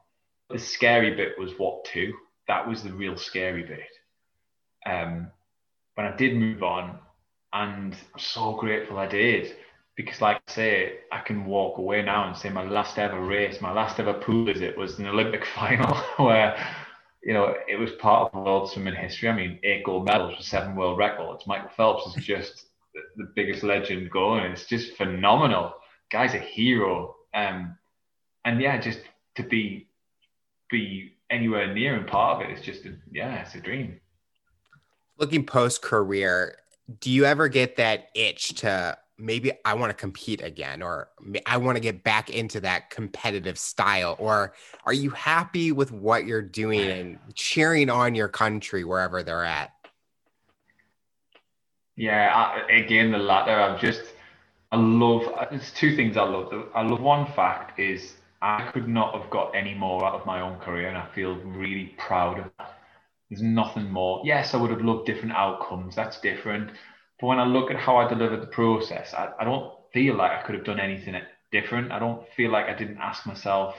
the 0.49 0.59
scary 0.59 1.15
bit 1.15 1.37
was 1.37 1.51
what 1.57 1.85
to. 1.85 2.13
That 2.47 2.67
was 2.67 2.83
the 2.83 2.93
real 2.93 3.17
scary 3.17 3.63
bit. 3.63 3.89
Um, 4.85 5.31
when 5.95 6.05
I 6.05 6.15
did 6.15 6.35
move 6.35 6.63
on, 6.63 6.99
and 7.53 7.93
I'm 7.93 8.19
so 8.19 8.53
grateful 8.53 8.97
I 8.97 9.07
did 9.07 9.55
because, 9.97 10.21
like 10.21 10.37
I 10.47 10.51
say, 10.51 10.99
I 11.11 11.19
can 11.21 11.43
walk 11.45 11.79
away 11.79 12.03
now 12.03 12.27
and 12.27 12.37
say 12.37 12.49
my 12.49 12.63
last 12.63 12.99
ever 12.99 13.19
race, 13.19 13.59
my 13.59 13.73
last 13.73 13.99
ever 13.99 14.13
pool 14.13 14.45
visit 14.45 14.77
was 14.77 14.99
an 14.99 15.07
Olympic 15.07 15.43
final 15.55 15.95
where, 16.23 16.55
you 17.23 17.33
know, 17.33 17.55
it 17.67 17.77
was 17.77 17.91
part 17.93 18.31
of 18.31 18.45
world 18.45 18.69
swimming 18.69 18.93
history. 18.93 19.27
I 19.27 19.35
mean, 19.35 19.59
eight 19.63 19.83
gold 19.83 20.05
medals 20.05 20.35
for 20.37 20.43
seven 20.43 20.75
world 20.75 20.99
records. 20.99 21.47
Michael 21.47 21.71
Phelps 21.75 22.15
is 22.15 22.23
just 22.23 22.67
the 23.15 23.31
biggest 23.35 23.63
legend 23.63 24.11
going. 24.11 24.43
It's 24.51 24.67
just 24.67 24.95
phenomenal. 24.95 25.73
Guy's 26.11 26.35
a 26.35 26.39
hero. 26.39 27.15
Um, 27.33 27.75
and 28.45 28.61
yeah, 28.61 28.79
just 28.79 28.99
to 29.35 29.43
be 29.43 29.87
be 30.69 31.13
anywhere 31.31 31.73
near 31.73 31.95
and 31.95 32.05
part 32.05 32.35
of 32.35 32.47
it. 32.47 32.53
It's 32.55 32.65
just, 32.65 32.85
a, 32.85 32.93
yeah, 33.11 33.41
it's 33.41 33.55
a 33.55 33.61
dream. 33.61 33.99
Looking 35.17 35.45
post 35.45 35.81
career, 35.81 36.57
do 36.99 37.09
you 37.09 37.25
ever 37.25 37.47
get 37.47 37.77
that 37.77 38.09
itch 38.13 38.55
to 38.55 38.97
maybe 39.18 39.51
I 39.65 39.74
want 39.74 39.89
to 39.89 39.95
compete 39.95 40.41
again, 40.43 40.82
or 40.82 41.09
I 41.45 41.57
want 41.57 41.76
to 41.76 41.80
get 41.80 42.03
back 42.03 42.30
into 42.30 42.59
that 42.61 42.89
competitive 42.89 43.57
style? 43.57 44.15
Or 44.20 44.53
are 44.86 44.93
you 44.93 45.09
happy 45.09 45.72
with 45.72 45.91
what 45.91 46.26
you're 46.26 46.41
doing 46.41 46.89
and 46.89 47.20
cheering 47.34 47.89
on 47.89 48.15
your 48.15 48.28
country 48.28 48.84
wherever 48.84 49.24
they're 49.24 49.43
at? 49.43 49.72
Yeah, 51.95 52.32
I, 52.32 52.72
again, 52.72 53.11
the 53.11 53.18
latter. 53.18 53.59
I'm 53.59 53.80
just, 53.80 54.03
I 54.72 54.78
love, 54.78 55.24
there's 55.49 55.72
two 55.72 55.95
things 55.95 56.15
I 56.15 56.24
love. 56.24 56.53
I 56.76 56.84
love 56.84 57.01
one 57.01 57.26
fact 57.34 57.80
is 57.80 58.13
I 58.41 58.70
could 58.72 58.88
not 58.88 59.20
have 59.20 59.32
got 59.32 59.55
any 59.55 59.74
more 59.74 60.05
out 60.05 60.13
of 60.13 60.26
my 60.26 60.41
own 60.41 60.59
career, 60.59 60.89
and 60.89 60.97
I 60.97 61.07
feel 61.15 61.36
really 61.38 61.95
proud 61.97 62.38
of 62.38 62.51
that. 62.59 62.78
There's 63.30 63.41
nothing 63.41 63.91
more. 63.91 64.22
Yes, 64.24 64.53
I 64.53 64.57
would 64.57 64.70
have 64.70 64.82
loved 64.82 65.07
different 65.07 65.34
outcomes. 65.34 65.95
That's 65.95 66.22
different. 66.22 66.70
But 67.20 67.28
when 67.28 67.39
I 67.39 67.45
look 67.45 67.72
at 67.72 67.78
how 67.78 67.97
I 67.97 68.07
delivered 68.07 68.41
the 68.41 68.47
process, 68.47 69.13
I, 69.13 69.30
I 69.39 69.43
don't 69.43 69.74
feel 69.93 70.15
like 70.15 70.32
I 70.32 70.41
could 70.43 70.55
have 70.55 70.65
done 70.65 70.80
anything 70.80 71.15
different. 71.51 71.91
I 71.91 71.99
don't 71.99 72.28
feel 72.36 72.51
like 72.51 72.68
I 72.68 72.76
didn't 72.76 72.99
ask 72.99 73.26
myself 73.26 73.76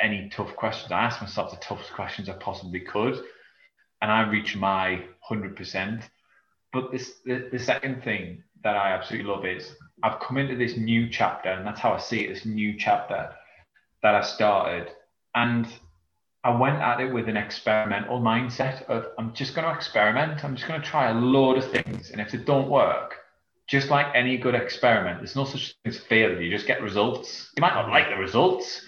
any 0.00 0.28
tough 0.28 0.54
questions. 0.56 0.92
I 0.92 1.04
asked 1.04 1.22
myself 1.22 1.50
the 1.50 1.56
toughest 1.58 1.92
questions 1.92 2.28
I 2.28 2.34
possibly 2.34 2.80
could, 2.80 3.22
and 4.02 4.10
I 4.10 4.28
reached 4.28 4.56
my 4.56 5.04
100%. 5.30 6.02
But 6.72 6.92
this, 6.92 7.20
the, 7.24 7.48
the 7.52 7.58
second 7.58 8.02
thing 8.02 8.42
that 8.62 8.76
I 8.76 8.92
absolutely 8.92 9.30
love 9.30 9.46
is 9.46 9.74
I've 10.02 10.20
come 10.20 10.36
into 10.36 10.56
this 10.56 10.76
new 10.76 11.08
chapter, 11.08 11.50
and 11.50 11.66
that's 11.66 11.80
how 11.80 11.92
I 11.92 11.98
see 11.98 12.22
it 12.22 12.34
this 12.34 12.44
new 12.44 12.76
chapter 12.76 13.30
that 14.02 14.14
I 14.14 14.22
started. 14.22 14.90
And 15.34 15.66
I 16.46 16.50
went 16.50 16.76
at 16.76 17.00
it 17.00 17.12
with 17.12 17.28
an 17.28 17.36
experimental 17.36 18.20
mindset 18.20 18.84
of 18.84 19.08
I'm 19.18 19.34
just 19.34 19.56
going 19.56 19.66
to 19.66 19.74
experiment. 19.74 20.44
I'm 20.44 20.54
just 20.54 20.68
going 20.68 20.80
to 20.80 20.86
try 20.86 21.10
a 21.10 21.14
load 21.14 21.58
of 21.58 21.68
things. 21.72 22.10
And 22.10 22.20
if 22.20 22.34
it 22.34 22.46
don't 22.46 22.68
work, 22.68 23.16
just 23.66 23.90
like 23.90 24.06
any 24.14 24.36
good 24.36 24.54
experiment, 24.54 25.18
there's 25.18 25.34
no 25.34 25.44
such 25.44 25.74
thing 25.82 25.92
as 25.92 25.98
failure. 25.98 26.40
You 26.40 26.52
just 26.52 26.68
get 26.68 26.80
results. 26.82 27.50
You 27.56 27.62
might 27.62 27.74
not 27.74 27.88
like 27.88 28.10
the 28.10 28.16
results, 28.16 28.80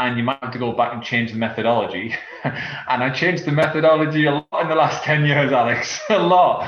and 0.00 0.18
you 0.18 0.24
might 0.24 0.42
have 0.42 0.52
to 0.54 0.58
go 0.58 0.72
back 0.72 0.94
and 0.94 1.00
change 1.00 1.30
the 1.30 1.38
methodology. 1.38 2.12
and 2.44 3.04
I 3.04 3.10
changed 3.10 3.44
the 3.44 3.52
methodology 3.52 4.26
a 4.26 4.32
lot 4.32 4.62
in 4.62 4.68
the 4.68 4.74
last 4.74 5.04
10 5.04 5.26
years, 5.26 5.52
Alex, 5.52 6.00
a 6.10 6.18
lot. 6.18 6.66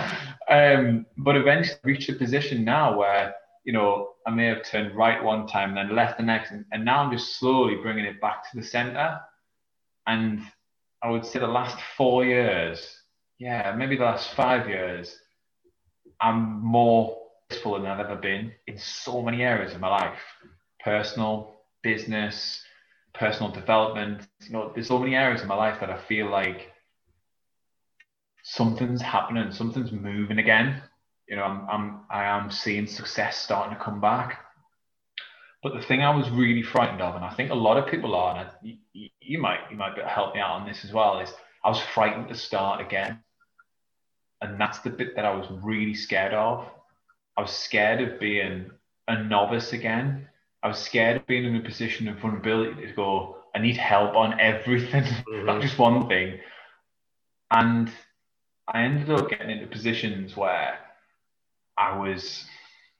Um, 0.48 1.04
but 1.16 1.34
eventually 1.34 1.80
reached 1.82 2.10
a 2.10 2.12
position 2.12 2.64
now 2.64 2.96
where 2.96 3.34
you 3.64 3.72
know, 3.72 4.10
I 4.26 4.30
may 4.30 4.46
have 4.46 4.64
turned 4.64 4.96
right 4.96 5.22
one 5.22 5.46
time, 5.46 5.74
then 5.74 5.94
left 5.94 6.16
the 6.16 6.22
next, 6.22 6.52
and, 6.52 6.64
and 6.72 6.86
now 6.86 7.02
I'm 7.02 7.12
just 7.12 7.38
slowly 7.38 7.74
bringing 7.74 8.06
it 8.06 8.18
back 8.18 8.50
to 8.50 8.56
the 8.56 8.64
center. 8.64 9.20
And 10.08 10.40
I 11.02 11.10
would 11.10 11.24
say 11.24 11.38
the 11.38 11.46
last 11.46 11.78
four 11.96 12.24
years, 12.24 13.02
yeah, 13.38 13.72
maybe 13.78 13.96
the 13.96 14.04
last 14.04 14.34
five 14.34 14.68
years, 14.68 15.16
I'm 16.20 16.60
more 16.60 17.16
peaceful 17.48 17.74
than 17.74 17.86
I've 17.86 18.04
ever 18.04 18.16
been 18.16 18.50
in 18.66 18.76
so 18.78 19.22
many 19.22 19.42
areas 19.42 19.72
of 19.74 19.80
my 19.80 19.88
life 19.88 20.18
personal, 20.84 21.60
business, 21.84 22.60
personal 23.14 23.52
development. 23.52 24.26
You 24.42 24.52
know, 24.52 24.72
there's 24.74 24.88
so 24.88 24.98
many 24.98 25.14
areas 25.14 25.42
of 25.42 25.46
my 25.46 25.54
life 25.54 25.78
that 25.80 25.90
I 25.90 25.98
feel 26.08 26.28
like 26.28 26.72
something's 28.42 29.02
happening, 29.02 29.52
something's 29.52 29.92
moving 29.92 30.38
again 30.38 30.82
you 31.28 31.36
know, 31.36 31.42
I'm, 31.42 31.68
I'm 31.68 32.00
I 32.10 32.24
am 32.24 32.50
seeing 32.50 32.86
success 32.86 33.36
starting 33.36 33.76
to 33.76 33.82
come 33.82 34.00
back. 34.00 34.44
But 35.62 35.74
the 35.74 35.82
thing 35.82 36.02
I 36.02 36.14
was 36.14 36.30
really 36.30 36.62
frightened 36.62 37.02
of, 37.02 37.16
and 37.16 37.24
I 37.24 37.34
think 37.34 37.50
a 37.50 37.54
lot 37.54 37.76
of 37.76 37.90
people 37.90 38.14
are, 38.14 38.36
and 38.36 38.48
I, 38.48 38.78
you, 38.92 39.08
you 39.20 39.38
might 39.38 39.60
you 39.70 39.76
might 39.76 39.98
help 39.98 40.34
me 40.34 40.40
out 40.40 40.60
on 40.60 40.66
this 40.66 40.84
as 40.84 40.92
well, 40.92 41.18
is 41.18 41.32
I 41.64 41.68
was 41.68 41.80
frightened 41.80 42.28
to 42.28 42.34
start 42.36 42.80
again, 42.80 43.18
and 44.40 44.60
that's 44.60 44.78
the 44.80 44.90
bit 44.90 45.16
that 45.16 45.24
I 45.24 45.34
was 45.34 45.46
really 45.62 45.94
scared 45.94 46.32
of. 46.32 46.64
I 47.36 47.42
was 47.42 47.50
scared 47.50 48.00
of 48.00 48.20
being 48.20 48.70
a 49.08 49.22
novice 49.22 49.72
again. 49.72 50.28
I 50.62 50.68
was 50.68 50.78
scared 50.78 51.16
of 51.18 51.26
being 51.26 51.44
in 51.44 51.56
a 51.56 51.60
position 51.60 52.08
of 52.08 52.18
vulnerability 52.18 52.86
to 52.86 52.92
go, 52.92 53.36
I 53.54 53.60
need 53.60 53.76
help 53.76 54.14
on 54.14 54.38
everything, 54.40 55.02
mm-hmm. 55.04 55.46
not 55.46 55.62
just 55.62 55.78
one 55.78 56.08
thing. 56.08 56.38
And 57.50 57.90
I 58.66 58.82
ended 58.82 59.10
up 59.10 59.30
getting 59.30 59.50
into 59.50 59.66
positions 59.66 60.36
where 60.36 60.78
I 61.76 61.96
was, 61.96 62.44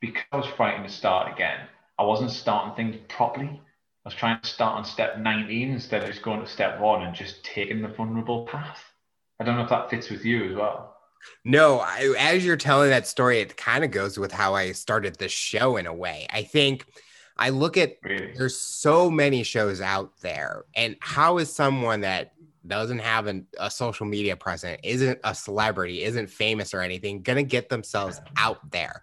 because 0.01 0.23
I 0.33 0.37
was 0.37 0.47
frightened 0.47 0.87
to 0.89 0.93
start 0.93 1.33
again, 1.33 1.67
I 1.99 2.05
wasn't 2.05 2.31
starting 2.31 2.75
things 2.75 2.97
properly. 3.09 3.61
I 4.05 4.09
was 4.09 4.15
trying 4.15 4.41
to 4.41 4.49
start 4.49 4.77
on 4.77 4.85
step 4.85 5.19
19 5.19 5.71
instead 5.71 6.03
of 6.03 6.09
just 6.09 6.23
going 6.23 6.41
to 6.41 6.47
step 6.47 6.81
one 6.81 7.03
and 7.03 7.15
just 7.15 7.45
taking 7.45 7.83
the 7.83 7.89
vulnerable 7.89 8.47
path. 8.47 8.83
I 9.41 9.45
don't 9.45 9.57
know 9.57 9.63
if 9.63 9.69
that 9.71 9.91
fits 9.91 10.11
with 10.11 10.25
you 10.25 10.51
as 10.51 10.57
well. 10.57 10.97
No, 11.45 11.81
I, 11.81 12.15
as 12.19 12.45
you're 12.45 12.57
telling 12.57 12.91
that 12.91 13.07
story, 13.07 13.41
it 13.41 13.57
kind 13.57 13.85
of 13.85 13.91
goes 13.91 14.19
with 14.19 14.33
how 14.33 14.55
I 14.55 14.73
started 14.73 15.17
this 15.17 15.33
show 15.33 15.77
in 15.77 15.87
a 15.87 15.93
way. 15.93 16.27
I 16.31 16.43
think 16.43 16.87
I 17.37 17.51
look 17.51 17.77
at 17.77 17.97
really? 18.03 18.33
there's 18.37 18.59
so 18.59 19.11
many 19.11 19.43
shows 19.43 19.81
out 19.81 20.13
there, 20.21 20.65
and 20.75 20.97
how 21.01 21.39
is 21.39 21.53
someone 21.53 22.01
that 22.03 22.33
doesn't 22.67 22.99
have 22.99 23.27
an, 23.27 23.47
a 23.59 23.71
social 23.71 24.07
media 24.07 24.37
presence, 24.37 24.79
isn't 24.83 25.19
a 25.25 25.35
celebrity, 25.35 26.03
isn't 26.05 26.29
famous 26.29 26.75
or 26.75 26.81
anything, 26.81 27.23
gonna 27.23 27.43
get 27.43 27.69
themselves 27.69 28.21
out 28.37 28.71
there? 28.71 29.03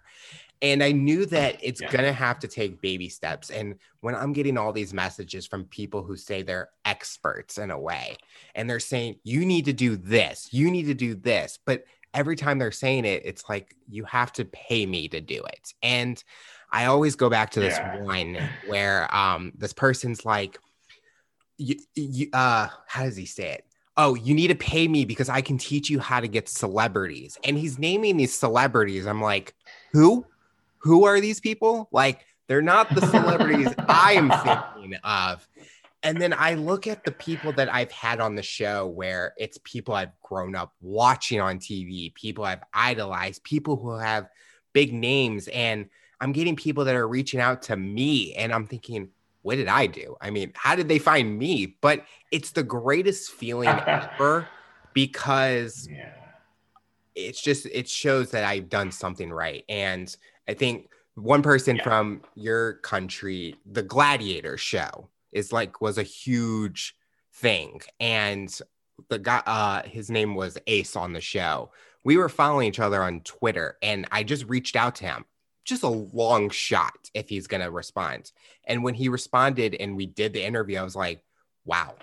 And 0.62 0.82
I 0.82 0.92
knew 0.92 1.26
that 1.26 1.58
it's 1.62 1.80
yeah. 1.80 1.90
gonna 1.90 2.12
have 2.12 2.38
to 2.40 2.48
take 2.48 2.80
baby 2.80 3.08
steps. 3.08 3.50
And 3.50 3.76
when 4.00 4.14
I'm 4.14 4.32
getting 4.32 4.56
all 4.56 4.72
these 4.72 4.94
messages 4.94 5.46
from 5.46 5.64
people 5.66 6.02
who 6.02 6.16
say 6.16 6.42
they're 6.42 6.70
experts 6.84 7.58
in 7.58 7.70
a 7.70 7.78
way, 7.78 8.16
and 8.54 8.68
they're 8.68 8.80
saying, 8.80 9.16
you 9.22 9.44
need 9.44 9.66
to 9.66 9.72
do 9.72 9.96
this, 9.96 10.48
you 10.52 10.70
need 10.70 10.86
to 10.86 10.94
do 10.94 11.14
this, 11.14 11.58
but 11.64 11.84
every 12.14 12.36
time 12.36 12.58
they're 12.58 12.72
saying 12.72 13.04
it, 13.04 13.22
it's 13.24 13.48
like 13.48 13.76
you 13.88 14.04
have 14.04 14.32
to 14.32 14.44
pay 14.46 14.86
me 14.86 15.08
to 15.08 15.20
do 15.20 15.42
it. 15.44 15.74
And 15.82 16.22
I 16.70 16.86
always 16.86 17.14
go 17.14 17.28
back 17.28 17.50
to 17.50 17.60
this 17.60 17.76
yeah. 17.76 18.00
one 18.00 18.38
where 18.66 19.14
um 19.14 19.52
this 19.56 19.72
person's 19.72 20.24
like, 20.24 20.58
you, 21.58 21.76
you, 21.94 22.28
uh, 22.32 22.68
how 22.86 23.04
does 23.04 23.16
he 23.16 23.26
say 23.26 23.52
it? 23.52 23.64
Oh, 23.96 24.14
you 24.14 24.34
need 24.34 24.48
to 24.48 24.54
pay 24.54 24.88
me 24.88 25.04
because 25.04 25.28
I 25.28 25.40
can 25.40 25.56
teach 25.56 25.88
you 25.88 26.00
how 26.00 26.20
to 26.20 26.28
get 26.28 26.48
celebrities. 26.48 27.38
And 27.44 27.56
he's 27.56 27.78
naming 27.78 28.18
these 28.18 28.34
celebrities. 28.34 29.06
I'm 29.06 29.22
like, 29.22 29.54
who? 29.92 30.26
Who 30.86 31.04
are 31.04 31.20
these 31.20 31.40
people? 31.40 31.88
Like, 31.90 32.24
they're 32.48 32.62
not 32.62 32.94
the 32.94 33.06
celebrities 33.06 33.68
I 33.88 34.12
am 34.12 34.30
thinking 34.30 34.98
of. 35.02 35.46
And 36.02 36.20
then 36.20 36.32
I 36.32 36.54
look 36.54 36.86
at 36.86 37.04
the 37.04 37.10
people 37.10 37.52
that 37.54 37.72
I've 37.72 37.90
had 37.90 38.20
on 38.20 38.36
the 38.36 38.42
show 38.42 38.86
where 38.86 39.34
it's 39.36 39.58
people 39.64 39.94
I've 39.94 40.18
grown 40.22 40.54
up 40.54 40.72
watching 40.80 41.40
on 41.40 41.58
TV, 41.58 42.14
people 42.14 42.44
I've 42.44 42.62
idolized, 42.72 43.42
people 43.42 43.76
who 43.76 43.96
have 43.96 44.28
big 44.72 44.92
names. 44.92 45.48
And 45.48 45.88
I'm 46.20 46.32
getting 46.32 46.54
people 46.54 46.84
that 46.84 46.94
are 46.94 47.08
reaching 47.08 47.40
out 47.40 47.62
to 47.62 47.76
me. 47.76 48.34
And 48.34 48.52
I'm 48.52 48.66
thinking, 48.66 49.08
what 49.42 49.56
did 49.56 49.68
I 49.68 49.86
do? 49.86 50.16
I 50.20 50.30
mean, 50.30 50.52
how 50.54 50.76
did 50.76 50.86
they 50.86 51.00
find 51.00 51.38
me? 51.38 51.76
But 51.80 52.04
it's 52.30 52.52
the 52.52 52.62
greatest 52.62 53.32
feeling 53.32 53.68
ever 53.86 54.46
because 54.92 55.88
yeah. 55.90 56.12
it's 57.16 57.42
just, 57.42 57.66
it 57.66 57.88
shows 57.88 58.30
that 58.30 58.44
I've 58.44 58.68
done 58.68 58.92
something 58.92 59.32
right. 59.32 59.64
And 59.68 60.14
I 60.48 60.54
think 60.54 60.88
one 61.14 61.42
person 61.42 61.76
yeah. 61.76 61.82
from 61.82 62.22
your 62.34 62.74
country, 62.74 63.56
the 63.64 63.82
Gladiator 63.82 64.56
show, 64.56 65.08
is 65.32 65.52
like 65.52 65.80
was 65.80 65.98
a 65.98 66.02
huge 66.02 66.94
thing. 67.32 67.80
And 68.00 68.56
the 69.08 69.18
guy, 69.18 69.42
uh, 69.46 69.82
his 69.82 70.10
name 70.10 70.34
was 70.34 70.58
Ace 70.66 70.96
on 70.96 71.12
the 71.12 71.20
show. 71.20 71.70
We 72.04 72.16
were 72.16 72.28
following 72.28 72.68
each 72.68 72.80
other 72.80 73.02
on 73.02 73.20
Twitter, 73.20 73.76
and 73.82 74.06
I 74.12 74.22
just 74.22 74.44
reached 74.46 74.76
out 74.76 74.96
to 74.96 75.04
him. 75.04 75.24
Just 75.64 75.82
a 75.82 75.88
long 75.88 76.50
shot 76.50 77.10
if 77.12 77.28
he's 77.28 77.48
gonna 77.48 77.70
respond. 77.70 78.30
And 78.64 78.84
when 78.84 78.94
he 78.94 79.08
responded 79.08 79.74
and 79.74 79.96
we 79.96 80.06
did 80.06 80.32
the 80.32 80.44
interview, 80.44 80.78
I 80.78 80.84
was 80.84 80.94
like, 80.94 81.24
wow, 81.64 81.96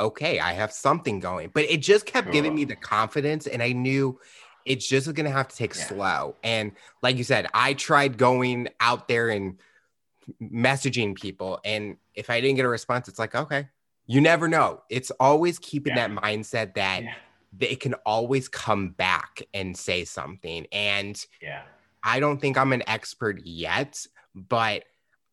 okay, 0.00 0.40
I 0.40 0.52
have 0.52 0.72
something 0.72 1.20
going. 1.20 1.50
But 1.52 1.64
it 1.64 1.82
just 1.82 2.06
kept 2.06 2.32
giving 2.32 2.54
me 2.54 2.64
the 2.64 2.76
confidence, 2.76 3.46
and 3.46 3.62
I 3.62 3.72
knew 3.72 4.18
it's 4.64 4.86
just 4.86 5.12
gonna 5.14 5.30
have 5.30 5.48
to 5.48 5.56
take 5.56 5.74
yeah. 5.74 5.84
slow. 5.84 6.36
And 6.42 6.72
like 7.02 7.16
you 7.16 7.24
said, 7.24 7.46
I 7.54 7.74
tried 7.74 8.18
going 8.18 8.68
out 8.80 9.08
there 9.08 9.30
and 9.30 9.58
messaging 10.40 11.14
people 11.14 11.60
and 11.64 11.96
if 12.14 12.30
i 12.30 12.40
didn't 12.40 12.56
get 12.56 12.64
a 12.64 12.68
response 12.68 13.08
it's 13.08 13.18
like 13.18 13.34
okay 13.34 13.68
you 14.06 14.20
never 14.20 14.48
know 14.48 14.82
it's 14.88 15.10
always 15.18 15.58
keeping 15.58 15.96
yeah. 15.96 16.08
that 16.08 16.22
mindset 16.22 16.74
that 16.74 17.02
yeah. 17.02 17.14
they 17.52 17.74
can 17.74 17.94
always 18.06 18.48
come 18.48 18.90
back 18.90 19.42
and 19.54 19.76
say 19.76 20.04
something 20.04 20.66
and 20.72 21.26
yeah 21.40 21.62
i 22.04 22.20
don't 22.20 22.40
think 22.40 22.56
i'm 22.56 22.72
an 22.72 22.82
expert 22.86 23.40
yet 23.44 24.06
but 24.34 24.84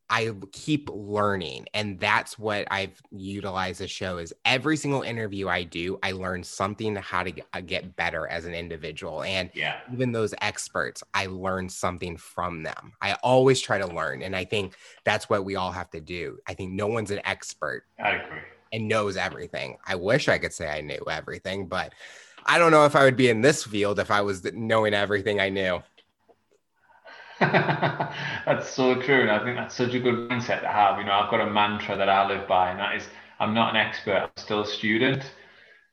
I 0.09 0.33
keep 0.51 0.89
learning. 0.91 1.67
And 1.73 1.99
that's 1.99 2.39
what 2.39 2.67
I've 2.71 3.01
utilized 3.11 3.79
the 3.79 3.87
show 3.87 4.17
is 4.17 4.33
every 4.43 4.75
single 4.75 5.03
interview 5.03 5.47
I 5.47 5.63
do, 5.63 5.99
I 6.01 6.11
learn 6.13 6.43
something 6.43 6.95
how 6.95 7.23
to 7.23 7.33
uh, 7.53 7.61
get 7.61 7.95
better 7.95 8.27
as 8.27 8.45
an 8.45 8.53
individual. 8.53 9.23
And 9.23 9.51
yeah. 9.53 9.77
even 9.93 10.11
those 10.11 10.33
experts, 10.41 11.03
I 11.13 11.27
learn 11.27 11.69
something 11.69 12.17
from 12.17 12.63
them. 12.63 12.93
I 13.01 13.13
always 13.23 13.61
try 13.61 13.77
to 13.77 13.87
learn. 13.87 14.23
And 14.23 14.35
I 14.35 14.45
think 14.45 14.75
that's 15.03 15.29
what 15.29 15.45
we 15.45 15.55
all 15.55 15.71
have 15.71 15.91
to 15.91 16.01
do. 16.01 16.39
I 16.47 16.55
think 16.55 16.71
no 16.71 16.87
one's 16.87 17.11
an 17.11 17.21
expert. 17.25 17.85
I 18.03 18.11
agree. 18.11 18.39
And 18.71 18.87
knows 18.87 19.17
everything. 19.17 19.77
I 19.85 19.95
wish 19.95 20.27
I 20.27 20.37
could 20.37 20.53
say 20.53 20.69
I 20.69 20.81
knew 20.81 21.03
everything, 21.09 21.67
but 21.67 21.93
I 22.45 22.57
don't 22.57 22.71
know 22.71 22.85
if 22.85 22.95
I 22.95 23.03
would 23.03 23.15
be 23.15 23.29
in 23.29 23.41
this 23.41 23.63
field 23.63 23.99
if 23.99 24.11
I 24.11 24.21
was 24.21 24.43
knowing 24.53 24.93
everything 24.93 25.39
I 25.39 25.49
knew. 25.49 25.81
that's 28.45 28.69
so 28.69 29.01
true. 29.01 29.21
And 29.21 29.31
I 29.31 29.43
think 29.43 29.57
that's 29.57 29.75
such 29.75 29.93
a 29.93 29.99
good 29.99 30.29
mindset 30.29 30.61
to 30.61 30.67
have. 30.67 30.99
You 30.99 31.05
know, 31.05 31.13
I've 31.13 31.31
got 31.31 31.41
a 31.41 31.49
mantra 31.49 31.95
that 31.95 32.09
I 32.09 32.27
live 32.27 32.47
by, 32.47 32.71
and 32.71 32.79
that 32.79 32.95
is 32.95 33.07
I'm 33.39 33.53
not 33.53 33.75
an 33.75 33.77
expert, 33.77 34.23
I'm 34.23 34.29
still 34.35 34.61
a 34.61 34.67
student. 34.67 35.23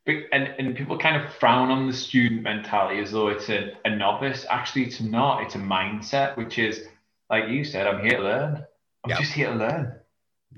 But, 0.05 0.15
and, 0.31 0.53
and 0.59 0.75
people 0.75 0.97
kind 0.97 1.21
of 1.21 1.33
frown 1.35 1.69
on 1.69 1.87
the 1.87 1.93
student 1.93 2.43
mentality 2.43 3.01
as 3.01 3.11
though 3.11 3.29
it's 3.29 3.49
a, 3.49 3.73
a 3.85 3.95
novice. 3.95 4.45
Actually, 4.49 4.85
it's 4.85 5.01
not. 5.01 5.43
It's 5.43 5.55
a 5.55 5.59
mindset, 5.59 6.37
which 6.37 6.59
is, 6.59 6.83
like 7.29 7.49
you 7.49 7.63
said, 7.63 7.87
I'm 7.87 8.03
here 8.03 8.17
to 8.17 8.23
learn. 8.23 8.65
I'm 9.03 9.09
yep. 9.09 9.19
just 9.19 9.33
here 9.33 9.49
to 9.49 9.55
learn. 9.55 9.93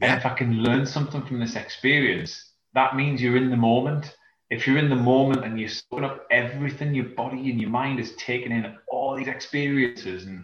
And 0.02 0.18
if 0.18 0.26
I 0.26 0.34
can 0.34 0.64
learn 0.64 0.86
something 0.86 1.26
from 1.26 1.40
this 1.40 1.56
experience, 1.56 2.52
that 2.74 2.96
means 2.96 3.22
you're 3.22 3.38
in 3.38 3.50
the 3.50 3.58
moment. 3.58 4.16
If 4.50 4.66
you're 4.66 4.78
in 4.78 4.90
the 4.90 4.96
moment 4.96 5.44
and 5.44 5.60
you're 5.60 5.70
soaking 5.70 6.06
up 6.06 6.26
everything 6.32 6.96
your 6.96 7.06
body 7.06 7.52
and 7.52 7.60
your 7.60 7.70
mind 7.70 8.00
is 8.00 8.16
taking 8.16 8.52
in 8.52 8.76
all 8.88 9.16
these 9.16 9.28
experiences 9.28 10.26
and 10.26 10.44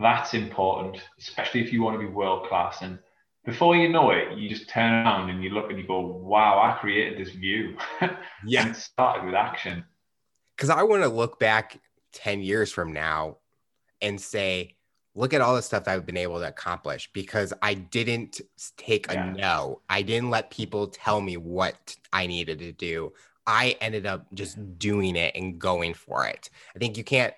that's 0.00 0.34
important, 0.34 1.02
especially 1.18 1.60
if 1.60 1.72
you 1.72 1.82
want 1.82 2.00
to 2.00 2.06
be 2.06 2.12
world 2.12 2.48
class. 2.48 2.82
And 2.82 2.98
before 3.44 3.76
you 3.76 3.88
know 3.88 4.10
it, 4.10 4.36
you 4.36 4.48
just 4.48 4.68
turn 4.68 4.92
around 4.92 5.30
and 5.30 5.42
you 5.42 5.50
look 5.50 5.70
and 5.70 5.78
you 5.78 5.86
go, 5.86 6.00
wow, 6.00 6.60
I 6.60 6.78
created 6.80 7.18
this 7.18 7.34
view. 7.34 7.76
Yeah. 8.46 8.62
and 8.62 8.70
it 8.70 8.76
started 8.76 9.26
with 9.26 9.34
action. 9.34 9.84
Because 10.56 10.70
I 10.70 10.82
want 10.82 11.02
to 11.02 11.10
look 11.10 11.38
back 11.38 11.78
10 12.14 12.40
years 12.40 12.72
from 12.72 12.92
now 12.92 13.36
and 14.00 14.18
say, 14.18 14.76
look 15.14 15.34
at 15.34 15.42
all 15.42 15.54
the 15.54 15.62
stuff 15.62 15.86
I've 15.86 16.06
been 16.06 16.16
able 16.16 16.38
to 16.38 16.48
accomplish 16.48 17.10
because 17.12 17.52
I 17.60 17.74
didn't 17.74 18.40
take 18.78 19.12
yeah. 19.12 19.28
a 19.28 19.32
no. 19.32 19.82
I 19.90 20.00
didn't 20.00 20.30
let 20.30 20.50
people 20.50 20.86
tell 20.86 21.20
me 21.20 21.36
what 21.36 21.96
I 22.12 22.26
needed 22.26 22.60
to 22.60 22.72
do. 22.72 23.12
I 23.46 23.76
ended 23.80 24.06
up 24.06 24.26
just 24.32 24.58
mm-hmm. 24.58 24.72
doing 24.74 25.16
it 25.16 25.34
and 25.34 25.58
going 25.58 25.92
for 25.92 26.26
it. 26.26 26.48
I 26.74 26.78
think 26.78 26.96
you 26.96 27.04
can't 27.04 27.34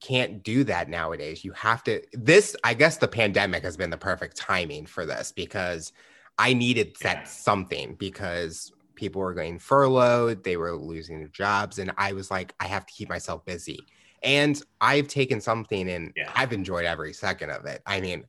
can't 0.00 0.42
do 0.42 0.64
that 0.64 0.88
nowadays. 0.88 1.44
You 1.44 1.52
have 1.52 1.82
to 1.84 2.02
this 2.12 2.56
I 2.64 2.74
guess 2.74 2.96
the 2.96 3.08
pandemic 3.08 3.62
has 3.62 3.76
been 3.76 3.90
the 3.90 3.96
perfect 3.96 4.36
timing 4.36 4.86
for 4.86 5.06
this 5.06 5.32
because 5.32 5.92
I 6.38 6.52
needed 6.52 6.96
that 7.02 7.28
something 7.28 7.94
because 7.94 8.72
people 8.94 9.20
were 9.20 9.34
getting 9.34 9.58
furloughed, 9.58 10.44
they 10.44 10.56
were 10.56 10.76
losing 10.76 11.18
their 11.18 11.28
jobs 11.28 11.78
and 11.78 11.92
I 11.98 12.12
was 12.12 12.30
like 12.30 12.54
I 12.60 12.66
have 12.66 12.86
to 12.86 12.92
keep 12.92 13.08
myself 13.08 13.44
busy. 13.44 13.78
And 14.22 14.60
I've 14.80 15.08
taken 15.08 15.40
something 15.40 15.88
and 15.88 16.12
yeah. 16.16 16.30
I've 16.34 16.52
enjoyed 16.52 16.84
every 16.84 17.12
second 17.12 17.50
of 17.50 17.64
it. 17.66 17.82
I 17.86 18.00
mean, 18.00 18.24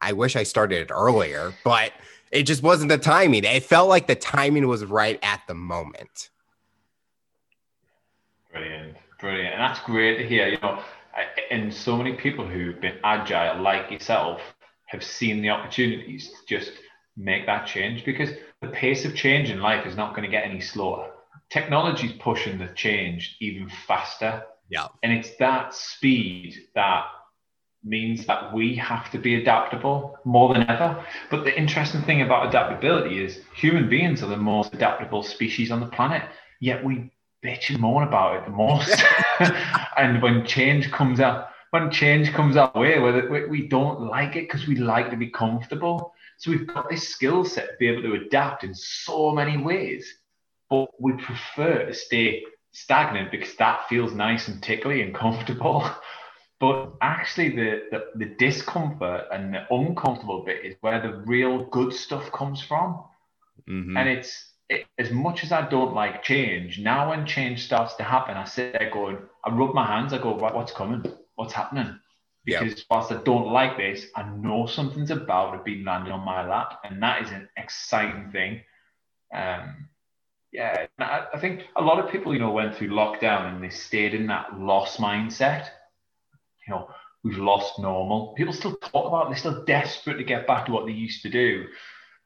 I 0.00 0.12
wish 0.12 0.36
I 0.36 0.42
started 0.42 0.82
it 0.82 0.92
earlier, 0.92 1.54
but 1.64 1.92
it 2.32 2.42
just 2.42 2.62
wasn't 2.62 2.88
the 2.88 2.98
timing. 2.98 3.44
It 3.44 3.62
felt 3.62 3.88
like 3.88 4.06
the 4.06 4.14
timing 4.14 4.66
was 4.66 4.84
right 4.84 5.18
at 5.22 5.42
the 5.46 5.54
moment. 5.54 6.30
Brilliant. 8.50 8.96
Brilliant. 9.20 9.54
And 9.54 9.60
that's 9.60 9.80
great 9.80 10.18
to 10.18 10.26
hear. 10.26 10.48
You 10.48 10.58
know, 10.60 10.82
and 11.50 11.72
so 11.72 11.96
many 11.96 12.14
people 12.14 12.46
who've 12.46 12.80
been 12.80 12.98
agile 13.04 13.62
like 13.62 13.90
yourself 13.90 14.40
have 14.86 15.02
seen 15.02 15.42
the 15.42 15.50
opportunities 15.50 16.28
to 16.28 16.58
just 16.58 16.72
make 17.16 17.46
that 17.46 17.66
change 17.66 18.04
because 18.04 18.30
the 18.60 18.68
pace 18.68 19.04
of 19.04 19.14
change 19.14 19.50
in 19.50 19.60
life 19.60 19.86
is 19.86 19.96
not 19.96 20.14
going 20.14 20.24
to 20.24 20.30
get 20.30 20.44
any 20.44 20.60
slower. 20.60 21.10
Technology 21.50 22.06
is 22.06 22.12
pushing 22.20 22.58
the 22.58 22.68
change 22.68 23.36
even 23.40 23.68
faster. 23.86 24.42
Yeah. 24.70 24.86
And 25.02 25.12
it's 25.12 25.36
that 25.36 25.74
speed 25.74 26.54
that 26.74 27.04
means 27.84 28.26
that 28.26 28.52
we 28.54 28.76
have 28.76 29.10
to 29.10 29.18
be 29.18 29.34
adaptable 29.34 30.16
more 30.24 30.52
than 30.54 30.68
ever. 30.70 31.04
But 31.30 31.44
the 31.44 31.56
interesting 31.58 32.02
thing 32.02 32.22
about 32.22 32.46
adaptability 32.48 33.22
is 33.22 33.40
human 33.54 33.88
beings 33.88 34.22
are 34.22 34.28
the 34.28 34.36
most 34.36 34.72
adaptable 34.72 35.22
species 35.22 35.70
on 35.70 35.80
the 35.80 35.86
planet, 35.86 36.22
yet 36.60 36.84
we 36.84 37.10
bitch 37.44 37.70
and 37.70 37.80
moan 37.80 38.02
about 38.04 38.36
it 38.36 38.44
the 38.44 38.50
most. 38.50 39.02
and 39.96 40.22
when 40.22 40.46
change 40.46 40.90
comes 40.90 41.20
up, 41.20 41.52
when 41.70 41.90
change 41.90 42.32
comes 42.32 42.56
our 42.56 42.72
way, 42.74 42.98
whether 42.98 43.28
we 43.48 43.66
don't 43.66 44.02
like 44.02 44.36
it 44.36 44.48
because 44.48 44.66
we 44.66 44.76
like 44.76 45.10
to 45.10 45.16
be 45.16 45.30
comfortable. 45.30 46.14
So 46.38 46.50
we've 46.50 46.66
got 46.66 46.90
this 46.90 47.08
skill 47.08 47.44
set 47.44 47.66
to 47.66 47.76
be 47.78 47.88
able 47.88 48.02
to 48.02 48.14
adapt 48.14 48.64
in 48.64 48.74
so 48.74 49.32
many 49.32 49.56
ways, 49.56 50.06
but 50.68 50.88
we 51.00 51.12
prefer 51.14 51.86
to 51.86 51.94
stay 51.94 52.42
stagnant 52.72 53.30
because 53.30 53.54
that 53.56 53.88
feels 53.88 54.12
nice 54.12 54.48
and 54.48 54.62
tickly 54.62 55.02
and 55.02 55.14
comfortable. 55.14 55.88
But 56.60 56.92
actually, 57.00 57.56
the, 57.56 57.80
the, 57.90 58.04
the 58.14 58.36
discomfort 58.38 59.24
and 59.32 59.52
the 59.52 59.66
uncomfortable 59.74 60.44
bit 60.44 60.64
is 60.64 60.76
where 60.80 61.02
the 61.02 61.14
real 61.26 61.64
good 61.64 61.92
stuff 61.92 62.30
comes 62.30 62.62
from. 62.62 63.02
Mm-hmm. 63.68 63.96
And 63.96 64.08
it's 64.08 64.51
it, 64.68 64.86
as 64.98 65.10
much 65.10 65.44
as 65.44 65.52
I 65.52 65.68
don't 65.68 65.94
like 65.94 66.22
change, 66.22 66.78
now 66.78 67.10
when 67.10 67.26
change 67.26 67.64
starts 67.64 67.94
to 67.96 68.02
happen, 68.02 68.36
I 68.36 68.44
sit 68.44 68.72
there 68.72 68.90
going, 68.90 69.18
I 69.44 69.50
rub 69.50 69.74
my 69.74 69.86
hands, 69.86 70.12
I 70.12 70.18
go, 70.18 70.38
right, 70.38 70.54
what's 70.54 70.72
coming? 70.72 71.04
What's 71.34 71.52
happening? 71.52 71.98
Because 72.44 72.76
yep. 72.76 72.86
whilst 72.90 73.12
I 73.12 73.22
don't 73.22 73.52
like 73.52 73.76
this, 73.76 74.06
I 74.16 74.24
know 74.24 74.66
something's 74.66 75.10
about 75.10 75.52
to 75.52 75.62
be 75.62 75.84
landing 75.84 76.12
on 76.12 76.24
my 76.24 76.46
lap, 76.46 76.80
and 76.84 77.02
that 77.02 77.22
is 77.22 77.30
an 77.30 77.48
exciting 77.56 78.30
thing. 78.32 78.62
Um, 79.34 79.88
yeah, 80.52 80.86
I, 80.98 81.26
I 81.32 81.38
think 81.38 81.62
a 81.76 81.82
lot 81.82 81.98
of 81.98 82.10
people, 82.10 82.34
you 82.34 82.40
know, 82.40 82.50
went 82.50 82.76
through 82.76 82.88
lockdown 82.88 83.54
and 83.54 83.64
they 83.64 83.70
stayed 83.70 84.12
in 84.12 84.26
that 84.26 84.58
loss 84.58 84.98
mindset 84.98 85.68
you 86.66 86.74
know, 86.74 86.88
we've 87.24 87.38
lost 87.38 87.78
normal. 87.78 88.34
People 88.36 88.52
still 88.52 88.76
talk 88.76 89.06
about 89.06 89.26
it. 89.26 89.30
They're 89.30 89.38
still 89.38 89.64
desperate 89.64 90.18
to 90.18 90.24
get 90.24 90.46
back 90.46 90.66
to 90.66 90.72
what 90.72 90.86
they 90.86 90.92
used 90.92 91.22
to 91.22 91.30
do. 91.30 91.66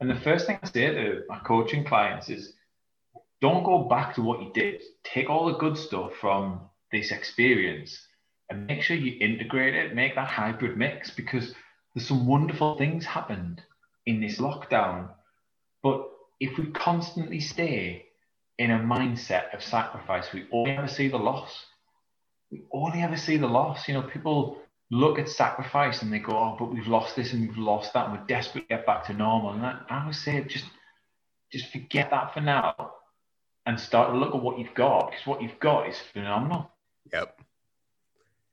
And 0.00 0.10
the 0.10 0.20
first 0.20 0.46
thing 0.46 0.58
I 0.62 0.68
say 0.68 0.94
to 0.94 1.22
my 1.28 1.38
coaching 1.40 1.84
clients 1.84 2.28
is 2.28 2.54
don't 3.40 3.64
go 3.64 3.84
back 3.84 4.14
to 4.14 4.22
what 4.22 4.42
you 4.42 4.50
did. 4.52 4.82
Take 5.04 5.30
all 5.30 5.46
the 5.46 5.58
good 5.58 5.76
stuff 5.76 6.12
from 6.20 6.60
this 6.92 7.10
experience 7.10 7.98
and 8.50 8.66
make 8.66 8.82
sure 8.82 8.96
you 8.96 9.18
integrate 9.20 9.74
it, 9.74 9.94
make 9.94 10.14
that 10.14 10.28
hybrid 10.28 10.76
mix 10.76 11.10
because 11.10 11.54
there's 11.94 12.06
some 12.06 12.26
wonderful 12.26 12.76
things 12.76 13.04
happened 13.04 13.62
in 14.06 14.20
this 14.20 14.38
lockdown. 14.38 15.08
But 15.82 16.08
if 16.40 16.58
we 16.58 16.70
constantly 16.70 17.40
stay 17.40 18.06
in 18.58 18.70
a 18.70 18.78
mindset 18.78 19.54
of 19.54 19.62
sacrifice, 19.62 20.32
we 20.32 20.46
only 20.52 20.72
ever 20.72 20.88
see 20.88 21.08
the 21.08 21.18
loss 21.18 21.66
we 22.50 22.64
only 22.72 23.02
ever 23.02 23.16
see 23.16 23.36
the 23.36 23.46
loss. 23.46 23.88
You 23.88 23.94
know, 23.94 24.02
people 24.02 24.58
look 24.90 25.18
at 25.18 25.28
sacrifice 25.28 26.02
and 26.02 26.12
they 26.12 26.18
go, 26.18 26.32
"Oh, 26.32 26.56
but 26.58 26.72
we've 26.72 26.86
lost 26.86 27.16
this 27.16 27.32
and 27.32 27.48
we've 27.48 27.58
lost 27.58 27.92
that, 27.94 28.08
and 28.08 28.18
we're 28.18 28.26
desperate 28.26 28.68
to 28.68 28.76
get 28.76 28.86
back 28.86 29.06
to 29.06 29.14
normal." 29.14 29.52
And 29.52 29.64
I, 29.64 29.80
I 29.88 30.06
would 30.06 30.14
say, 30.14 30.42
just 30.44 30.66
just 31.52 31.70
forget 31.72 32.10
that 32.10 32.34
for 32.34 32.40
now, 32.40 32.92
and 33.66 33.78
start 33.78 34.12
to 34.12 34.18
look 34.18 34.34
at 34.34 34.42
what 34.42 34.58
you've 34.58 34.74
got 34.74 35.10
because 35.10 35.26
what 35.26 35.42
you've 35.42 35.58
got 35.60 35.88
is 35.88 35.96
phenomenal. 36.12 36.70
Yep. 37.12 37.40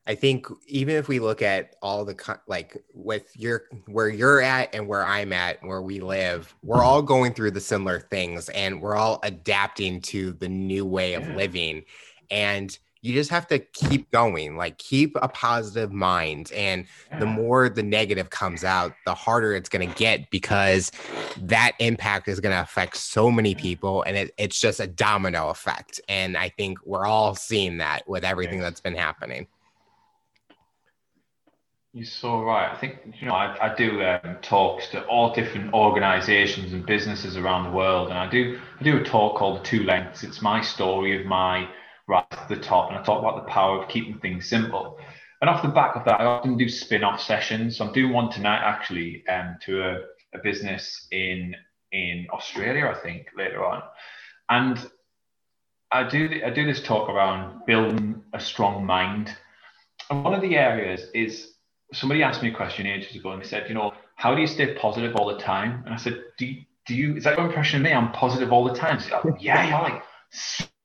I 0.05 0.15
think 0.15 0.47
even 0.67 0.95
if 0.95 1.07
we 1.07 1.19
look 1.19 1.41
at 1.41 1.75
all 1.81 2.03
the 2.03 2.37
like 2.45 2.83
with 2.93 3.31
your 3.37 3.63
where 3.87 4.09
you're 4.09 4.41
at 4.41 4.75
and 4.75 4.85
where 4.85 5.05
I'm 5.05 5.31
at, 5.31 5.63
where 5.63 5.81
we 5.81 6.01
live, 6.01 6.53
we're 6.61 6.83
all 6.83 7.01
going 7.01 7.33
through 7.33 7.51
the 7.51 7.61
similar 7.61 8.01
things 8.01 8.49
and 8.49 8.81
we're 8.81 8.97
all 8.97 9.19
adapting 9.23 10.01
to 10.01 10.33
the 10.33 10.49
new 10.49 10.85
way 10.85 11.13
of 11.13 11.23
yeah. 11.23 11.35
living. 11.35 11.83
And 12.29 12.77
you 13.03 13.13
just 13.13 13.29
have 13.29 13.45
to 13.45 13.59
keep 13.59 14.09
going 14.11 14.57
like 14.57 14.77
keep 14.79 15.15
a 15.21 15.27
positive 15.27 15.91
mind 15.91 16.51
and 16.53 16.85
yeah. 17.11 17.19
the 17.19 17.25
more 17.25 17.69
the 17.69 17.83
negative 17.83 18.29
comes 18.31 18.63
out 18.63 18.93
the 19.05 19.13
harder 19.13 19.53
it's 19.53 19.69
going 19.69 19.87
to 19.87 19.95
get 19.95 20.31
because 20.31 20.91
that 21.37 21.73
impact 21.79 22.27
is 22.27 22.39
going 22.39 22.55
to 22.55 22.61
affect 22.61 22.97
so 22.97 23.29
many 23.29 23.53
people 23.53 24.01
and 24.03 24.17
it, 24.17 24.33
it's 24.37 24.59
just 24.59 24.79
a 24.79 24.87
domino 24.87 25.49
effect 25.49 26.01
and 26.09 26.35
i 26.35 26.49
think 26.49 26.79
we're 26.85 27.05
all 27.05 27.35
seeing 27.35 27.77
that 27.77 28.07
with 28.07 28.23
everything 28.23 28.59
that's 28.59 28.81
been 28.81 28.95
happening 28.95 29.45
you're 31.95 32.05
so 32.05 32.41
right. 32.41 32.73
I 32.73 32.79
think 32.79 33.01
you 33.21 33.27
know 33.27 33.35
I, 33.35 33.55
I 33.69 33.75
do 33.75 34.03
um, 34.03 34.37
talks 34.41 34.87
to 34.89 35.05
all 35.05 35.31
different 35.31 35.75
organisations 35.75 36.73
and 36.73 36.83
businesses 36.83 37.37
around 37.37 37.65
the 37.65 37.69
world, 37.69 38.09
and 38.09 38.17
I 38.17 38.27
do 38.27 38.59
I 38.79 38.83
do 38.83 38.97
a 38.97 39.03
talk 39.03 39.37
called 39.37 39.59
the 39.59 39.63
Two 39.63 39.83
Lengths. 39.83 40.23
It's 40.23 40.41
my 40.41 40.59
story 40.59 41.21
of 41.21 41.27
my 41.27 41.69
right 42.07 42.29
to 42.31 42.45
the 42.49 42.61
top. 42.61 42.89
And 42.89 42.97
I 42.97 43.03
talk 43.03 43.19
about 43.19 43.43
the 43.43 43.51
power 43.51 43.81
of 43.81 43.89
keeping 43.89 44.19
things 44.19 44.47
simple. 44.47 44.97
And 45.41 45.49
off 45.49 45.61
the 45.61 45.69
back 45.69 45.95
of 45.95 46.05
that, 46.05 46.21
I 46.21 46.25
often 46.25 46.57
do 46.57 46.69
spin-off 46.69 47.19
sessions. 47.21 47.77
So 47.77 47.85
I'm 47.85 47.93
doing 47.93 48.13
one 48.13 48.31
tonight 48.31 48.61
actually 48.63 49.23
um, 49.27 49.57
to 49.65 49.83
a, 49.83 49.93
a 50.33 50.39
business 50.43 51.07
in 51.11 51.55
in 51.91 52.25
Australia, 52.33 52.87
I 52.87 52.99
think, 53.01 53.27
later 53.37 53.63
on. 53.63 53.83
And 54.49 54.79
I 55.91 56.07
do 56.07 56.41
I 56.45 56.49
do 56.49 56.65
this 56.65 56.81
talk 56.81 57.09
around 57.09 57.65
building 57.65 58.23
a 58.33 58.39
strong 58.39 58.85
mind. 58.85 59.35
And 60.09 60.23
one 60.23 60.33
of 60.33 60.41
the 60.41 60.57
areas 60.57 61.07
is 61.13 61.53
somebody 61.93 62.23
asked 62.23 62.41
me 62.41 62.49
a 62.49 62.55
question 62.55 62.87
ages 62.87 63.15
ago 63.15 63.31
and 63.31 63.41
they 63.41 63.47
said, 63.47 63.69
you 63.69 63.75
know, 63.75 63.93
how 64.15 64.33
do 64.33 64.41
you 64.41 64.47
stay 64.47 64.73
positive 64.75 65.15
all 65.15 65.27
the 65.27 65.37
time? 65.37 65.83
And 65.85 65.93
I 65.93 65.97
said, 65.97 66.21
do 66.37 66.45
you, 66.45 66.63
do 66.85 66.95
you 66.95 67.15
is 67.17 67.23
that 67.25 67.37
your 67.37 67.45
impression 67.47 67.77
of 67.77 67.83
me? 67.83 67.93
I'm 67.93 68.11
positive 68.11 68.51
all 68.51 68.63
the 68.63 68.75
time. 68.75 68.99
Like, 69.11 69.41
yeah, 69.41 69.67
you're 69.67 69.81
like 69.81 70.03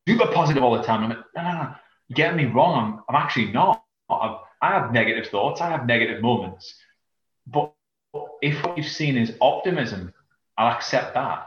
super 0.09 0.33
positive 0.33 0.63
all 0.63 0.77
the 0.77 0.83
time. 0.83 1.05
I'm 1.05 1.11
like, 1.11 1.19
no, 1.37 1.43
no, 1.43 1.53
no. 1.53 1.75
Get 2.15 2.35
me 2.35 2.47
wrong. 2.47 3.05
I'm, 3.09 3.15
I'm 3.15 3.23
actually 3.23 3.53
not. 3.53 3.85
I've, 4.09 4.39
I 4.63 4.71
have 4.73 4.93
negative 4.93 5.27
thoughts. 5.27 5.61
I 5.61 5.69
have 5.69 5.87
negative 5.87 6.23
moments. 6.23 6.75
But 7.47 7.75
if 8.41 8.65
what 8.65 8.79
you've 8.79 8.87
seen 8.87 9.19
is 9.19 9.35
optimism, 9.41 10.15
I'll 10.57 10.75
accept 10.75 11.13
that. 11.15 11.47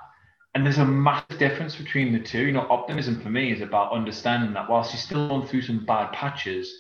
And 0.54 0.64
there's 0.64 0.78
a 0.78 0.86
massive 0.86 1.40
difference 1.40 1.76
between 1.76 2.14
the 2.14 2.20
two. 2.20 2.46
You 2.46 2.52
know, 2.52 2.68
optimism 2.70 3.20
for 3.22 3.30
me 3.30 3.52
is 3.52 3.62
about 3.62 3.94
understanding 3.94 4.54
that 4.54 4.70
whilst 4.70 4.94
you're 4.94 5.02
still 5.02 5.28
going 5.28 5.48
through 5.48 5.64
some 5.64 5.86
bad 5.86 6.12
patches, 6.12 6.72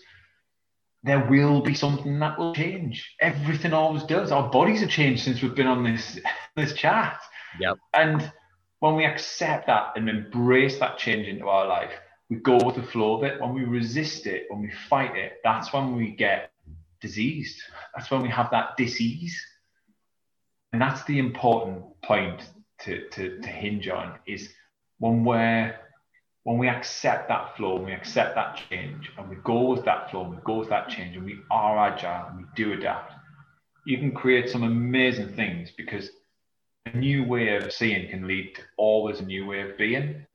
there 1.04 1.26
will 1.30 1.62
be 1.62 1.74
something 1.74 2.20
that 2.20 2.38
will 2.38 2.54
change. 2.54 3.16
Everything 3.22 3.74
always 3.74 4.04
does. 4.04 4.32
Our 4.32 4.52
bodies 4.52 4.82
have 4.82 4.90
changed 4.90 5.24
since 5.24 5.42
we've 5.42 5.56
been 5.56 5.68
on 5.68 5.84
this 5.84 6.20
this 6.56 6.74
chat. 6.74 7.20
Yep. 7.60 7.78
And 7.94 8.32
when 8.82 8.96
we 8.96 9.06
accept 9.06 9.68
that 9.68 9.94
and 9.96 10.10
embrace 10.10 10.80
that 10.80 10.98
change 10.98 11.28
into 11.28 11.48
our 11.48 11.68
life, 11.68 11.92
we 12.32 12.38
go 12.38 12.58
with 12.66 12.76
the 12.76 12.84
flow 12.84 13.16
of 13.16 13.24
it. 13.24 13.40
When 13.40 13.54
we 13.54 13.64
resist 13.64 14.26
it, 14.26 14.48
when 14.50 14.60
we 14.60 14.72
fight 14.90 15.16
it, 15.16 15.34
that's 15.44 15.72
when 15.72 15.96
we 15.96 16.10
get 16.10 16.52
diseased. 17.00 17.62
That's 17.96 18.10
when 18.10 18.24
we 18.24 18.30
have 18.30 18.50
that 18.50 18.76
disease. 18.78 19.40
And 20.74 20.82
that's 20.82 21.04
the 21.04 21.20
important 21.20 21.84
point 22.02 22.42
to, 22.80 23.08
to, 23.10 23.40
to 23.40 23.48
hinge 23.48 23.88
on 23.88 24.18
is 24.26 24.50
when 24.98 25.24
we're 25.24 25.76
when 26.44 26.58
we 26.58 26.68
accept 26.68 27.28
that 27.28 27.56
flow, 27.56 27.76
when 27.76 27.86
we 27.86 27.94
accept 27.94 28.34
that 28.34 28.60
change, 28.68 29.12
and 29.16 29.30
we 29.30 29.36
go 29.44 29.68
with 29.70 29.86
that 29.86 30.10
flow, 30.10 30.24
and 30.24 30.32
we 30.32 30.38
go 30.44 30.58
with 30.58 30.70
that 30.70 30.90
change, 30.90 31.16
and 31.16 31.24
we 31.24 31.38
are 31.52 31.78
agile 31.78 32.30
and 32.30 32.38
we 32.40 32.46
do 32.56 32.74
adapt, 32.74 33.14
you 33.86 34.00
can 34.00 34.12
create 34.12 34.50
some 34.50 34.64
amazing 34.64 35.36
things 35.36 35.70
because 35.78 36.10
a 36.86 36.98
new 36.98 37.24
way 37.24 37.56
of 37.56 37.72
seeing 37.72 38.10
can 38.10 38.28
lead 38.28 38.56
to 38.56 38.62
always 38.78 39.20
a 39.20 39.26
new 39.26 39.46
way 39.46 39.62
of 39.62 39.78
being. 39.78 40.26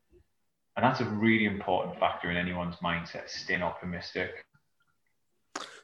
And 0.76 0.84
that's 0.84 1.00
a 1.00 1.04
really 1.04 1.46
important 1.46 1.98
factor 1.98 2.30
in 2.30 2.36
anyone's 2.36 2.76
mindset, 2.76 3.28
staying 3.28 3.62
optimistic. 3.62 4.44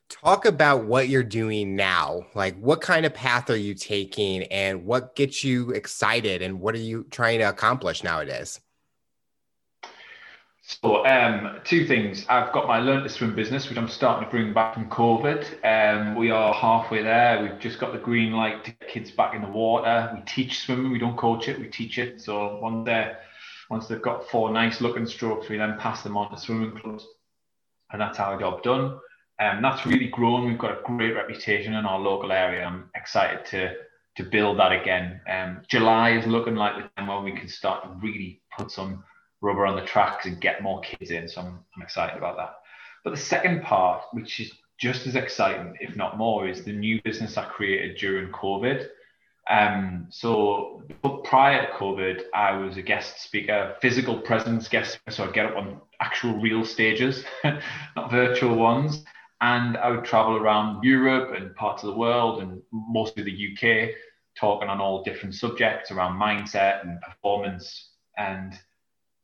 Talk 0.08 0.44
about 0.44 0.84
what 0.84 1.08
you're 1.08 1.22
doing 1.22 1.74
now. 1.74 2.26
Like, 2.34 2.58
what 2.58 2.82
kind 2.82 3.06
of 3.06 3.14
path 3.14 3.48
are 3.48 3.56
you 3.56 3.74
taking, 3.74 4.42
and 4.44 4.84
what 4.84 5.16
gets 5.16 5.42
you 5.42 5.70
excited, 5.70 6.42
and 6.42 6.60
what 6.60 6.74
are 6.74 6.78
you 6.78 7.06
trying 7.10 7.38
to 7.38 7.48
accomplish 7.48 8.04
nowadays? 8.04 8.60
So, 10.64 11.04
um, 11.04 11.60
two 11.64 11.86
things. 11.86 12.24
I've 12.28 12.52
got 12.52 12.68
my 12.68 12.78
Learn 12.78 13.02
to 13.02 13.08
Swim 13.08 13.34
business, 13.34 13.68
which 13.68 13.76
I'm 13.76 13.88
starting 13.88 14.24
to 14.24 14.30
bring 14.30 14.54
back 14.54 14.74
from 14.74 14.88
COVID. 14.88 15.64
Um, 15.64 16.14
we 16.14 16.30
are 16.30 16.54
halfway 16.54 17.02
there. 17.02 17.42
We've 17.42 17.58
just 17.58 17.80
got 17.80 17.92
the 17.92 17.98
green 17.98 18.32
light 18.32 18.64
to 18.64 18.70
get 18.70 18.88
kids 18.88 19.10
back 19.10 19.34
in 19.34 19.42
the 19.42 19.48
water. 19.48 20.12
We 20.14 20.22
teach 20.22 20.60
swimming. 20.60 20.92
We 20.92 21.00
don't 21.00 21.16
coach 21.16 21.48
it. 21.48 21.58
We 21.58 21.66
teach 21.66 21.98
it. 21.98 22.20
So 22.20 22.60
once 22.62 22.86
they 22.86 23.12
once 23.70 23.88
they've 23.88 24.00
got 24.00 24.28
four 24.28 24.52
nice 24.52 24.80
looking 24.80 25.04
strokes, 25.04 25.48
we 25.48 25.56
then 25.56 25.78
pass 25.78 26.04
them 26.04 26.16
on 26.16 26.30
to 26.30 26.38
swimming 26.38 26.78
clubs, 26.78 27.08
and 27.90 28.00
that's 28.00 28.20
our 28.20 28.38
job 28.38 28.62
done. 28.62 29.00
And 29.40 29.56
um, 29.56 29.62
that's 29.62 29.84
really 29.84 30.08
grown. 30.08 30.46
We've 30.46 30.58
got 30.58 30.78
a 30.78 30.82
great 30.84 31.16
reputation 31.16 31.74
in 31.74 31.86
our 31.86 31.98
local 31.98 32.30
area. 32.30 32.64
I'm 32.64 32.88
excited 32.94 33.44
to 33.46 33.74
to 34.14 34.22
build 34.22 34.60
that 34.60 34.70
again. 34.70 35.22
Um, 35.28 35.62
July 35.66 36.10
is 36.10 36.26
looking 36.26 36.54
like 36.54 36.76
the 36.76 36.88
time 36.96 37.08
when 37.08 37.24
we 37.24 37.32
can 37.32 37.48
start 37.48 37.82
to 37.82 37.88
really 38.00 38.42
put 38.56 38.70
some 38.70 39.02
rubber 39.42 39.66
on 39.66 39.76
the 39.76 39.84
tracks 39.84 40.24
and 40.24 40.40
get 40.40 40.62
more 40.62 40.80
kids 40.80 41.10
in. 41.10 41.28
So 41.28 41.42
I'm, 41.42 41.58
I'm 41.76 41.82
excited 41.82 42.16
about 42.16 42.36
that. 42.38 42.54
But 43.04 43.10
the 43.10 43.16
second 43.16 43.62
part, 43.62 44.04
which 44.12 44.40
is 44.40 44.52
just 44.78 45.06
as 45.06 45.16
exciting, 45.16 45.76
if 45.80 45.96
not 45.96 46.16
more, 46.16 46.48
is 46.48 46.64
the 46.64 46.72
new 46.72 47.02
business 47.02 47.36
I 47.36 47.44
created 47.44 47.98
during 47.98 48.32
COVID. 48.32 48.86
Um, 49.50 50.06
so 50.10 50.84
prior 51.24 51.66
to 51.66 51.72
COVID, 51.72 52.22
I 52.32 52.56
was 52.56 52.76
a 52.76 52.82
guest 52.82 53.20
speaker, 53.22 53.74
physical 53.82 54.18
presence 54.18 54.68
guest 54.68 54.92
speaker. 54.94 55.10
So 55.10 55.24
I'd 55.24 55.34
get 55.34 55.46
up 55.46 55.56
on 55.56 55.80
actual 56.00 56.38
real 56.40 56.64
stages, 56.64 57.24
not 57.96 58.10
virtual 58.10 58.54
ones. 58.54 59.04
And 59.40 59.76
I 59.76 59.90
would 59.90 60.04
travel 60.04 60.36
around 60.36 60.84
Europe 60.84 61.34
and 61.36 61.54
parts 61.56 61.82
of 61.82 61.88
the 61.90 61.98
world 61.98 62.42
and 62.42 62.62
mostly 62.72 63.24
the 63.24 63.32
UK, 63.52 63.90
talking 64.38 64.68
on 64.68 64.80
all 64.80 65.02
different 65.02 65.34
subjects 65.34 65.90
around 65.90 66.20
mindset 66.20 66.82
and 66.82 67.00
performance. 67.00 67.90
And 68.16 68.56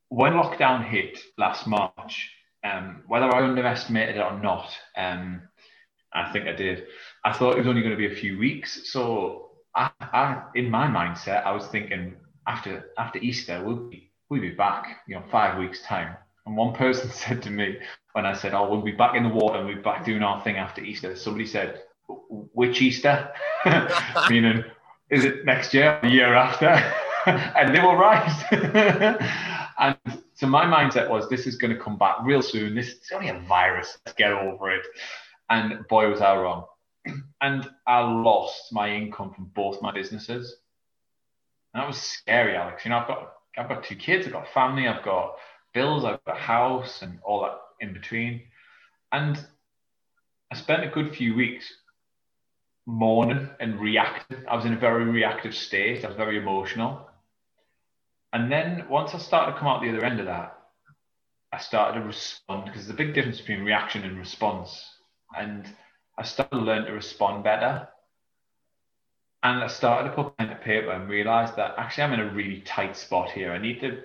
when 0.08 0.32
lockdown 0.32 0.84
hit 0.84 1.18
last 1.36 1.66
March, 1.66 2.30
um, 2.64 3.02
whether 3.06 3.26
I 3.26 3.44
underestimated 3.44 4.16
it 4.16 4.20
or 4.20 4.38
not, 4.40 4.70
um, 4.96 5.42
I 6.12 6.32
think 6.32 6.46
I 6.48 6.52
did. 6.52 6.86
I 7.24 7.32
thought 7.32 7.54
it 7.54 7.58
was 7.58 7.66
only 7.66 7.82
going 7.82 7.92
to 7.92 8.08
be 8.08 8.12
a 8.12 8.16
few 8.16 8.38
weeks. 8.38 8.90
So 8.90 9.50
I, 9.74 9.90
I 10.00 10.42
in 10.54 10.70
my 10.70 10.86
mindset, 10.86 11.44
I 11.44 11.52
was 11.52 11.66
thinking 11.66 12.16
after 12.46 12.90
after 12.98 13.18
Easter, 13.18 13.62
we'll 13.64 13.88
be 13.88 14.10
we'll 14.30 14.40
be 14.40 14.50
back, 14.50 15.02
you 15.06 15.14
know, 15.14 15.22
five 15.30 15.58
weeks 15.58 15.82
time. 15.82 16.16
And 16.46 16.56
one 16.56 16.74
person 16.74 17.10
said 17.12 17.42
to 17.42 17.50
me 17.50 17.78
when 18.12 18.24
I 18.24 18.32
said, 18.32 18.54
"Oh, 18.54 18.68
we'll 18.68 18.82
be 18.82 18.92
back 18.92 19.14
in 19.14 19.22
the 19.22 19.28
water 19.28 19.58
and 19.58 19.66
we'll 19.66 19.76
be 19.76 19.82
back 19.82 20.04
doing 20.04 20.22
our 20.22 20.42
thing 20.42 20.56
after 20.56 20.82
Easter," 20.82 21.14
somebody 21.16 21.46
said, 21.46 21.82
"Which 22.08 22.80
Easter?" 22.80 23.30
Meaning, 24.30 24.64
is 25.10 25.24
it 25.24 25.44
next 25.44 25.74
year, 25.74 25.98
the 26.02 26.08
year 26.08 26.34
after? 26.34 26.68
and 27.26 27.74
they 27.74 27.80
were 27.80 27.96
right. 27.96 29.56
And 29.78 29.96
so 30.34 30.46
my 30.46 30.64
mindset 30.64 31.08
was, 31.08 31.28
this 31.28 31.46
is 31.46 31.56
going 31.56 31.74
to 31.74 31.80
come 31.80 31.96
back 31.96 32.16
real 32.22 32.42
soon. 32.42 32.74
This 32.74 32.88
is 32.88 33.10
only 33.12 33.28
a 33.28 33.38
virus. 33.40 33.98
Let's 34.04 34.16
get 34.16 34.32
over 34.32 34.70
it. 34.70 34.86
And 35.50 35.86
boy, 35.88 36.10
was 36.10 36.20
I 36.20 36.36
wrong. 36.36 36.64
And 37.40 37.70
I 37.86 38.00
lost 38.00 38.72
my 38.72 38.90
income 38.90 39.32
from 39.32 39.44
both 39.54 39.80
my 39.80 39.92
businesses. 39.92 40.56
And 41.72 41.80
that 41.80 41.86
was 41.86 41.98
scary, 41.98 42.56
Alex. 42.56 42.84
You 42.84 42.90
know, 42.90 42.98
I've 42.98 43.06
got 43.06 43.32
I've 43.56 43.68
got 43.68 43.84
two 43.84 43.96
kids, 43.96 44.26
I've 44.26 44.32
got 44.32 44.48
family, 44.52 44.88
I've 44.88 45.04
got 45.04 45.36
bills, 45.72 46.04
I've 46.04 46.22
got 46.24 46.36
a 46.36 46.40
house 46.40 47.02
and 47.02 47.18
all 47.24 47.42
that 47.42 47.58
in 47.80 47.92
between. 47.92 48.42
And 49.12 49.38
I 50.50 50.56
spent 50.56 50.84
a 50.84 50.88
good 50.88 51.14
few 51.14 51.34
weeks 51.34 51.72
mourning 52.86 53.48
and 53.60 53.78
reacting. 53.80 54.38
I 54.48 54.56
was 54.56 54.64
in 54.64 54.72
a 54.72 54.78
very 54.78 55.04
reactive 55.04 55.54
state. 55.54 56.04
I 56.04 56.08
was 56.08 56.16
very 56.16 56.38
emotional. 56.38 57.07
And 58.32 58.52
then 58.52 58.86
once 58.88 59.14
I 59.14 59.18
started 59.18 59.52
to 59.52 59.58
come 59.58 59.68
out 59.68 59.82
the 59.82 59.88
other 59.88 60.04
end 60.04 60.20
of 60.20 60.26
that, 60.26 60.58
I 61.52 61.58
started 61.58 62.00
to 62.00 62.06
respond 62.06 62.66
because 62.66 62.86
there's 62.86 62.94
a 62.94 63.04
big 63.04 63.14
difference 63.14 63.40
between 63.40 63.64
reaction 63.64 64.04
and 64.04 64.18
response. 64.18 64.84
And 65.36 65.66
I 66.18 66.24
started 66.24 66.56
to 66.56 66.62
learn 66.62 66.84
to 66.84 66.92
respond 66.92 67.42
better. 67.44 67.88
And 69.42 69.62
I 69.62 69.68
started 69.68 70.10
to 70.10 70.14
put 70.14 70.36
pen 70.36 70.48
to 70.48 70.56
paper 70.56 70.90
and 70.90 71.08
realized 71.08 71.56
that 71.56 71.74
actually 71.78 72.04
I'm 72.04 72.12
in 72.14 72.20
a 72.20 72.34
really 72.34 72.60
tight 72.62 72.96
spot 72.96 73.30
here. 73.30 73.52
I 73.52 73.58
need 73.58 73.80
to 73.80 74.02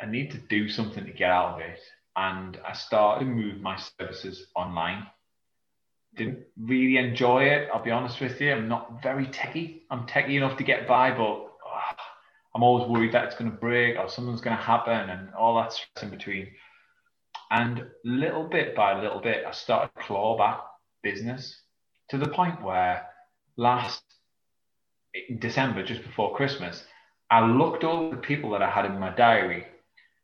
I 0.00 0.06
need 0.06 0.30
to 0.32 0.38
do 0.38 0.68
something 0.68 1.04
to 1.04 1.12
get 1.12 1.30
out 1.30 1.54
of 1.54 1.60
it. 1.60 1.80
And 2.16 2.58
I 2.66 2.72
started 2.72 3.24
to 3.24 3.30
move 3.30 3.60
my 3.60 3.76
services 3.98 4.46
online. 4.54 5.06
Didn't 6.14 6.44
really 6.58 6.96
enjoy 6.96 7.44
it, 7.44 7.68
I'll 7.72 7.82
be 7.82 7.90
honest 7.90 8.20
with 8.20 8.40
you. 8.40 8.52
I'm 8.52 8.68
not 8.68 9.02
very 9.02 9.26
techy. 9.26 9.82
I'm 9.90 10.06
techy 10.06 10.36
enough 10.36 10.56
to 10.58 10.64
get 10.64 10.86
by, 10.86 11.10
but 11.10 11.22
oh, 11.22 11.50
I'm 12.56 12.62
always 12.62 12.88
worried 12.88 13.12
that 13.12 13.24
it's 13.24 13.34
going 13.36 13.50
to 13.50 13.56
break 13.58 13.98
or 13.98 14.08
something's 14.08 14.40
going 14.40 14.56
to 14.56 14.62
happen 14.62 15.10
and 15.10 15.34
all 15.34 15.56
that 15.56 15.74
stress 15.74 16.02
in 16.02 16.08
between. 16.08 16.48
And 17.50 17.84
little 18.02 18.44
bit 18.44 18.74
by 18.74 18.98
little 18.98 19.20
bit, 19.20 19.44
I 19.46 19.50
started 19.50 19.90
claw 19.94 20.38
back 20.38 20.62
business 21.02 21.60
to 22.08 22.16
the 22.16 22.28
point 22.28 22.62
where 22.62 23.08
last 23.58 24.02
December, 25.38 25.84
just 25.84 26.02
before 26.02 26.34
Christmas, 26.34 26.82
I 27.30 27.44
looked 27.46 27.84
over 27.84 28.16
the 28.16 28.22
people 28.22 28.48
that 28.52 28.62
I 28.62 28.70
had 28.70 28.86
in 28.86 28.98
my 28.98 29.10
diary 29.10 29.66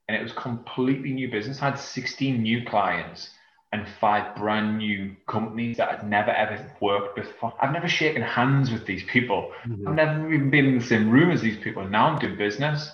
and 0.08 0.16
it 0.16 0.22
was 0.22 0.32
completely 0.32 1.12
new 1.12 1.30
business. 1.30 1.60
I 1.60 1.66
had 1.66 1.78
16 1.78 2.40
new 2.40 2.64
clients 2.64 3.28
and 3.72 3.86
five 4.00 4.36
brand 4.36 4.78
new 4.78 5.16
companies 5.26 5.78
that 5.78 5.88
I'd 5.88 6.08
never 6.08 6.30
ever 6.30 6.70
worked 6.80 7.16
with 7.16 7.26
before. 7.26 7.54
I've 7.60 7.72
never 7.72 7.88
shaken 7.88 8.22
hands 8.22 8.70
with 8.70 8.86
these 8.86 9.02
people. 9.04 9.50
Mm-hmm. 9.66 9.88
I've 9.88 9.94
never 9.94 10.32
even 10.32 10.50
been 10.50 10.66
in 10.66 10.78
the 10.78 10.84
same 10.84 11.08
room 11.08 11.30
as 11.30 11.40
these 11.40 11.58
people. 11.58 11.88
Now 11.88 12.08
I'm 12.08 12.18
doing 12.18 12.36
business. 12.36 12.90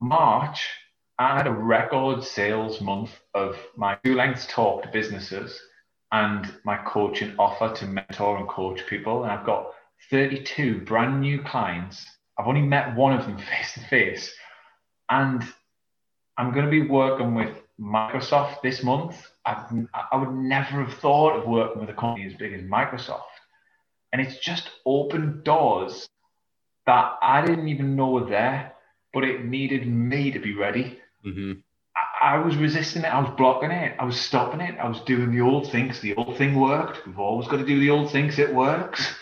March, 0.00 0.68
I 1.18 1.36
had 1.36 1.46
a 1.46 1.52
record 1.52 2.22
sales 2.24 2.80
month 2.80 3.10
of 3.34 3.56
my 3.76 3.96
two 4.04 4.14
lengths 4.14 4.46
talk 4.46 4.82
to 4.82 4.88
businesses 4.90 5.58
and 6.12 6.52
my 6.64 6.76
coaching 6.76 7.34
offer 7.38 7.74
to 7.76 7.86
mentor 7.86 8.38
and 8.38 8.48
coach 8.48 8.86
people. 8.86 9.22
And 9.22 9.32
I've 9.32 9.46
got 9.46 9.72
32 10.10 10.82
brand 10.82 11.20
new 11.20 11.42
clients. 11.42 12.04
I've 12.38 12.46
only 12.46 12.62
met 12.62 12.96
one 12.96 13.12
of 13.12 13.26
them 13.26 13.38
face 13.50 13.74
to 13.74 13.80
face. 13.80 14.34
And 15.08 15.42
I'm 16.36 16.52
going 16.52 16.64
to 16.64 16.70
be 16.70 16.86
working 16.86 17.34
with 17.34 17.54
Microsoft 17.80 18.60
this 18.62 18.82
month. 18.82 19.16
I've, 19.46 19.64
I 20.12 20.16
would 20.16 20.34
never 20.34 20.84
have 20.84 20.98
thought 20.98 21.36
of 21.36 21.48
working 21.48 21.80
with 21.80 21.90
a 21.90 21.94
company 21.94 22.26
as 22.26 22.34
big 22.34 22.52
as 22.52 22.60
Microsoft. 22.62 23.22
And 24.12 24.20
it's 24.20 24.38
just 24.38 24.70
opened 24.84 25.44
doors 25.44 26.08
that 26.86 27.14
I 27.22 27.44
didn't 27.44 27.68
even 27.68 27.96
know 27.96 28.10
were 28.10 28.28
there, 28.28 28.74
but 29.14 29.24
it 29.24 29.44
needed 29.44 29.86
me 29.86 30.30
to 30.32 30.38
be 30.38 30.54
ready. 30.54 30.98
Mm-hmm. 31.24 31.52
I, 31.96 32.34
I, 32.34 32.38
was 32.38 32.56
resisting 32.56 33.02
it. 33.02 33.08
I 33.08 33.20
was 33.20 33.30
blocking 33.36 33.70
it. 33.70 33.96
I 33.98 34.04
was 34.04 34.20
stopping 34.20 34.60
it. 34.60 34.78
I 34.78 34.88
was 34.88 35.00
doing 35.00 35.30
the 35.30 35.40
old 35.40 35.70
thing 35.70 35.86
because 35.86 36.00
the 36.00 36.16
old 36.16 36.36
thing 36.36 36.58
worked. 36.58 37.06
We've 37.06 37.18
always 37.18 37.48
got 37.48 37.58
to 37.58 37.66
do 37.66 37.80
the 37.80 37.90
old 37.90 38.10
things. 38.10 38.38
It 38.38 38.54
works. 38.54 39.14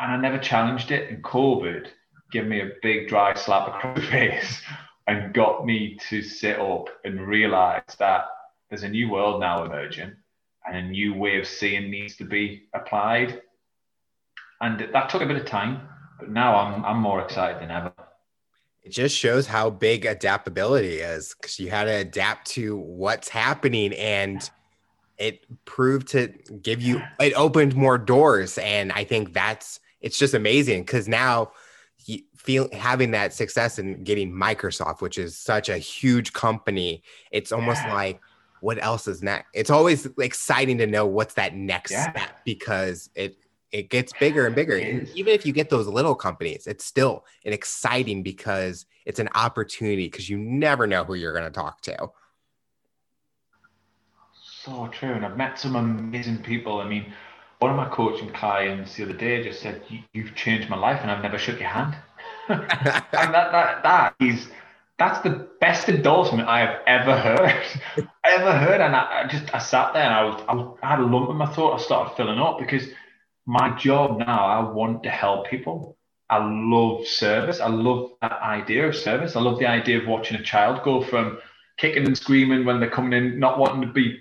And 0.00 0.12
I 0.12 0.16
never 0.16 0.38
challenged 0.38 0.90
it. 0.90 1.10
And 1.10 1.22
COVID 1.22 1.88
gave 2.30 2.46
me 2.46 2.60
a 2.60 2.70
big 2.82 3.08
dry 3.08 3.34
slap 3.34 3.68
across 3.68 3.98
the 3.98 4.06
face 4.06 4.62
and 5.06 5.34
got 5.34 5.66
me 5.66 5.98
to 6.08 6.22
sit 6.22 6.58
up 6.58 6.88
and 7.04 7.26
realize 7.26 7.82
that 7.98 8.26
there's 8.68 8.84
a 8.84 8.88
new 8.88 9.10
world 9.10 9.40
now 9.40 9.64
emerging 9.64 10.12
and 10.66 10.76
a 10.76 10.82
new 10.82 11.14
way 11.14 11.38
of 11.38 11.46
seeing 11.46 11.90
needs 11.90 12.16
to 12.16 12.24
be 12.24 12.68
applied. 12.74 13.42
And 14.60 14.88
that 14.92 15.08
took 15.10 15.22
a 15.22 15.26
bit 15.26 15.36
of 15.36 15.44
time, 15.44 15.88
but 16.18 16.30
now 16.30 16.54
I'm, 16.54 16.84
I'm 16.84 16.98
more 16.98 17.20
excited 17.20 17.60
than 17.60 17.70
ever. 17.70 17.92
It 18.82 18.90
just 18.90 19.16
shows 19.16 19.46
how 19.46 19.70
big 19.70 20.06
adaptability 20.06 20.98
is 20.98 21.34
because 21.34 21.58
you 21.58 21.70
had 21.70 21.84
to 21.84 21.92
adapt 21.92 22.48
to 22.52 22.76
what's 22.76 23.28
happening 23.28 23.92
and 23.94 24.48
it 25.18 25.44
proved 25.64 26.08
to 26.08 26.28
give 26.62 26.82
you, 26.82 27.00
it 27.20 27.32
opened 27.34 27.76
more 27.76 27.98
doors. 27.98 28.58
And 28.58 28.90
I 28.92 29.04
think 29.04 29.32
that's, 29.32 29.78
it's 30.00 30.18
just 30.18 30.34
amazing 30.34 30.82
because 30.82 31.06
now 31.06 31.52
feel 32.36 32.68
having 32.72 33.10
that 33.12 33.32
success 33.32 33.78
and 33.78 34.04
getting 34.04 34.32
Microsoft, 34.32 35.00
which 35.00 35.18
is 35.18 35.36
such 35.36 35.68
a 35.68 35.78
huge 35.78 36.32
company, 36.32 37.02
it's 37.30 37.52
almost 37.52 37.82
yeah. 37.84 37.94
like 37.94 38.20
what 38.60 38.82
else 38.82 39.08
is 39.08 39.22
next? 39.22 39.48
It's 39.54 39.70
always 39.70 40.06
exciting 40.18 40.78
to 40.78 40.86
know 40.86 41.04
what's 41.04 41.34
that 41.34 41.54
next 41.54 41.90
yeah. 41.90 42.10
step 42.12 42.40
because 42.44 43.10
it 43.14 43.36
it 43.72 43.88
gets 43.88 44.12
bigger 44.20 44.46
and 44.46 44.54
bigger. 44.54 44.76
And 44.76 45.08
even 45.14 45.32
if 45.32 45.46
you 45.46 45.52
get 45.52 45.70
those 45.70 45.86
little 45.86 46.14
companies, 46.14 46.66
it's 46.66 46.84
still 46.84 47.24
an 47.44 47.52
exciting 47.52 48.22
because 48.22 48.86
it's 49.06 49.18
an 49.18 49.30
opportunity 49.34 50.06
because 50.06 50.28
you 50.28 50.38
never 50.38 50.86
know 50.86 51.04
who 51.04 51.14
you're 51.14 51.32
going 51.32 51.44
to 51.44 51.50
talk 51.50 51.80
to. 51.82 52.10
So 54.42 54.88
true. 54.92 55.14
And 55.14 55.24
I've 55.24 55.36
met 55.36 55.58
some 55.58 55.74
amazing 55.74 56.38
people. 56.42 56.80
I 56.80 56.88
mean, 56.88 57.12
one 57.62 57.70
of 57.70 57.76
my 57.76 57.88
coaching 57.88 58.28
clients 58.30 58.96
the 58.96 59.04
other 59.04 59.12
day 59.12 59.44
just 59.44 59.62
said, 59.62 59.82
You've 60.12 60.34
changed 60.34 60.68
my 60.68 60.76
life 60.76 60.98
and 61.00 61.10
I've 61.12 61.22
never 61.22 61.38
shook 61.38 61.60
your 61.60 61.68
hand. 61.68 61.94
and 62.48 62.68
that, 62.68 63.52
that, 63.52 63.82
that 63.84 64.14
is, 64.20 64.48
that's 64.98 65.20
the 65.20 65.48
best 65.60 65.88
endorsement 65.88 66.48
I 66.48 66.58
have 66.58 66.80
ever 66.88 67.16
heard. 67.16 67.62
ever 68.24 68.52
heard. 68.58 68.80
And 68.80 68.96
I, 68.96 69.22
I, 69.22 69.28
just, 69.28 69.54
I 69.54 69.58
sat 69.58 69.92
there 69.92 70.02
and 70.02 70.12
I 70.12 70.24
was, 70.24 70.42
I 70.82 70.86
I 70.86 70.90
had 70.90 70.98
a 70.98 71.06
lump 71.06 71.30
in 71.30 71.36
my 71.36 71.46
throat. 71.54 71.74
I 71.74 71.78
started 71.78 72.16
filling 72.16 72.40
up 72.40 72.58
because 72.58 72.88
my 73.46 73.76
job 73.76 74.18
now, 74.18 74.44
I 74.44 74.72
want 74.72 75.04
to 75.04 75.10
help 75.10 75.46
people. 75.46 75.96
I 76.28 76.44
love 76.44 77.06
service. 77.06 77.60
I 77.60 77.68
love 77.68 78.10
that 78.22 78.40
idea 78.42 78.88
of 78.88 78.96
service. 78.96 79.36
I 79.36 79.40
love 79.40 79.60
the 79.60 79.68
idea 79.68 80.00
of 80.00 80.08
watching 80.08 80.36
a 80.36 80.42
child 80.42 80.82
go 80.82 81.00
from 81.00 81.38
kicking 81.76 82.06
and 82.06 82.18
screaming 82.18 82.64
when 82.64 82.80
they're 82.80 82.90
coming 82.90 83.12
in, 83.12 83.38
not 83.38 83.60
wanting 83.60 83.82
to 83.82 83.92
be 83.92 84.18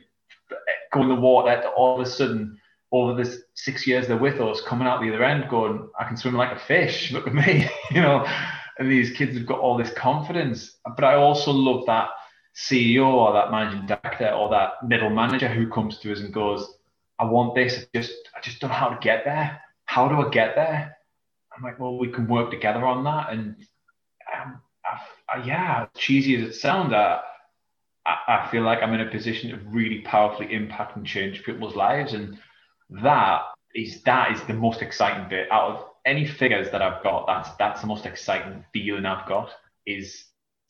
eh, 0.51 0.55
going 0.93 1.09
in 1.09 1.15
the 1.15 1.21
water, 1.21 1.59
to 1.59 1.69
all 1.69 1.99
of 1.99 2.05
a 2.05 2.09
sudden 2.09 2.59
over 2.91 3.21
the 3.21 3.41
six 3.53 3.87
years 3.87 4.07
they're 4.07 4.17
with 4.17 4.41
us, 4.41 4.61
coming 4.61 4.87
out 4.87 5.01
the 5.01 5.13
other 5.13 5.23
end, 5.23 5.49
going, 5.49 5.89
I 5.99 6.05
can 6.05 6.17
swim 6.17 6.35
like 6.35 6.55
a 6.55 6.59
fish. 6.59 7.11
Look 7.11 7.27
at 7.27 7.33
me, 7.33 7.69
you 7.91 8.01
know. 8.01 8.25
And 8.77 8.91
these 8.91 9.11
kids 9.11 9.37
have 9.37 9.45
got 9.45 9.59
all 9.59 9.77
this 9.77 9.91
confidence. 9.93 10.77
But 10.95 11.03
I 11.03 11.15
also 11.15 11.51
love 11.51 11.85
that 11.85 12.09
CEO 12.55 13.05
or 13.05 13.33
that 13.33 13.51
managing 13.51 13.85
director 13.85 14.29
or 14.29 14.49
that 14.49 14.85
middle 14.85 15.09
manager 15.09 15.47
who 15.47 15.69
comes 15.69 15.99
to 15.99 16.11
us 16.11 16.19
and 16.19 16.33
goes, 16.33 16.77
I 17.19 17.25
want 17.25 17.55
this. 17.55 17.77
I 17.77 17.97
just, 17.97 18.13
I 18.35 18.41
just 18.41 18.59
don't 18.59 18.71
know 18.71 18.75
how 18.75 18.89
to 18.89 18.99
get 18.99 19.23
there. 19.25 19.61
How 19.85 20.07
do 20.07 20.15
I 20.15 20.29
get 20.29 20.55
there? 20.55 20.97
I'm 21.55 21.63
like, 21.63 21.79
well, 21.79 21.97
we 21.97 22.09
can 22.09 22.27
work 22.27 22.49
together 22.49 22.85
on 22.85 23.03
that. 23.03 23.31
And 23.31 23.55
um, 24.35 24.61
I, 24.85 25.37
I, 25.37 25.43
yeah, 25.43 25.85
cheesy 25.95 26.35
as 26.41 26.49
it 26.49 26.55
sounds, 26.55 26.93
I, 26.93 27.19
I 28.05 28.47
feel 28.49 28.63
like 28.63 28.81
I'm 28.81 28.93
in 28.93 29.01
a 29.01 29.11
position 29.11 29.51
to 29.51 29.57
really 29.69 29.99
powerfully 29.99 30.51
impact 30.53 30.97
and 30.97 31.05
change 31.05 31.43
people's 31.43 31.75
lives. 31.75 32.13
And 32.13 32.39
that 32.91 33.41
is 33.73 34.01
that 34.03 34.31
is 34.33 34.41
the 34.43 34.53
most 34.53 34.81
exciting 34.81 35.29
bit 35.29 35.51
out 35.51 35.71
of 35.71 35.85
any 36.05 36.27
figures 36.27 36.69
that 36.71 36.81
I've 36.81 37.03
got. 37.03 37.25
That's 37.27 37.49
that's 37.57 37.81
the 37.81 37.87
most 37.87 38.05
exciting 38.05 38.65
feeling 38.73 39.05
I've 39.05 39.27
got. 39.27 39.49
Is 39.85 40.25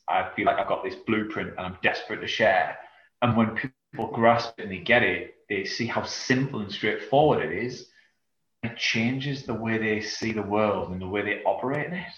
I 0.07 0.29
feel 0.35 0.45
like 0.45 0.57
I've 0.57 0.67
got 0.67 0.83
this 0.83 0.95
blueprint 1.07 1.51
and 1.51 1.59
I'm 1.59 1.77
desperate 1.81 2.21
to 2.21 2.27
share. 2.27 2.77
And 3.21 3.35
when 3.35 3.55
people 3.55 4.11
grasp 4.13 4.59
it 4.59 4.63
and 4.63 4.71
they 4.71 4.79
get 4.79 5.03
it, 5.03 5.35
they 5.49 5.65
see 5.65 5.85
how 5.85 6.03
simple 6.03 6.59
and 6.61 6.71
straightforward 6.71 7.45
it 7.45 7.63
is. 7.63 7.87
It 8.63 8.77
changes 8.77 9.43
the 9.43 9.53
way 9.53 9.77
they 9.77 10.01
see 10.01 10.31
the 10.31 10.41
world 10.41 10.91
and 10.91 11.01
the 11.01 11.07
way 11.07 11.23
they 11.23 11.43
operate 11.43 11.87
in 11.87 11.93
it. 11.93 12.13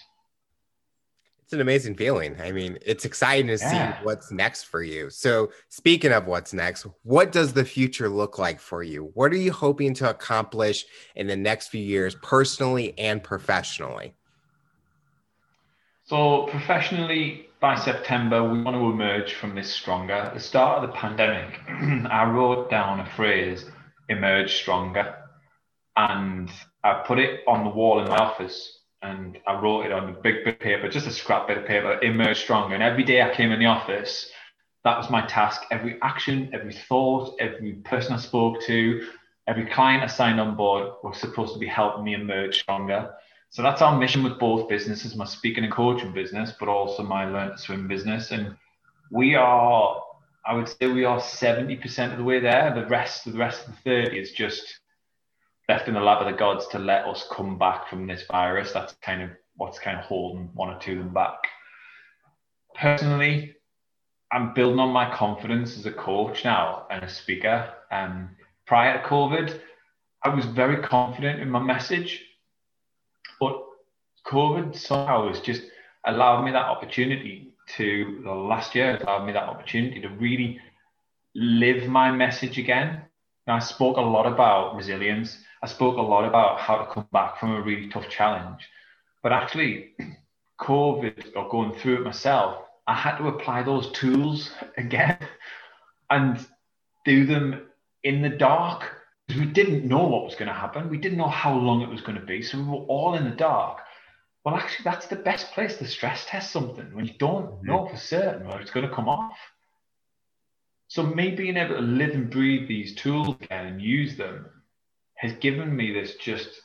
It's 1.44 1.52
an 1.52 1.60
amazing 1.60 1.94
feeling. 1.96 2.40
I 2.40 2.52
mean, 2.52 2.78
it's 2.86 3.04
exciting 3.04 3.48
to 3.48 3.52
Yeah. 3.52 3.58
see 3.58 4.02
what's 4.02 4.32
next 4.32 4.64
for 4.64 4.82
you. 4.82 5.10
So, 5.10 5.52
speaking 5.68 6.10
of 6.10 6.24
what's 6.24 6.54
next, 6.54 6.86
what 7.02 7.32
does 7.32 7.52
the 7.52 7.66
future 7.66 8.08
look 8.08 8.38
like 8.38 8.58
for 8.58 8.82
you? 8.82 9.10
What 9.12 9.30
are 9.30 9.36
you 9.36 9.52
hoping 9.52 9.92
to 9.94 10.08
accomplish 10.08 10.86
in 11.14 11.26
the 11.26 11.36
next 11.36 11.68
few 11.68 11.82
years, 11.82 12.14
personally 12.22 12.98
and 12.98 13.22
professionally? 13.22 14.14
So 16.04 16.46
professionally, 16.46 17.48
by 17.60 17.74
September, 17.76 18.42
we 18.42 18.62
want 18.62 18.76
to 18.76 18.90
emerge 18.90 19.34
from 19.34 19.54
this 19.54 19.70
stronger. 19.70 20.14
At 20.14 20.32
the 20.32 20.40
start 20.40 20.82
of 20.82 20.88
the 20.88 20.96
pandemic, 20.96 21.60
I 22.10 22.24
wrote 22.24 22.70
down 22.70 23.00
a 23.00 23.06
phrase, 23.10 23.66
emerge 24.08 24.54
stronger. 24.54 25.14
And 25.96 26.50
I 26.82 27.02
put 27.06 27.18
it 27.18 27.40
on 27.46 27.64
the 27.64 27.70
wall 27.70 28.00
in 28.00 28.08
my 28.08 28.16
office 28.16 28.80
and 29.04 29.38
I 29.46 29.60
wrote 29.60 29.84
it 29.84 29.92
on 29.92 30.08
a 30.08 30.12
big 30.12 30.44
bit 30.44 30.54
of 30.54 30.60
paper, 30.60 30.88
just 30.88 31.06
a 31.06 31.12
scrap 31.12 31.46
bit 31.46 31.58
of 31.58 31.66
paper, 31.66 32.00
emerge 32.02 32.40
stronger. 32.40 32.74
And 32.74 32.82
every 32.82 33.04
day 33.04 33.20
I 33.20 33.34
came 33.34 33.52
in 33.52 33.60
the 33.60 33.66
office, 33.66 34.30
that 34.82 34.96
was 34.96 35.10
my 35.10 35.26
task. 35.26 35.62
Every 35.70 35.98
action, 36.00 36.50
every 36.54 36.72
thought, 36.72 37.36
every 37.38 37.74
person 37.84 38.14
I 38.14 38.18
spoke 38.18 38.62
to, 38.62 39.06
every 39.46 39.66
client 39.66 40.02
I 40.02 40.06
signed 40.06 40.40
on 40.40 40.56
board 40.56 40.90
was 41.02 41.18
supposed 41.18 41.52
to 41.52 41.58
be 41.58 41.66
helping 41.66 42.04
me 42.04 42.14
emerge 42.14 42.60
stronger. 42.60 43.14
So 43.50 43.62
that's 43.62 43.82
our 43.82 43.96
mission 43.96 44.24
with 44.24 44.38
both 44.38 44.70
businesses, 44.70 45.14
my 45.14 45.26
speaking 45.26 45.64
and 45.64 45.72
coaching 45.72 46.12
business, 46.12 46.54
but 46.58 46.68
also 46.68 47.02
my 47.02 47.26
learn 47.26 47.50
to 47.50 47.58
swim 47.58 47.86
business. 47.86 48.30
And 48.30 48.56
we 49.10 49.34
are, 49.34 50.02
I 50.46 50.54
would 50.54 50.68
say 50.68 50.86
we 50.86 51.04
are 51.04 51.20
70% 51.20 52.12
of 52.12 52.18
the 52.18 52.24
way 52.24 52.40
there. 52.40 52.72
The 52.74 52.86
rest, 52.86 53.26
the 53.26 53.38
rest 53.38 53.68
of 53.68 53.74
the 53.84 54.06
30 54.06 54.18
is 54.18 54.32
just 54.32 54.80
left 55.68 55.88
in 55.88 55.94
the 55.94 56.00
lap 56.00 56.20
of 56.20 56.26
the 56.26 56.38
gods 56.38 56.66
to 56.68 56.78
let 56.78 57.06
us 57.06 57.26
come 57.30 57.58
back 57.58 57.88
from 57.88 58.06
this 58.06 58.24
virus. 58.30 58.72
That's 58.72 58.94
kind 59.02 59.22
of 59.22 59.30
what's 59.56 59.78
kind 59.78 59.98
of 59.98 60.04
holding 60.04 60.50
one 60.54 60.68
or 60.68 60.78
two 60.78 60.92
of 60.92 60.98
them 60.98 61.14
back. 61.14 61.38
Personally, 62.74 63.54
I'm 64.32 64.52
building 64.52 64.80
on 64.80 64.90
my 64.90 65.14
confidence 65.14 65.78
as 65.78 65.86
a 65.86 65.92
coach 65.92 66.44
now 66.44 66.86
and 66.90 67.04
a 67.04 67.08
speaker. 67.08 67.72
Um, 67.90 68.30
prior 68.66 69.00
to 69.00 69.08
COVID, 69.08 69.60
I 70.24 70.34
was 70.34 70.44
very 70.46 70.82
confident 70.82 71.40
in 71.40 71.50
my 71.50 71.62
message, 71.62 72.22
but 73.38 73.62
COVID 74.26 74.76
somehow 74.76 75.28
has 75.28 75.40
just 75.40 75.62
allowed 76.06 76.44
me 76.44 76.50
that 76.50 76.64
opportunity 76.64 77.52
to 77.76 78.20
the 78.24 78.32
last 78.32 78.74
year 78.74 78.98
allowed 79.02 79.26
me 79.26 79.32
that 79.32 79.44
opportunity 79.44 80.00
to 80.00 80.08
really 80.08 80.60
live 81.34 81.88
my 81.88 82.10
message 82.10 82.58
again. 82.58 83.02
I 83.46 83.58
spoke 83.58 83.98
a 83.98 84.00
lot 84.00 84.26
about 84.26 84.74
resilience. 84.74 85.38
I 85.64 85.66
spoke 85.66 85.96
a 85.96 86.02
lot 86.02 86.26
about 86.26 86.60
how 86.60 86.76
to 86.76 86.92
come 86.92 87.08
back 87.10 87.40
from 87.40 87.52
a 87.52 87.62
really 87.62 87.88
tough 87.88 88.10
challenge. 88.10 88.68
But 89.22 89.32
actually, 89.32 89.92
COVID 90.60 91.34
or 91.34 91.48
going 91.48 91.72
through 91.72 92.00
it 92.00 92.04
myself, 92.04 92.66
I 92.86 92.92
had 92.92 93.16
to 93.16 93.28
apply 93.28 93.62
those 93.62 93.90
tools 93.92 94.50
again 94.76 95.16
and 96.10 96.46
do 97.06 97.24
them 97.24 97.62
in 98.02 98.20
the 98.20 98.28
dark 98.28 98.84
because 99.26 99.40
we 99.40 99.50
didn't 99.50 99.88
know 99.88 100.06
what 100.06 100.26
was 100.26 100.34
going 100.34 100.48
to 100.48 100.52
happen. 100.52 100.90
We 100.90 100.98
didn't 100.98 101.16
know 101.16 101.28
how 101.28 101.56
long 101.56 101.80
it 101.80 101.88
was 101.88 102.02
going 102.02 102.20
to 102.20 102.26
be. 102.26 102.42
So 102.42 102.58
we 102.58 102.64
were 102.64 102.84
all 102.96 103.14
in 103.14 103.24
the 103.24 103.34
dark. 103.34 103.78
Well, 104.44 104.56
actually, 104.56 104.84
that's 104.84 105.06
the 105.06 105.16
best 105.16 105.50
place 105.52 105.78
to 105.78 105.86
stress 105.86 106.26
test 106.28 106.52
something 106.52 106.94
when 106.94 107.06
you 107.06 107.14
don't 107.18 107.46
hmm. 107.46 107.66
know 107.66 107.88
for 107.88 107.96
certain 107.96 108.46
whether 108.46 108.60
it's 108.60 108.70
going 108.70 108.86
to 108.86 108.94
come 108.94 109.08
off. 109.08 109.38
So 110.88 111.04
me 111.04 111.30
being 111.30 111.56
able 111.56 111.76
to 111.76 111.80
live 111.80 112.10
and 112.10 112.28
breathe 112.28 112.68
these 112.68 112.94
tools 112.94 113.34
again 113.40 113.64
and 113.64 113.80
use 113.80 114.18
them 114.18 114.50
has 115.24 115.32
given 115.38 115.74
me 115.74 115.92
this 115.92 116.16
just 116.16 116.60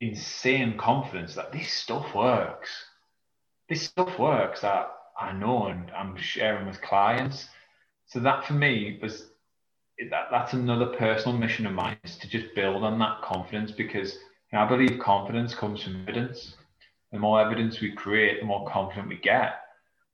insane 0.00 0.78
confidence 0.78 1.34
that 1.34 1.52
this 1.52 1.72
stuff 1.72 2.14
works. 2.14 2.70
This 3.68 3.82
stuff 3.82 4.18
works 4.18 4.60
that 4.60 4.88
I 5.20 5.32
know 5.32 5.66
and 5.66 5.90
I'm 5.90 6.16
sharing 6.16 6.66
with 6.66 6.80
clients. 6.80 7.48
So 8.06 8.20
that 8.20 8.44
for 8.44 8.54
me 8.54 8.98
was 9.02 9.26
that 10.10 10.28
that's 10.30 10.52
another 10.52 10.86
personal 10.96 11.36
mission 11.36 11.66
of 11.66 11.72
mine 11.72 11.98
is 12.04 12.16
to 12.18 12.28
just 12.28 12.54
build 12.54 12.82
on 12.82 12.98
that 12.98 13.22
confidence 13.22 13.70
because 13.70 14.14
you 14.14 14.58
know, 14.58 14.60
I 14.60 14.68
believe 14.68 15.00
confidence 15.00 15.54
comes 15.54 15.82
from 15.82 16.02
evidence. 16.02 16.54
The 17.10 17.18
more 17.18 17.40
evidence 17.40 17.80
we 17.80 17.92
create, 17.92 18.40
the 18.40 18.46
more 18.46 18.68
confident 18.68 19.08
we 19.08 19.18
get. 19.18 19.60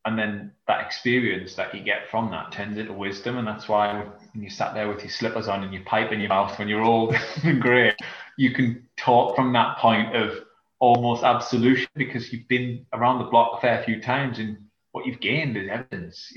And 0.05 0.19
then 0.19 0.53
that 0.67 0.85
experience 0.85 1.55
that 1.55 1.75
you 1.75 1.83
get 1.83 2.09
from 2.11 2.31
that 2.31 2.51
turns 2.53 2.79
into 2.79 2.93
wisdom. 2.93 3.39
And 3.39 3.47
that's 3.47 3.69
why 3.69 4.07
when 4.39 4.45
you 4.45 4.51
sat 4.51 4.73
there 4.73 4.87
with 4.87 5.01
your 5.01 5.11
slippers 5.11 5.49
on 5.49 5.65
and 5.65 5.75
your 5.75 5.83
pipe 5.83 6.13
in 6.13 6.21
your 6.21 6.29
mouth 6.29 6.57
when 6.61 6.69
you're 6.69 6.85
old 6.85 7.13
and 7.43 7.61
great, 7.61 7.97
you 8.37 8.53
can 8.53 8.87
talk 8.97 9.35
from 9.35 9.53
that 9.53 9.79
point 9.79 10.15
of 10.15 10.31
almost 10.79 11.25
absolution 11.25 11.89
because 11.97 12.33
you've 12.33 12.47
been 12.47 12.87
around 12.93 13.19
the 13.19 13.25
block 13.25 13.59
a 13.59 13.61
fair 13.61 13.83
few 13.83 14.01
times 14.01 14.39
and 14.39 14.57
what 14.93 15.05
you've 15.05 15.19
gained 15.19 15.57
is 15.57 15.69
evidence. 15.69 16.33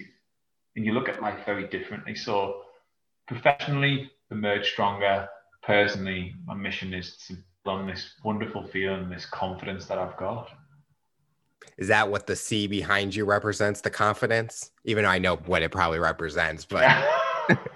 And 0.75 0.83
you 0.83 0.93
look 0.93 1.09
at 1.09 1.21
life 1.21 1.45
very 1.45 1.67
differently. 1.67 2.15
So 2.15 2.63
professionally, 3.27 4.09
emerge 4.31 4.71
stronger. 4.71 5.27
Personally, 5.61 6.33
my 6.47 6.55
mission 6.55 6.95
is 6.95 7.17
to 7.27 7.35
build 7.63 7.81
on 7.81 7.87
this 7.87 8.15
wonderful 8.23 8.65
feeling, 8.65 9.11
this 9.11 9.27
confidence 9.27 9.85
that 9.85 9.99
I've 9.99 10.17
got. 10.17 10.49
Is 11.77 11.89
that 11.89 12.09
what 12.09 12.25
the 12.25 12.35
C 12.35 12.65
behind 12.65 13.13
you 13.13 13.25
represents? 13.25 13.81
The 13.81 13.91
confidence? 13.91 14.71
Even 14.85 15.03
though 15.03 15.11
I 15.11 15.19
know 15.19 15.35
what 15.35 15.61
it 15.61 15.69
probably 15.71 15.99
represents, 15.99 16.65
but 16.65 16.81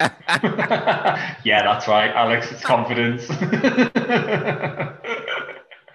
yeah, 1.44 1.62
that's 1.62 1.88
right, 1.88 2.10
Alex. 2.14 2.50
It's 2.52 2.62
confidence. 2.62 3.26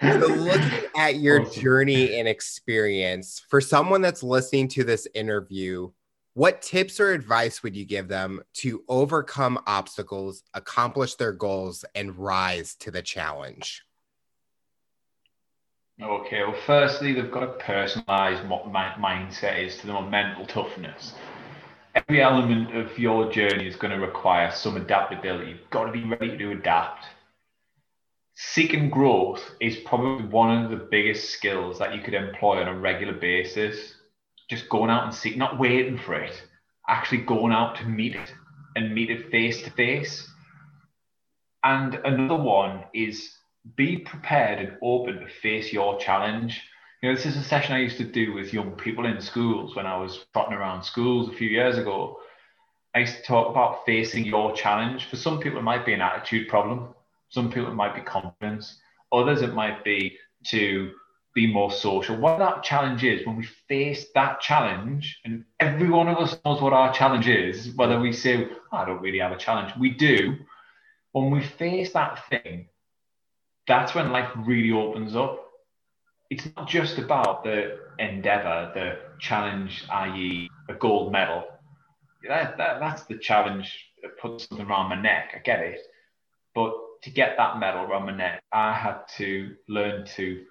so 0.01 0.27
looking 0.27 0.89
at 0.97 1.19
your 1.19 1.41
Awesome. 1.41 1.61
journey 1.61 2.19
and 2.19 2.27
experience, 2.27 3.43
for 3.49 3.61
someone 3.61 4.01
that's 4.01 4.23
listening 4.23 4.67
to 4.69 4.83
this 4.83 5.07
interview, 5.13 5.91
what 6.33 6.61
tips 6.61 6.99
or 6.99 7.11
advice 7.11 7.61
would 7.61 7.75
you 7.75 7.85
give 7.85 8.07
them 8.07 8.41
to 8.53 8.83
overcome 8.87 9.59
obstacles, 9.67 10.43
accomplish 10.53 11.15
their 11.15 11.33
goals, 11.33 11.83
and 11.93 12.15
rise 12.17 12.75
to 12.75 12.91
the 12.91 13.01
challenge? 13.01 13.83
Okay, 16.01 16.41
well, 16.41 16.55
firstly, 16.65 17.13
they've 17.13 17.29
got 17.29 17.41
to 17.41 17.63
personalize 17.63 18.47
what 18.47 18.71
my 18.71 18.89
mindset 18.97 19.63
is 19.63 19.77
to 19.77 19.87
them 19.87 19.97
on 19.97 20.09
mental 20.09 20.45
toughness. 20.45 21.13
Every 21.93 22.21
element 22.21 22.75
of 22.75 22.97
your 22.97 23.31
journey 23.31 23.67
is 23.67 23.75
going 23.75 23.91
to 23.91 24.05
require 24.05 24.51
some 24.51 24.77
adaptability. 24.77 25.51
You've 25.51 25.69
got 25.71 25.85
to 25.85 25.91
be 25.91 26.05
ready 26.05 26.37
to 26.37 26.51
adapt. 26.51 27.05
Seeking 28.33 28.89
growth 28.89 29.43
is 29.59 29.75
probably 29.85 30.25
one 30.25 30.63
of 30.63 30.71
the 30.71 30.87
biggest 30.89 31.31
skills 31.31 31.79
that 31.79 31.93
you 31.93 32.01
could 32.01 32.13
employ 32.13 32.61
on 32.61 32.69
a 32.69 32.79
regular 32.79 33.13
basis. 33.13 33.95
Just 34.49 34.69
going 34.69 34.89
out 34.89 35.03
and 35.03 35.13
seek, 35.13 35.35
not 35.35 35.59
waiting 35.59 35.97
for 35.97 36.13
it, 36.13 36.41
actually 36.87 37.21
going 37.21 37.51
out 37.51 37.75
to 37.77 37.85
meet 37.85 38.15
it 38.15 38.33
and 38.75 38.95
meet 38.95 39.09
it 39.09 39.29
face 39.29 39.61
to 39.63 39.71
face. 39.71 40.29
And 41.63 41.95
another 41.95 42.41
one 42.41 42.85
is 42.93 43.35
be 43.75 43.97
prepared 43.97 44.59
and 44.59 44.77
open 44.81 45.19
to 45.19 45.27
face 45.27 45.73
your 45.73 45.99
challenge. 45.99 46.63
You 47.01 47.09
know, 47.09 47.15
this 47.15 47.25
is 47.25 47.35
a 47.35 47.43
session 47.43 47.73
I 47.73 47.79
used 47.79 47.97
to 47.97 48.03
do 48.03 48.31
with 48.31 48.53
young 48.53 48.73
people 48.73 49.07
in 49.07 49.19
schools 49.21 49.75
when 49.75 49.87
I 49.87 49.97
was 49.97 50.23
trotting 50.33 50.53
around 50.53 50.83
schools 50.83 51.29
a 51.29 51.33
few 51.33 51.49
years 51.49 51.79
ago. 51.79 52.19
I 52.93 52.99
used 52.99 53.15
to 53.15 53.23
talk 53.23 53.49
about 53.49 53.87
facing 53.87 54.23
your 54.23 54.53
challenge. 54.53 55.05
For 55.05 55.15
some 55.15 55.39
people, 55.39 55.57
it 55.57 55.63
might 55.63 55.83
be 55.83 55.93
an 55.93 56.01
attitude 56.01 56.47
problem. 56.47 56.93
Some 57.29 57.51
people, 57.51 57.71
it 57.71 57.75
might 57.75 57.95
be 57.95 58.01
confidence. 58.01 58.79
Others, 59.11 59.41
it 59.41 59.55
might 59.55 59.83
be 59.83 60.15
to 60.49 60.91
be 61.33 61.51
more 61.51 61.71
social. 61.71 62.17
What 62.17 62.37
that 62.37 62.61
challenge 62.61 63.03
is, 63.03 63.25
when 63.25 63.35
we 63.35 63.45
face 63.67 64.05
that 64.13 64.39
challenge, 64.39 65.21
and 65.25 65.43
every 65.59 65.89
one 65.89 66.07
of 66.07 66.17
us 66.17 66.37
knows 66.45 66.61
what 66.61 66.73
our 66.73 66.93
challenge 66.93 67.27
is, 67.27 67.73
whether 67.73 67.99
we 67.99 68.13
say, 68.13 68.47
"Oh, 68.71 68.77
I 68.77 68.85
don't 68.85 69.01
really 69.01 69.19
have 69.19 69.31
a 69.31 69.37
challenge, 69.37 69.75
we 69.75 69.89
do. 69.89 70.37
When 71.13 71.31
we 71.31 71.41
face 71.41 71.93
that 71.93 72.27
thing, 72.29 72.67
that's 73.65 73.95
when 73.95 74.11
life 74.11 74.29
really 74.35 74.71
opens 74.71 75.15
up. 75.15 75.47
It's 76.31 76.47
not 76.55 76.69
just 76.69 76.97
about 76.97 77.43
the 77.43 77.77
endeavor, 77.99 78.71
the 78.73 79.19
challenge, 79.19 79.83
i.e., 79.91 80.49
a 80.69 80.73
gold 80.73 81.11
medal. 81.11 81.43
That, 82.25 82.57
that, 82.57 82.79
that's 82.79 83.03
the 83.03 83.17
challenge 83.17 83.77
that 84.01 84.17
puts 84.17 84.47
something 84.47 84.65
around 84.65 84.87
my 84.87 85.01
neck. 85.01 85.33
I 85.35 85.39
get 85.39 85.59
it. 85.59 85.81
But 86.55 86.71
to 87.03 87.09
get 87.09 87.35
that 87.35 87.59
medal 87.59 87.83
around 87.83 88.05
my 88.05 88.15
neck, 88.15 88.41
I 88.53 88.71
had 88.71 88.99
to 89.17 89.57
learn 89.67 90.05
to 90.15 90.45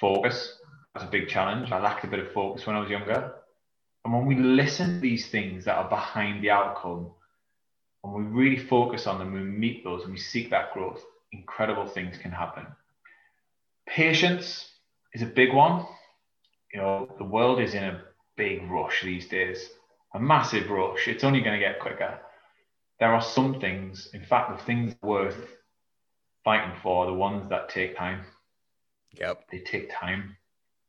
focus. 0.00 0.58
That 0.94 1.02
was 1.02 1.08
a 1.08 1.12
big 1.12 1.28
challenge. 1.28 1.70
I 1.70 1.80
lacked 1.80 2.02
a 2.02 2.08
bit 2.08 2.18
of 2.18 2.32
focus 2.32 2.66
when 2.66 2.74
I 2.74 2.80
was 2.80 2.90
younger. 2.90 3.34
And 4.04 4.12
when 4.12 4.26
we 4.26 4.34
listen 4.34 4.94
to 4.94 5.00
these 5.00 5.28
things 5.28 5.64
that 5.66 5.76
are 5.76 5.88
behind 5.88 6.42
the 6.42 6.50
outcome, 6.50 7.12
when 8.02 8.14
we 8.14 8.44
really 8.44 8.66
focus 8.66 9.06
on 9.06 9.20
them, 9.20 9.32
we 9.32 9.42
meet 9.42 9.84
those 9.84 10.02
and 10.02 10.12
we 10.12 10.18
seek 10.18 10.50
that 10.50 10.74
growth, 10.74 11.04
incredible 11.30 11.86
things 11.86 12.18
can 12.18 12.32
happen. 12.32 12.66
Patience 13.86 14.68
is 15.14 15.22
a 15.22 15.26
big 15.26 15.52
one. 15.52 15.86
You 16.72 16.80
know, 16.80 17.08
the 17.18 17.24
world 17.24 17.60
is 17.60 17.74
in 17.74 17.84
a 17.84 18.02
big 18.36 18.68
rush 18.70 19.02
these 19.02 19.28
days, 19.28 19.70
a 20.14 20.20
massive 20.20 20.70
rush. 20.70 21.08
It's 21.08 21.24
only 21.24 21.40
going 21.40 21.58
to 21.58 21.64
get 21.64 21.80
quicker. 21.80 22.18
There 22.98 23.12
are 23.12 23.22
some 23.22 23.60
things, 23.60 24.08
in 24.12 24.24
fact, 24.24 24.58
the 24.58 24.64
things 24.64 24.94
worth 25.02 25.36
fighting 26.44 26.76
for, 26.82 27.06
the 27.06 27.12
ones 27.12 27.48
that 27.48 27.68
take 27.68 27.96
time. 27.96 28.24
Yep. 29.12 29.48
They 29.50 29.60
take 29.60 29.90
time. 29.92 30.36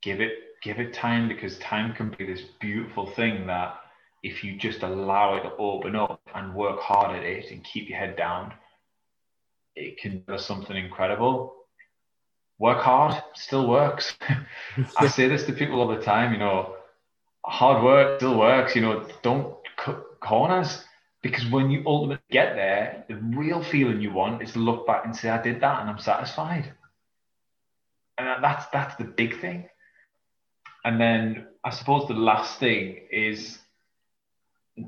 Give 0.02 0.22
it 0.22 0.34
give 0.64 0.80
it 0.80 0.94
time 0.94 1.28
because 1.28 1.58
time 1.60 1.94
can 1.94 2.14
be 2.18 2.26
this 2.26 2.42
beautiful 2.60 3.06
thing 3.12 3.48
that 3.48 3.76
if 4.24 4.44
you 4.44 4.58
just 4.58 4.82
allow 4.84 5.36
it 5.36 5.44
to 5.44 5.56
open 5.58 5.96
up 5.96 6.20
and 6.34 6.56
work 6.56 6.80
hard 6.80 7.16
at 7.16 7.24
it 7.24 7.52
and 7.52 7.64
keep 7.64 7.90
your 7.90 7.98
head 7.98 8.18
down, 8.18 8.54
it 9.76 9.98
can 9.98 10.24
do 10.28 10.38
something 10.38 10.76
incredible. 10.76 11.54
Work 12.60 12.84
hard 12.84 13.22
still 13.36 13.68
works. 13.68 14.16
I 14.98 15.08
say 15.18 15.28
this 15.28 15.46
to 15.46 15.54
people 15.54 15.80
all 15.80 15.88
the 15.88 16.02
time, 16.02 16.34
you 16.34 16.40
know, 16.40 16.76
hard 17.46 17.84
work 17.84 18.20
still 18.20 18.38
works, 18.38 18.76
you 18.76 18.82
know, 18.82 19.08
don't 19.22 19.56
cut 19.78 20.04
corners 20.20 20.84
because 21.22 21.50
when 21.50 21.70
you 21.70 21.84
ultimately 21.86 22.24
get 22.32 22.56
there, 22.56 23.06
the 23.08 23.16
real 23.16 23.64
feeling 23.64 24.02
you 24.02 24.12
want 24.12 24.42
is 24.42 24.54
to 24.54 24.60
look 24.60 24.86
back 24.88 25.06
and 25.06 25.16
say, 25.16 25.30
I 25.30 25.42
did 25.42 25.62
that 25.62 25.82
and 25.82 25.90
I'm 25.90 26.00
satisfied. 26.00 26.74
And 28.18 28.44
that's 28.44 28.66
that's 28.68 28.96
the 28.96 29.04
big 29.04 29.40
thing. 29.40 29.70
And 30.84 31.00
then 31.00 31.48
I 31.64 31.72
suppose 31.72 32.08
the 32.08 32.14
last 32.14 32.60
thing 32.60 32.98
is 33.12 33.60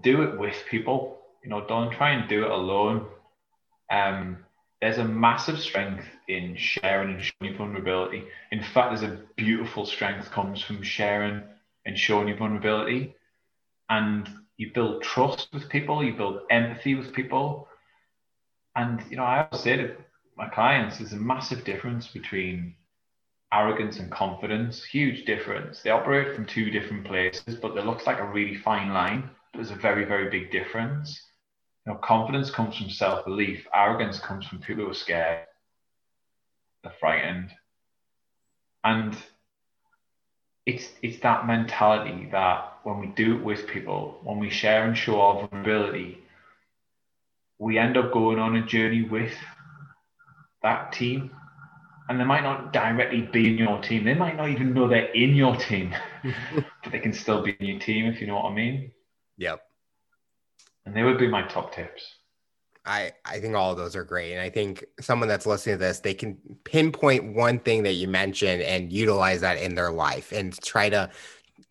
do 0.01 0.24
it 0.24 0.39
with 0.39 0.55
people. 0.70 1.20
You 1.43 1.49
know, 1.49 1.65
don't 1.65 1.91
try 1.91 2.11
and 2.11 2.30
do 2.30 2.45
it 2.45 2.51
alone. 2.51 3.05
Um, 3.91 4.45
there's 4.82 4.98
a 4.98 5.06
massive 5.06 5.60
strength 5.60 6.06
in 6.28 6.56
sharing 6.56 7.16
and 7.16 7.24
showing 7.24 7.58
vulnerability. 7.58 8.24
In 8.52 8.64
fact, 8.64 8.90
there's 8.98 9.12
a 9.12 9.22
beautiful 9.36 9.86
strength 9.86 10.32
comes 10.32 10.62
from 10.62 10.82
sharing 10.82 11.44
and 11.86 11.98
showing 11.98 12.30
your 12.30 12.38
vulnerability. 12.38 13.16
And 13.90 14.30
you 14.58 14.72
build 14.74 15.04
trust 15.04 15.50
with 15.54 15.70
people, 15.70 16.04
you 16.04 16.14
build 16.14 16.42
empathy 16.50 16.96
with 16.96 17.14
people. 17.14 17.68
And 18.76 19.04
you 19.10 19.18
know, 19.18 19.24
I 19.24 19.44
always 19.44 19.64
say 19.64 19.76
to 19.78 19.96
my 20.38 20.48
clients, 20.48 20.98
there's 20.98 21.14
a 21.14 21.18
massive 21.18 21.66
difference 21.66 22.08
between 22.08 22.76
arrogance 23.52 24.00
and 24.00 24.12
confidence. 24.12 24.84
Huge 24.84 25.26
difference. 25.26 25.82
They 25.82 25.90
operate 25.90 26.36
from 26.36 26.46
two 26.46 26.70
different 26.70 27.06
places, 27.06 27.56
but 27.56 27.74
there 27.74 27.84
looks 27.84 28.06
like 28.08 28.20
a 28.20 28.26
really 28.26 28.56
fine 28.56 28.94
line. 28.94 29.30
There's 29.54 29.72
a 29.72 29.76
very, 29.76 30.06
very 30.06 30.30
big 30.30 30.52
difference. 30.52 31.22
You 31.86 31.94
know, 31.94 32.00
confidence 32.00 32.52
comes 32.52 32.78
from 32.78 32.90
self-belief. 32.90 33.68
Arrogance 33.74 34.20
comes 34.20 34.46
from 34.46 34.60
people 34.60 34.86
who 34.86 34.92
are 34.92 34.96
scared. 34.96 35.46
They're 36.84 36.94
frightened. 37.00 37.52
And 38.84 39.16
it's 40.66 40.90
it's 41.02 41.20
that 41.22 41.48
mentality 41.48 42.30
that 42.32 42.78
when 42.84 43.00
we 43.00 43.08
do 43.08 43.38
it 43.38 43.44
with 43.44 43.68
people, 43.68 44.20
when 44.24 44.40
we 44.40 44.50
share 44.50 44.88
and 44.88 44.98
show 44.98 45.20
our 45.20 45.48
vulnerability, 45.48 46.20
we 47.58 47.78
end 47.78 47.98
up 47.98 48.12
going 48.12 48.40
on 48.40 48.56
a 48.56 48.66
journey 48.66 49.04
with 49.04 49.34
that 50.64 50.94
team. 50.94 51.32
And 52.08 52.20
they 52.20 52.24
might 52.24 52.42
not 52.44 52.74
directly 52.74 53.22
be 53.22 53.52
in 53.52 53.58
your 53.58 53.80
team. 53.82 54.04
They 54.04 54.16
might 54.16 54.36
not 54.36 54.50
even 54.50 54.74
know 54.74 54.88
they're 54.88 55.12
in 55.12 55.36
your 55.36 55.56
team, 55.56 55.94
but 56.24 56.92
they 56.92 57.00
can 57.00 57.14
still 57.14 57.44
be 57.44 57.56
in 57.60 57.66
your 57.68 57.80
team 57.80 58.06
if 58.08 58.20
you 58.20 58.26
know 58.26 58.36
what 58.36 58.52
I 58.52 58.56
mean. 58.56 58.92
Yep. 59.38 59.62
And 60.90 60.98
they 60.98 61.04
would 61.04 61.20
be 61.20 61.28
my 61.28 61.44
top 61.44 61.72
tips. 61.72 62.16
I, 62.84 63.12
I 63.24 63.40
think 63.40 63.54
all 63.54 63.72
of 63.72 63.78
those 63.78 63.96
are 63.96 64.04
great. 64.04 64.34
And 64.34 64.42
I 64.42 64.50
think 64.50 64.84
someone 65.00 65.30
that's 65.30 65.46
listening 65.46 65.76
to 65.76 65.80
this, 65.80 66.00
they 66.00 66.16
can 66.16 66.36
pinpoint 66.64 67.36
one 67.36 67.60
thing 67.60 67.84
that 67.84 67.94
you 67.94 68.08
mentioned 68.08 68.64
and 68.64 68.92
utilize 68.92 69.42
that 69.42 69.60
in 69.60 69.76
their 69.76 69.92
life 69.92 70.32
and 70.32 70.60
try 70.64 70.90
to 70.90 71.12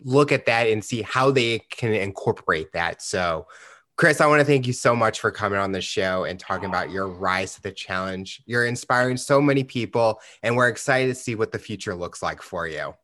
look 0.05 0.31
at 0.31 0.47
that 0.47 0.69
and 0.69 0.85
see 0.85 1.03
how 1.03 1.33
they 1.33 1.59
can 1.69 1.93
incorporate 1.93 2.73
that. 2.75 3.03
So, 3.03 3.49
Chris, 3.97 4.21
I 4.21 4.27
want 4.29 4.39
to 4.39 4.45
thank 4.45 4.69
you 4.69 4.73
so 4.73 4.95
much 4.95 5.19
for 5.19 5.33
coming 5.33 5.59
on 5.59 5.73
the 5.73 5.81
show 5.81 6.23
and 6.23 6.39
talking 6.39 6.69
about 6.69 6.93
your 6.93 7.09
rise 7.09 7.57
to 7.57 7.63
the 7.63 7.73
challenge. 7.73 8.41
You're 8.47 8.67
inspiring 8.67 9.17
so 9.17 9.41
many 9.41 9.65
people, 9.65 10.21
and 10.45 10.57
we're 10.57 10.69
excited 10.69 11.09
to 11.09 11.17
see 11.17 11.35
what 11.35 11.51
the 11.51 11.59
future 11.59 11.97
looks 11.97 12.23
like 12.23 12.41
for 12.41 12.69
you. 12.69 12.95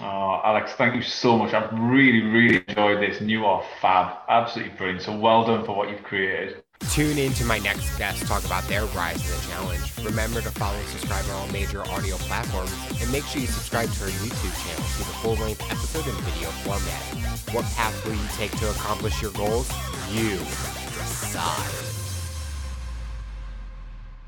Oh, 0.00 0.40
Alex, 0.44 0.72
thank 0.72 0.94
you 0.94 1.02
so 1.02 1.36
much. 1.36 1.52
I've 1.52 1.72
really, 1.78 2.22
really 2.22 2.64
enjoyed 2.66 3.00
this. 3.00 3.20
New 3.20 3.44
off 3.44 3.66
fab. 3.80 4.18
Absolutely 4.28 4.74
brilliant. 4.76 5.02
So 5.02 5.16
well 5.16 5.44
done 5.44 5.64
for 5.64 5.76
what 5.76 5.90
you've 5.90 6.02
created. 6.02 6.62
Tune 6.90 7.16
in 7.16 7.32
to 7.34 7.44
my 7.44 7.58
next 7.58 7.96
guest 7.96 8.26
talk 8.26 8.44
about 8.44 8.64
their 8.64 8.86
rise 8.86 9.22
to 9.22 9.28
the 9.28 9.48
challenge. 9.48 9.96
Remember 10.04 10.40
to 10.40 10.50
follow 10.50 10.76
and 10.76 10.88
subscribe 10.88 11.24
on 11.26 11.30
all 11.32 11.48
major 11.48 11.86
audio 11.88 12.16
platforms 12.16 12.72
and 13.00 13.10
make 13.12 13.24
sure 13.24 13.40
you 13.40 13.46
subscribe 13.46 13.90
to 13.92 14.04
our 14.04 14.10
YouTube 14.10 14.66
channel 14.66 14.88
to 14.90 14.98
the 14.98 15.16
full 15.22 15.34
length 15.34 15.62
episode 15.70 16.06
in 16.06 16.14
video 16.22 16.48
format. 16.64 17.54
What 17.54 17.64
path 17.76 18.04
will 18.04 18.14
you 18.14 18.28
take 18.36 18.50
to 18.58 18.70
accomplish 18.70 19.22
your 19.22 19.32
goals? 19.32 19.70
You 20.10 20.38
decide. 20.38 21.91